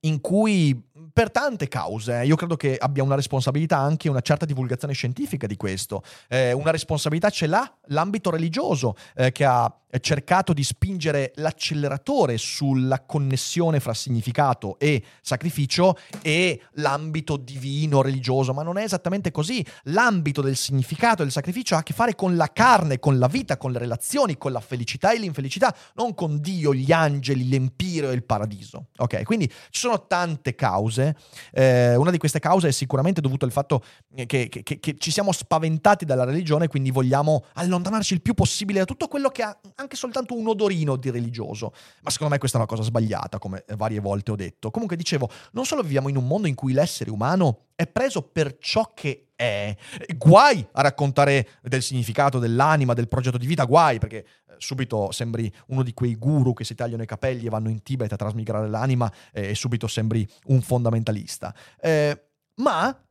in 0.02 0.22
cui 0.22 0.89
per 1.20 1.32
tante 1.32 1.68
cause, 1.68 2.24
io 2.24 2.38
credo 2.38 2.56
che 2.56 2.78
abbia 2.78 3.04
una 3.04 3.16
responsabilità 3.16 3.78
anche 3.78 4.08
una 4.08 4.22
certa 4.22 4.46
divulgazione 4.46 4.94
scientifica 4.94 5.48
di 5.48 5.58
questo. 5.58 6.02
Eh, 6.30 6.54
una 6.54 6.72
responsabilità 6.72 7.30
ce 7.30 7.46
l'ha 7.48 7.70
l'ambito 7.88 8.30
religioso 8.30 8.96
eh, 9.18 9.34
che 9.34 9.44
ha 9.44 9.70
cercato 10.00 10.54
di 10.54 10.64
spingere 10.64 11.32
l'acceleratore 11.36 12.38
sulla 12.38 13.02
connessione 13.02 13.80
fra 13.80 13.94
significato 13.94 14.78
e 14.78 15.02
sacrificio 15.22 15.98
e 16.22 16.62
l'ambito 16.74 17.38
divino 17.38 18.04
religioso, 18.04 18.54
ma 18.54 18.62
non 18.62 18.78
è 18.78 18.84
esattamente 18.84 19.32
così. 19.32 19.66
L'ambito 19.86 20.42
del 20.42 20.56
significato 20.56 21.22
e 21.22 21.26
del 21.26 21.34
sacrificio 21.34 21.76
ha 21.76 21.80
a 21.80 21.84
che 21.84 21.94
fare 21.94 22.14
con 22.14 22.36
la 22.36 22.52
carne, 22.54 23.00
con 23.00 23.18
la 23.18 23.28
vita, 23.28 23.58
con 23.58 23.72
le 23.72 23.80
relazioni, 23.80 24.38
con 24.38 24.52
la 24.52 24.60
felicità 24.60 25.12
e 25.12 25.18
l'infelicità, 25.18 25.76
non 25.96 26.14
con 26.14 26.40
Dio, 26.40 26.74
gli 26.74 26.92
angeli, 26.92 27.50
l'empiro 27.50 28.12
e 28.12 28.14
il 28.14 28.24
paradiso. 28.24 28.88
Ok, 28.98 29.24
quindi 29.24 29.48
ci 29.48 29.80
sono 29.80 30.06
tante 30.06 30.54
cause. 30.54 31.09
Eh, 31.52 31.96
una 31.96 32.12
di 32.12 32.18
queste 32.18 32.40
cause 32.40 32.70
è 32.70 32.72
sicuramente 32.72 33.22
dovuta 33.22 33.46
al 33.46 33.52
fatto 33.52 33.84
che, 34.16 34.26
che, 34.26 34.50
che, 34.50 34.80
che 34.80 34.96
ci 34.98 35.12
siamo 35.12 35.32
spaventati 35.32 36.06
dalla 36.06 36.24
religione, 36.24 36.68
quindi 36.68 36.92
vogliamo 36.92 37.46
allontanarci 37.54 38.14
il 38.14 38.22
più 38.22 38.34
possibile 38.34 38.80
da 38.80 38.86
tutto 38.86 39.08
quello 39.08 39.30
che 39.30 39.44
ha 39.44 39.58
anche 39.76 39.96
soltanto 39.96 40.36
un 40.36 40.48
odorino 40.48 40.96
di 40.96 41.10
religioso. 41.10 41.74
Ma 42.02 42.10
secondo 42.10 42.34
me 42.34 42.40
questa 42.40 42.58
è 42.58 42.62
una 42.62 42.70
cosa 42.70 42.84
sbagliata, 42.84 43.40
come 43.40 43.64
varie 43.76 44.00
volte 44.00 44.32
ho 44.32 44.36
detto. 44.36 44.72
Comunque 44.72 44.96
dicevo, 44.96 45.30
non 45.52 45.66
solo 45.66 45.82
viviamo 45.82 46.10
in 46.10 46.18
un 46.18 46.28
mondo 46.28 46.48
in 46.48 46.56
cui 46.56 46.74
l'essere 46.74 47.10
umano 47.10 47.69
è 47.80 47.88
preso 47.88 48.24
per 48.24 48.58
ciò 48.60 48.92
che 48.94 49.30
è. 49.38 49.74
Guai 50.18 50.68
a 50.74 50.82
raccontare 50.82 51.48
del 51.62 51.82
significato 51.82 52.38
dell'anima, 52.38 52.94
del 52.94 53.08
progetto 53.08 53.38
di 53.38 53.48
vita, 53.48 53.64
guai, 53.64 54.00
perché 54.00 54.18
eh, 54.18 54.56
subito 54.58 55.14
sembri 55.14 55.50
uno 55.68 55.82
di 55.82 55.94
quei 55.94 56.18
guru 56.18 56.52
che 56.52 56.66
si 56.66 56.76
tagliano 56.76 57.04
i 57.04 57.06
capelli 57.06 57.46
e 57.46 57.50
vanno 57.50 57.70
in 57.70 57.82
Tibet 57.82 58.12
a 58.12 58.18
trasmigrare 58.18 58.68
l'anima 58.68 59.10
e 59.32 59.56
subito 59.56 59.88
sembri 59.88 60.28
un 60.48 60.62
fondamentalista. 60.62 61.56
Eh, 61.80 62.22
ma 62.56 63.02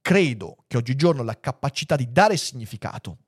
credo 0.00 0.58
che 0.68 0.76
oggigiorno 0.76 1.24
la 1.24 1.40
capacità 1.40 1.96
di 1.96 2.12
dare 2.12 2.36
significato 2.36 3.18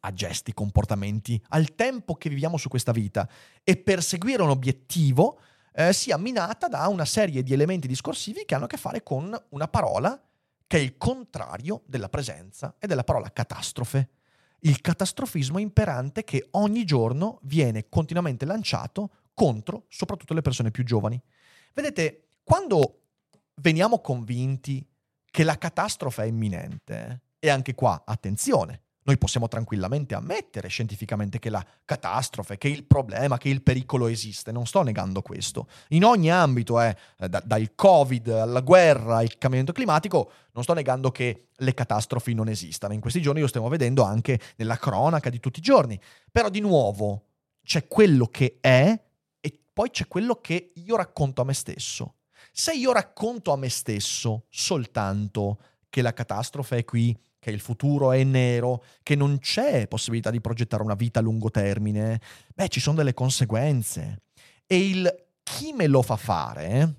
a 0.00 0.12
gesti, 0.12 0.52
comportamenti, 0.52 1.40
al 1.50 1.76
tempo 1.76 2.16
che 2.16 2.28
viviamo 2.28 2.56
su 2.56 2.68
questa 2.68 2.90
vita 2.90 3.28
e 3.62 3.76
perseguire 3.76 4.42
un 4.42 4.50
obiettivo 4.50 5.38
eh, 5.72 5.92
sia 5.92 6.16
minata 6.16 6.68
da 6.68 6.86
una 6.88 7.04
serie 7.04 7.42
di 7.42 7.52
elementi 7.52 7.86
discorsivi 7.86 8.44
che 8.44 8.54
hanno 8.54 8.64
a 8.64 8.68
che 8.68 8.76
fare 8.76 9.02
con 9.02 9.36
una 9.50 9.68
parola 9.68 10.20
che 10.66 10.76
è 10.78 10.80
il 10.80 10.96
contrario 10.96 11.82
della 11.86 12.08
presenza 12.08 12.76
e 12.78 12.86
della 12.86 13.04
parola 13.04 13.32
catastrofe. 13.32 14.08
Il 14.60 14.80
catastrofismo 14.80 15.58
imperante 15.58 16.22
che 16.22 16.48
ogni 16.52 16.84
giorno 16.84 17.38
viene 17.42 17.88
continuamente 17.88 18.44
lanciato 18.44 19.10
contro 19.34 19.86
soprattutto 19.88 20.34
le 20.34 20.42
persone 20.42 20.70
più 20.70 20.84
giovani. 20.84 21.20
Vedete, 21.72 22.28
quando 22.44 23.00
veniamo 23.56 24.00
convinti 24.00 24.86
che 25.30 25.44
la 25.44 25.56
catastrofe 25.56 26.24
è 26.24 26.26
imminente, 26.26 27.22
e 27.38 27.48
anche 27.48 27.74
qua, 27.74 28.02
attenzione, 28.04 28.82
noi 29.10 29.18
possiamo 29.18 29.48
tranquillamente 29.48 30.14
ammettere 30.14 30.68
scientificamente 30.68 31.40
che 31.40 31.50
la 31.50 31.64
catastrofe, 31.84 32.58
che 32.58 32.68
il 32.68 32.84
problema, 32.84 33.38
che 33.38 33.48
il 33.48 33.60
pericolo 33.60 34.06
esiste, 34.06 34.52
non 34.52 34.66
sto 34.66 34.82
negando 34.82 35.20
questo. 35.20 35.66
In 35.88 36.04
ogni 36.04 36.30
ambito, 36.30 36.80
eh, 36.80 36.96
da, 37.16 37.42
dal 37.44 37.74
Covid 37.74 38.28
alla 38.28 38.60
guerra, 38.60 39.16
al 39.16 39.36
cambiamento 39.36 39.72
climatico, 39.72 40.30
non 40.52 40.62
sto 40.62 40.74
negando 40.74 41.10
che 41.10 41.48
le 41.52 41.74
catastrofi 41.74 42.34
non 42.34 42.48
esistano. 42.48 42.94
In 42.94 43.00
questi 43.00 43.20
giorni 43.20 43.40
lo 43.40 43.48
stiamo 43.48 43.68
vedendo 43.68 44.04
anche 44.04 44.38
nella 44.56 44.76
cronaca 44.76 45.28
di 45.28 45.40
tutti 45.40 45.58
i 45.58 45.62
giorni. 45.62 46.00
Però 46.30 46.48
di 46.48 46.60
nuovo 46.60 47.24
c'è 47.64 47.88
quello 47.88 48.26
che 48.26 48.58
è 48.60 48.96
e 49.40 49.60
poi 49.72 49.90
c'è 49.90 50.06
quello 50.06 50.36
che 50.36 50.70
io 50.74 50.94
racconto 50.94 51.40
a 51.40 51.44
me 51.44 51.54
stesso. 51.54 52.14
Se 52.52 52.72
io 52.72 52.92
racconto 52.92 53.50
a 53.52 53.56
me 53.56 53.70
stesso 53.70 54.44
soltanto 54.50 55.58
che 55.88 56.00
la 56.00 56.12
catastrofe 56.12 56.78
è 56.78 56.84
qui, 56.84 57.16
che 57.40 57.50
il 57.50 57.58
futuro 57.58 58.12
è 58.12 58.22
nero, 58.22 58.84
che 59.02 59.16
non 59.16 59.38
c'è 59.38 59.88
possibilità 59.88 60.30
di 60.30 60.40
progettare 60.40 60.82
una 60.82 60.94
vita 60.94 61.18
a 61.18 61.22
lungo 61.22 61.50
termine, 61.50 62.20
beh, 62.54 62.68
ci 62.68 62.78
sono 62.78 62.96
delle 62.96 63.14
conseguenze. 63.14 64.22
E 64.66 64.88
il 64.88 65.26
chi 65.42 65.72
me 65.72 65.88
lo 65.88 66.02
fa 66.02 66.16
fare 66.16 66.94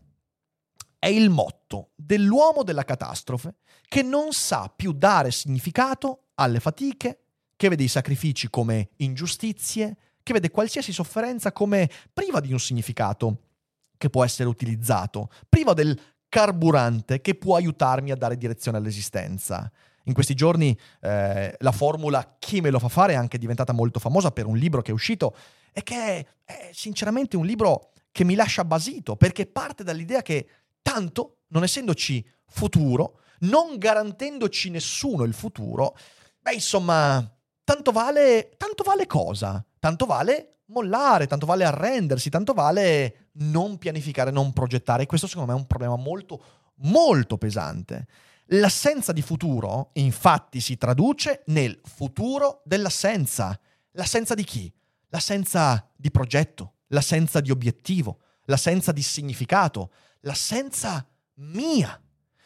è 1.00 1.08
il 1.08 1.30
motto 1.30 1.92
dell'uomo 1.96 2.64
della 2.64 2.84
catastrofe 2.84 3.56
che 3.88 4.02
non 4.02 4.34
sa 4.34 4.72
più 4.76 4.92
dare 4.92 5.32
significato 5.32 6.32
alle 6.36 6.60
fatiche, 6.60 7.20
che 7.56 7.70
vede 7.70 7.84
i 7.84 7.88
sacrifici 7.88 8.50
come 8.50 8.90
ingiustizie, 8.98 9.98
che 10.24 10.34
vede 10.34 10.50
qualsiasi 10.50 10.92
sofferenza 10.92 11.52
come 11.52 11.90
priva 12.12 12.40
di 12.40 12.52
un 12.52 12.60
significato 12.60 13.44
che 13.98 14.10
può 14.10 14.24
essere 14.24 14.50
utilizzato, 14.50 15.30
priva 15.48 15.74
del 15.74 16.00
carburante 16.28 17.22
che 17.22 17.36
può 17.36 17.56
aiutarmi 17.56 18.10
a 18.10 18.16
dare 18.16 18.38
direzione 18.38 18.78
all'esistenza. 18.78 19.72
In 20.06 20.14
questi 20.14 20.34
giorni 20.34 20.78
eh, 21.02 21.56
la 21.58 21.72
formula 21.72 22.36
chi 22.40 22.62
me 22.62 22.70
lo 22.70 22.80
fa 22.80 22.90
fare 22.90 23.14
è 23.14 23.16
anche 23.16 23.38
diventata 23.38 23.74
molto 23.74 24.00
famosa 24.00 24.32
per 24.32 24.46
un 24.46 24.58
libro 24.58 24.82
che 24.82 24.92
è 24.92 24.94
uscito 24.94 25.36
e 25.72 25.84
che 25.84 26.26
è, 26.44 26.70
sinceramente 26.74 27.38
un 27.38 27.46
libro 27.46 27.92
che 28.12 28.24
mi 28.24 28.36
lascia 28.36 28.66
basito 28.66 29.16
perché 29.16 29.46
parte 29.46 29.84
dall'idea 29.84 30.22
che 30.22 30.48
tanto, 30.82 31.38
non 31.48 31.64
essendoci 31.64 32.26
futuro, 32.46 33.20
non 33.42 33.78
garantendoci 33.78 34.70
nessuno 34.70 35.24
il 35.24 35.34
futuro, 35.34 35.96
beh 36.40 36.54
insomma, 36.54 37.32
tanto 37.64 37.92
vale, 37.92 38.52
tanto 38.58 38.84
vale 38.84 39.06
cosa? 39.06 39.64
Tanto 39.80 40.06
vale 40.06 40.52
mollare, 40.72 41.28
tanto 41.28 41.46
vale 41.46 41.64
arrendersi, 41.64 42.30
tanto 42.30 42.54
vale 42.54 43.30
non 43.34 43.78
pianificare, 43.78 44.32
non 44.32 44.54
progettare. 44.54 45.04
E 45.04 45.06
questo 45.06 45.28
secondo 45.28 45.52
me 45.52 45.58
è 45.58 45.62
un 45.62 45.68
problema 45.68 45.96
molto, 45.96 46.44
molto 46.78 47.38
pesante. 47.38 48.08
L'assenza 48.54 49.14
di 49.14 49.22
futuro, 49.22 49.92
infatti, 49.94 50.60
si 50.60 50.76
traduce 50.78 51.44
nel 51.48 51.80
futuro 51.84 52.62
dell'assenza. 52.66 53.58
L'assenza 53.92 54.34
di 54.34 54.44
chi? 54.44 54.74
L'assenza 55.08 55.90
di 55.96 56.12
progetto, 56.12 56.74
l'assenza 56.88 57.40
di 57.40 57.50
obiettivo, 57.50 58.20
l'assenza 58.46 58.92
di 58.92 59.02
significato, 59.02 59.92
l'assenza 60.22 61.08
mia. 61.36 61.98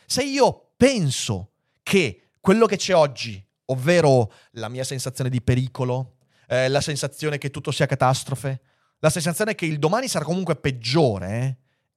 Se 0.05 0.23
io 0.23 0.73
penso 0.77 1.53
che 1.81 2.29
quello 2.39 2.67
che 2.67 2.77
c'è 2.77 2.93
oggi, 2.93 3.43
ovvero 3.65 4.31
la 4.51 4.69
mia 4.69 4.83
sensazione 4.83 5.31
di 5.31 5.41
pericolo, 5.41 6.17
eh, 6.47 6.67
la 6.67 6.81
sensazione 6.81 7.39
che 7.39 7.49
tutto 7.49 7.71
sia 7.71 7.87
catastrofe, 7.87 8.61
la 8.99 9.09
sensazione 9.09 9.55
che 9.55 9.65
il 9.65 9.79
domani 9.79 10.07
sarà 10.07 10.23
comunque 10.23 10.55
peggiore, 10.55 11.29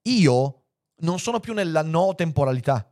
eh, 0.03 0.11
io 0.11 0.63
non 1.01 1.19
sono 1.19 1.41
più 1.41 1.53
nella 1.53 1.83
no 1.83 2.15
temporalità. 2.15 2.88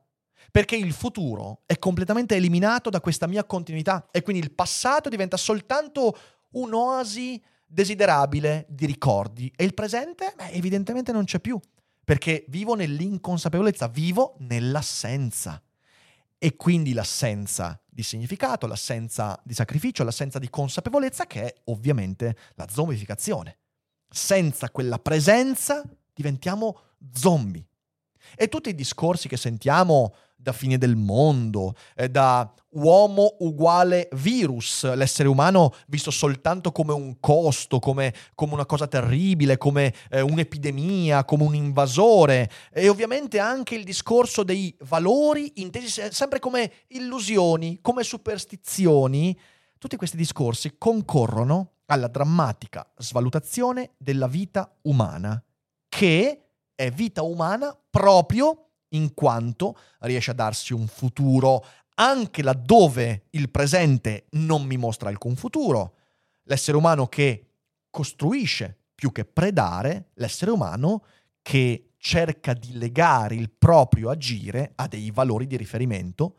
Perché 0.51 0.76
il 0.76 0.92
futuro 0.92 1.62
è 1.66 1.78
completamente 1.78 2.34
eliminato 2.34 2.90
da 2.90 3.01
questa 3.01 3.26
mia 3.26 3.44
continuità 3.44 4.09
e 4.11 4.22
quindi 4.22 4.42
il 4.42 4.53
passato 4.53 5.09
diventa 5.09 5.36
soltanto 5.36 6.16
un'oasi 6.51 7.42
desiderabile 7.66 8.66
di 8.68 8.86
ricordi 8.86 9.53
e 9.55 9.64
il 9.64 9.74
presente 9.74 10.32
beh, 10.36 10.51
evidentemente 10.51 11.12
non 11.12 11.24
c'è 11.24 11.40
più 11.40 11.61
perché 12.07 12.44
vivo 12.51 12.76
nell'inconsapevolezza, 12.76 13.88
vivo 13.88 14.36
nell'assenza. 14.38 15.61
E 16.38 16.55
quindi 16.55 16.92
l'assenza 16.92 17.82
di 17.84 18.05
significato, 18.05 18.68
l'assenza 18.68 19.36
di 19.42 19.55
sacrificio, 19.55 20.05
l'assenza 20.05 20.38
di 20.38 20.49
consapevolezza 20.49 21.26
che 21.26 21.42
è 21.42 21.55
ovviamente 21.64 22.36
la 22.55 22.68
zombificazione. 22.70 23.59
Senza 24.09 24.70
quella 24.70 25.01
presenza 25.01 25.82
diventiamo 26.14 26.78
zombie. 27.12 27.66
E 28.36 28.49
tutti 28.49 28.68
i 28.68 28.76
discorsi 28.76 29.26
che 29.26 29.36
sentiamo 29.36 30.14
da 30.37 30.53
fine 30.53 30.78
del 30.78 30.97
mondo, 30.97 31.74
eh, 31.97 32.09
da 32.09 32.53
uomo 32.76 33.37
uguale 33.41 34.09
virus, 34.12 34.93
l'essere 34.95 35.28
umano 35.28 35.72
visto 35.89 36.11
soltanto 36.11 36.72
come 36.72 36.93
un 36.93 37.18
costo, 37.20 37.78
come, 37.78 38.14
come 38.34 38.53
una 38.53 38.66
cosa 38.66 38.87
terribile, 38.87 39.57
come 39.57 39.95
eh, 40.11 40.20
un'epidemia, 40.20 41.24
come 41.24 41.45
un 41.45 41.55
invasore. 41.55 42.51
E 42.72 42.89
ovviamente 42.89 43.39
anche 43.39 43.74
il 43.74 43.84
discorso 43.84 44.43
dei 44.43 44.76
valori 44.80 45.53
intesi 45.57 46.03
sempre 46.11 46.39
come 46.39 46.70
illusioni, 46.89 47.78
come 47.80 48.03
superstizioni, 48.03 49.37
tutti 49.78 49.97
questi 49.97 50.16
discorsi 50.16 50.76
concorrono 50.78 51.72
alla 51.87 52.09
drammatica 52.09 52.89
svalutazione 52.99 53.93
della 53.97 54.26
vita 54.26 54.70
umana, 54.82 55.43
che 55.89 56.41
è 56.74 56.91
vita 56.91 57.22
umana 57.22 57.76
proprio 57.91 58.65
in 58.97 59.14
quanto 59.14 59.78
riesce 60.01 60.32
a 60.32 60.34
darsi 60.34 60.72
un 60.72 60.86
futuro 60.86 61.64
anche 61.99 62.42
laddove 62.42 63.26
il 63.30 63.51
presente 63.51 64.26
non 64.32 64.64
mi 64.64 64.76
mostra 64.76 65.09
alcun 65.09 65.36
futuro. 65.36 65.94
L'essere 66.44 66.76
umano 66.76 67.07
che 67.07 67.53
costruisce 67.90 68.76
più 68.94 69.12
che 69.12 69.24
predare, 69.24 70.11
l'essere 70.14 70.51
umano 70.51 71.05
che 71.42 71.92
cerca 71.99 72.53
di 72.53 72.76
legare 72.76 73.34
il 73.34 73.51
proprio 73.51 74.11
agire 74.11 74.72
a 74.76 74.86
dei 74.86 75.11
valori 75.11 75.47
di 75.47 75.57
riferimento 75.57 76.36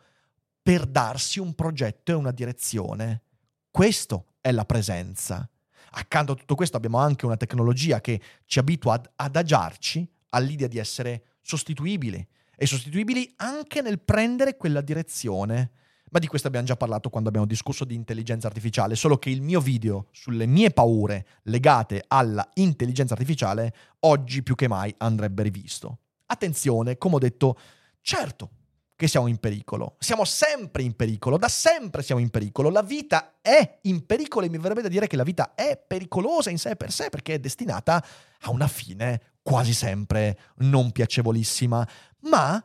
per 0.62 0.86
darsi 0.86 1.40
un 1.40 1.56
progetto 1.56 2.12
e 2.12 2.16
una 2.16 2.32
direzione. 2.32 3.24
Questo 3.72 4.34
è 4.42 4.52
la 4.52 4.66
presenza. 4.66 5.50
Accanto 5.92 6.34
a 6.34 6.36
tutto 6.36 6.56
questo 6.56 6.78
abbiamo 6.78 7.00
anche 7.00 7.26
una 7.26 7.38
tecnologia 7.38 8.02
che 8.02 8.22
ci 8.46 8.60
abitua 8.60 8.94
ad 8.94 9.10
adagiarci 9.16 10.08
all'idea 10.30 10.68
di 10.68 10.78
essere 10.78 11.38
sostituibili, 11.42 12.26
e 12.58 12.66
sostituibili 12.66 13.32
anche 13.38 13.82
nel 13.82 14.00
prendere 14.00 14.58
quella 14.58 14.82
direzione. 14.82 15.72
Ma 16.10 16.20
di 16.20 16.28
questo 16.28 16.48
abbiamo 16.48 16.66
già 16.66 16.76
parlato 16.76 17.10
quando 17.10 17.30
abbiamo 17.30 17.46
discusso 17.46 17.86
di 17.86 17.94
intelligenza 17.94 18.48
artificiale, 18.48 18.96
solo 18.96 19.18
che 19.18 19.30
il 19.30 19.42
mio 19.42 19.60
video 19.60 20.08
sulle 20.12 20.46
mie 20.46 20.72
paure 20.72 21.26
legate 21.44 22.04
alla 22.08 22.50
intelligenza 22.56 23.14
artificiale 23.14 23.74
oggi 24.00 24.42
più 24.42 24.56
che 24.56 24.68
mai 24.68 24.94
andrebbe 24.98 25.44
rivisto. 25.44 26.00
Attenzione, 26.26 26.98
come 26.98 27.16
ho 27.16 27.20
detto, 27.20 27.58
certo 28.02 28.52
che 28.96 29.08
siamo 29.08 29.28
in 29.28 29.38
pericolo, 29.38 29.96
siamo 30.00 30.26
sempre 30.26 30.82
in 30.82 30.96
pericolo, 30.96 31.38
da 31.38 31.50
sempre 31.50 32.02
siamo 32.02 32.20
in 32.20 32.32
pericolo, 32.32 32.70
la 32.70 32.82
vita 32.82 33.36
è 33.42 33.80
in 33.84 34.06
pericolo 34.08 34.46
e 34.46 34.50
mi 34.50 34.58
verrebbe 34.58 34.82
da 34.82 34.88
dire 34.88 35.06
che 35.06 35.16
la 35.16 35.24
vita 35.24 35.54
è 35.54 35.78
pericolosa 35.78 36.50
in 36.50 36.58
sé 36.58 36.76
per 36.76 36.92
sé 36.92 37.10
perché 37.10 37.36
è 37.36 37.40
destinata 37.40 38.04
a 38.42 38.50
una 38.50 38.68
fine 38.68 39.36
quasi 39.48 39.74
sempre 39.74 40.38
non 40.58 40.92
piacevolissima, 40.92 41.88
ma 42.22 42.64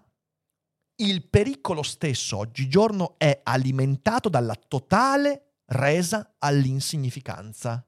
il 0.96 1.26
pericolo 1.26 1.82
stesso 1.82 2.38
oggigiorno 2.38 3.14
è 3.18 3.40
alimentato 3.42 4.28
dalla 4.28 4.54
totale 4.54 5.54
resa 5.66 6.34
all'insignificanza. 6.38 7.84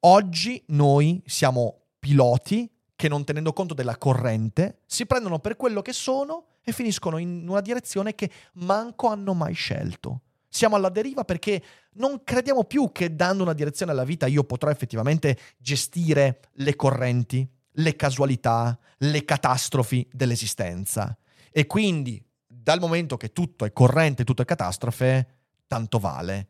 Oggi 0.00 0.62
noi 0.68 1.22
siamo 1.26 1.86
piloti 1.98 2.70
che 2.94 3.08
non 3.08 3.24
tenendo 3.24 3.52
conto 3.52 3.74
della 3.74 3.96
corrente 3.96 4.80
si 4.86 5.06
prendono 5.06 5.38
per 5.38 5.56
quello 5.56 5.82
che 5.82 5.92
sono 5.92 6.58
e 6.62 6.72
finiscono 6.72 7.18
in 7.18 7.46
una 7.48 7.60
direzione 7.60 8.14
che 8.14 8.30
manco 8.54 9.08
hanno 9.08 9.34
mai 9.34 9.54
scelto. 9.54 10.20
Siamo 10.48 10.76
alla 10.76 10.88
deriva 10.88 11.24
perché 11.24 11.62
non 11.94 12.22
crediamo 12.22 12.64
più 12.64 12.92
che 12.92 13.16
dando 13.16 13.42
una 13.42 13.54
direzione 13.54 13.92
alla 13.92 14.04
vita 14.04 14.26
io 14.26 14.44
potrò 14.44 14.70
effettivamente 14.70 15.36
gestire 15.58 16.42
le 16.52 16.76
correnti, 16.76 17.46
le 17.72 17.96
casualità, 17.96 18.78
le 18.98 19.24
catastrofi 19.24 20.08
dell'esistenza. 20.12 21.16
E 21.50 21.66
quindi, 21.66 22.24
dal 22.46 22.80
momento 22.80 23.16
che 23.16 23.32
tutto 23.32 23.64
è 23.64 23.72
corrente, 23.72 24.24
tutto 24.24 24.42
è 24.42 24.44
catastrofe, 24.44 25.28
tanto 25.66 25.98
vale. 25.98 26.48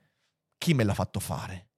Chi 0.59 0.74
me 0.74 0.84
l'ha 0.84 0.95
fatto 0.95 1.20
fare? 1.20 1.68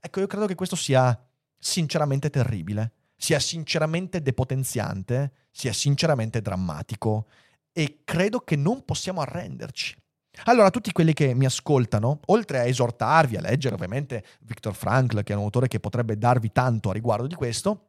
Ecco, 0.00 0.20
io 0.20 0.26
credo 0.26 0.46
che 0.46 0.54
questo 0.54 0.76
sia 0.76 1.18
sinceramente 1.58 2.30
terribile, 2.30 2.92
sia 3.16 3.40
sinceramente 3.40 4.22
depotenziante, 4.22 5.32
sia 5.50 5.72
sinceramente 5.72 6.40
drammatico 6.40 7.26
e 7.72 8.02
credo 8.04 8.40
che 8.40 8.56
non 8.56 8.84
possiamo 8.84 9.20
arrenderci. 9.20 9.96
Allora, 10.44 10.70
tutti 10.70 10.92
quelli 10.92 11.12
che 11.12 11.34
mi 11.34 11.46
ascoltano, 11.46 12.20
oltre 12.26 12.60
a 12.60 12.66
esortarvi 12.66 13.36
a 13.36 13.40
leggere 13.40 13.74
ovviamente 13.74 14.24
Viktor 14.40 14.74
Frankl, 14.74 15.24
che 15.24 15.32
è 15.32 15.36
un 15.36 15.42
autore 15.42 15.66
che 15.66 15.80
potrebbe 15.80 16.16
darvi 16.16 16.52
tanto 16.52 16.90
a 16.90 16.92
riguardo 16.92 17.26
di 17.26 17.34
questo, 17.34 17.87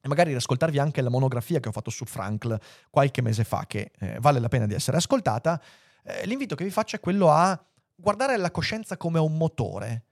e 0.00 0.08
magari 0.08 0.30
riascoltarvi 0.30 0.78
anche 0.78 1.02
la 1.02 1.10
monografia 1.10 1.60
che 1.60 1.68
ho 1.68 1.72
fatto 1.72 1.90
su 1.90 2.04
Frankl 2.04 2.58
qualche 2.88 3.22
mese 3.22 3.44
fa, 3.44 3.64
che 3.66 3.92
eh, 3.98 4.18
vale 4.20 4.40
la 4.40 4.48
pena 4.48 4.66
di 4.66 4.74
essere 4.74 4.96
ascoltata, 4.96 5.60
eh, 6.04 6.26
l'invito 6.26 6.54
che 6.54 6.64
vi 6.64 6.70
faccio 6.70 6.96
è 6.96 7.00
quello 7.00 7.30
a 7.30 7.58
guardare 7.94 8.36
la 8.36 8.50
coscienza 8.50 8.96
come 8.96 9.18
un 9.18 9.36
motore. 9.36 10.04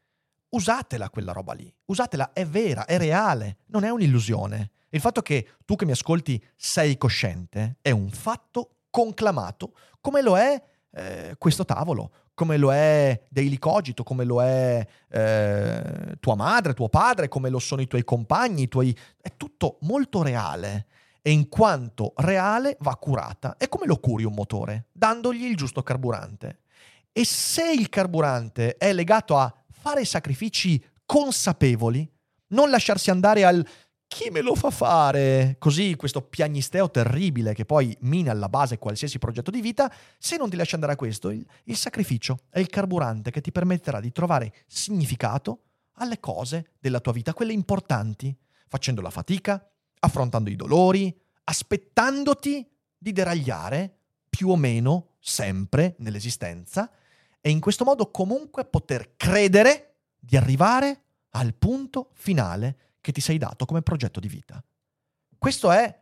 Usatela 0.51 1.11
quella 1.11 1.33
roba 1.33 1.53
lì, 1.53 1.73
usatela, 1.87 2.33
è 2.33 2.47
vera, 2.47 2.87
è 2.87 2.97
reale, 2.97 3.59
non 3.67 3.85
è 3.85 3.91
un'illusione. 3.91 4.71
Il 4.91 5.01
fatto 5.01 5.21
che 5.21 5.47
tu 5.65 5.77
che 5.77 5.85
mi 5.85 5.93
ascolti 5.93 6.43
sei 6.57 6.97
cosciente 6.97 7.77
è 7.83 7.91
un 7.91 8.09
fatto 8.09 8.77
conclamato, 8.91 9.75
come 10.01 10.23
lo 10.23 10.39
è 10.39 10.63
eh, 10.93 11.35
questo 11.39 11.67
tavolo, 11.67 12.11
come 12.39 12.57
lo 12.57 12.73
è 12.73 13.21
Daily 13.29 13.59
Cogito, 13.59 14.05
come 14.05 14.23
lo 14.23 14.41
è 14.41 14.87
eh, 15.09 16.17
tua 16.21 16.37
madre, 16.37 16.73
tuo 16.73 16.89
padre, 16.89 17.27
come 17.27 17.49
lo 17.49 17.59
sono 17.59 17.81
i 17.81 17.89
tuoi 17.89 18.05
compagni, 18.05 18.63
i 18.63 18.69
tuoi... 18.69 18.97
è 19.21 19.33
tutto 19.37 19.79
molto 19.81 20.23
reale 20.23 20.87
e 21.21 21.33
in 21.33 21.49
quanto 21.49 22.13
reale 22.19 22.77
va 22.83 22.95
curata. 22.95 23.57
E 23.57 23.69
come 23.69 23.87
lo 23.87 23.97
curi 23.97 24.23
un 24.23 24.35
motore? 24.35 24.87
Dandogli 24.93 25.47
il 25.47 25.57
giusto 25.57 25.83
carburante. 25.83 26.61
E 27.11 27.25
se 27.25 27.73
il 27.73 27.89
carburante 27.89 28.77
è 28.77 28.93
legato 28.93 29.37
a 29.37 29.53
fare 29.73 30.05
sacrifici 30.05 30.81
consapevoli, 31.05 32.09
non 32.51 32.71
lasciarsi 32.71 33.11
andare 33.11 33.45
al 33.45 33.67
chi 34.09 34.31
me 34.31 34.41
lo 34.41 34.55
fa 34.55 34.71
fare? 34.71 35.57
Così 35.59 35.95
questo 35.95 36.23
piagnisteo 36.23 36.91
terribile 36.91 37.53
che 37.53 37.65
poi 37.65 37.97
mina 38.01 38.33
alla 38.33 38.49
base 38.49 38.79
qualsiasi 38.79 39.19
progetto 39.19 39.51
di 39.51 39.61
vita, 39.61 39.93
se 40.19 40.37
non 40.37 40.49
ti 40.49 40.57
lasci 40.57 40.75
andare 40.75 40.95
a 40.95 40.97
questo, 40.97 41.29
il, 41.31 41.47
il 41.65 41.77
sacrificio 41.77 42.39
è 42.49 42.59
il 42.59 42.69
carburante 42.69 43.31
che 43.31 43.43
ti 43.43 43.53
permetterà 43.53 44.01
di 44.01 44.11
trovare 44.11 44.53
significato 44.67 45.61
alle 45.99 46.19
cose 46.21 46.71
della 46.81 47.01
tua 47.01 47.13
vita, 47.13 47.35
quelle 47.35 47.53
importanti, 47.53 48.35
facendo 48.67 49.03
la 49.03 49.11
fatica, 49.11 49.71
affrontando 50.01 50.49
i 50.49 50.57
dolori, 50.57 51.15
aspettandoti 51.45 52.67
di 52.97 53.13
deragliare 53.13 53.99
più 54.29 54.49
o 54.49 54.57
meno 54.57 55.11
sempre 55.21 55.97
nell'esistenza 55.99 56.91
e 57.41 57.51
in 57.51 57.61
questo 57.61 57.85
modo 57.85 58.11
comunque 58.11 58.65
poter 58.65 59.17
credere 59.17 59.97
di 60.19 60.37
arrivare 60.37 61.03
al 61.31 61.55
punto 61.55 62.11
finale 62.15 62.88
che 63.09 63.13
ti 63.15 63.21
sei 63.23 63.39
dato 63.39 63.65
come 63.65 63.81
progetto 63.81 64.21
di 64.21 64.29
vita. 64.29 64.63
Questo 65.39 65.73
è 65.73 65.99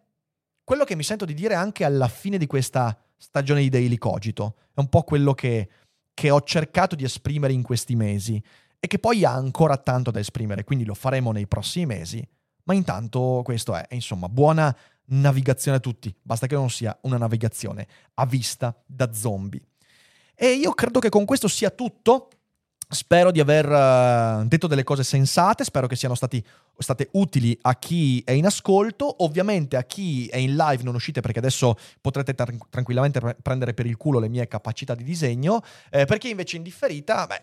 quello 0.65 0.83
che 0.83 0.97
mi 0.97 1.05
sento 1.05 1.25
di 1.25 1.35
dire 1.35 1.55
anche 1.55 1.85
alla 1.85 2.09
fine 2.09 2.37
di 2.37 2.49
questa 2.49 2.99
stagione 3.17 3.61
di 3.61 3.69
Daily 3.69 3.97
Cogito. 3.97 4.57
È 4.75 4.81
un 4.81 4.89
po' 4.89 5.05
quello 5.05 5.33
che, 5.33 5.69
che 6.13 6.31
ho 6.31 6.43
cercato 6.43 6.97
di 6.97 7.05
esprimere 7.05 7.53
in 7.53 7.63
questi 7.63 7.95
mesi 7.95 8.43
e 8.81 8.89
che 8.89 8.99
poi 8.99 9.25
ha 9.25 9.33
ancora 9.33 9.77
tanto 9.77 10.11
da 10.11 10.19
esprimere, 10.19 10.65
quindi 10.65 10.85
lo 10.85 10.95
faremo 10.95 11.31
nei 11.31 11.47
prossimi 11.47 11.87
mesi. 11.87 12.29
Ma 12.65 12.75
intanto 12.75 13.43
questo 13.45 13.77
è, 13.77 13.87
insomma, 13.91 14.29
buona 14.29 14.77
navigazione 15.11 15.77
a 15.77 15.81
tutti, 15.81 16.13
basta 16.21 16.49
che 16.49 16.57
non 16.57 16.71
sia 16.71 16.99
una 17.03 17.19
navigazione 17.19 17.87
a 18.15 18.27
vista 18.27 18.77
da 18.85 19.13
zombie. 19.13 19.63
E 20.35 20.55
io 20.55 20.73
credo 20.73 20.99
che 20.99 21.09
con 21.09 21.25
questo 21.25 21.47
sia 21.47 21.71
tutto. 21.71 22.31
Spero 22.89 23.33
di 23.33 23.41
aver 23.41 23.69
uh, 23.69 24.47
detto 24.47 24.69
delle 24.69 24.85
cose 24.85 25.03
sensate, 25.03 25.65
spero 25.65 25.89
che 25.89 25.97
siano 25.97 26.15
stati, 26.15 26.45
state 26.79 27.09
utili 27.13 27.59
a 27.63 27.75
chi 27.75 28.23
è 28.25 28.31
in 28.31 28.47
ascolto, 28.47 29.25
ovviamente 29.25 29.77
a 29.77 29.83
chi 29.83 30.27
è 30.27 30.37
in 30.37 30.55
live 30.55 30.85
non 30.85 30.95
uscite 30.95 31.21
perché 31.21 31.41
adesso 31.41 31.77
potrete 32.01 32.35
tra- 32.35 32.53
tranquillamente 32.71 33.19
pre- 33.19 33.37
prendere 33.43 33.75
per 33.75 33.87
il 33.87 33.97
culo 33.97 34.21
le 34.21 34.29
mie 34.29 34.47
capacità 34.47 34.95
di 34.95 35.03
disegno, 35.03 35.63
eh, 35.91 36.05
per 36.05 36.19
chi 36.19 36.31
invece 36.31 36.55
è 36.55 36.59
in 36.59 36.65
differita 36.65 37.27
beh, 37.27 37.41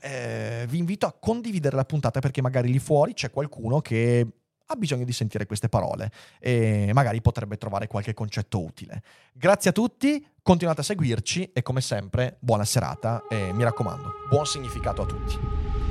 eh, 0.61 0.65
vi 0.67 0.77
invito 0.77 1.07
a 1.07 1.13
condividere 1.19 1.75
la 1.75 1.83
puntata 1.83 2.21
perché 2.21 2.41
magari 2.41 2.71
lì 2.71 2.79
fuori 2.79 3.13
c'è 3.13 3.29
qualcuno 3.29 3.81
che 3.81 4.25
ha 4.65 4.75
bisogno 4.75 5.03
di 5.03 5.13
sentire 5.13 5.45
queste 5.45 5.69
parole 5.69 6.11
e 6.39 6.91
magari 6.93 7.21
potrebbe 7.21 7.57
trovare 7.57 7.87
qualche 7.87 8.13
concetto 8.13 8.63
utile. 8.63 9.03
Grazie 9.33 9.71
a 9.71 9.73
tutti, 9.73 10.25
continuate 10.41 10.81
a 10.81 10.83
seguirci 10.83 11.51
e 11.53 11.61
come 11.61 11.81
sempre 11.81 12.37
buona 12.39 12.65
serata 12.65 13.23
e 13.29 13.51
mi 13.53 13.63
raccomando, 13.63 14.11
buon 14.29 14.45
significato 14.45 15.01
a 15.01 15.05
tutti. 15.05 15.82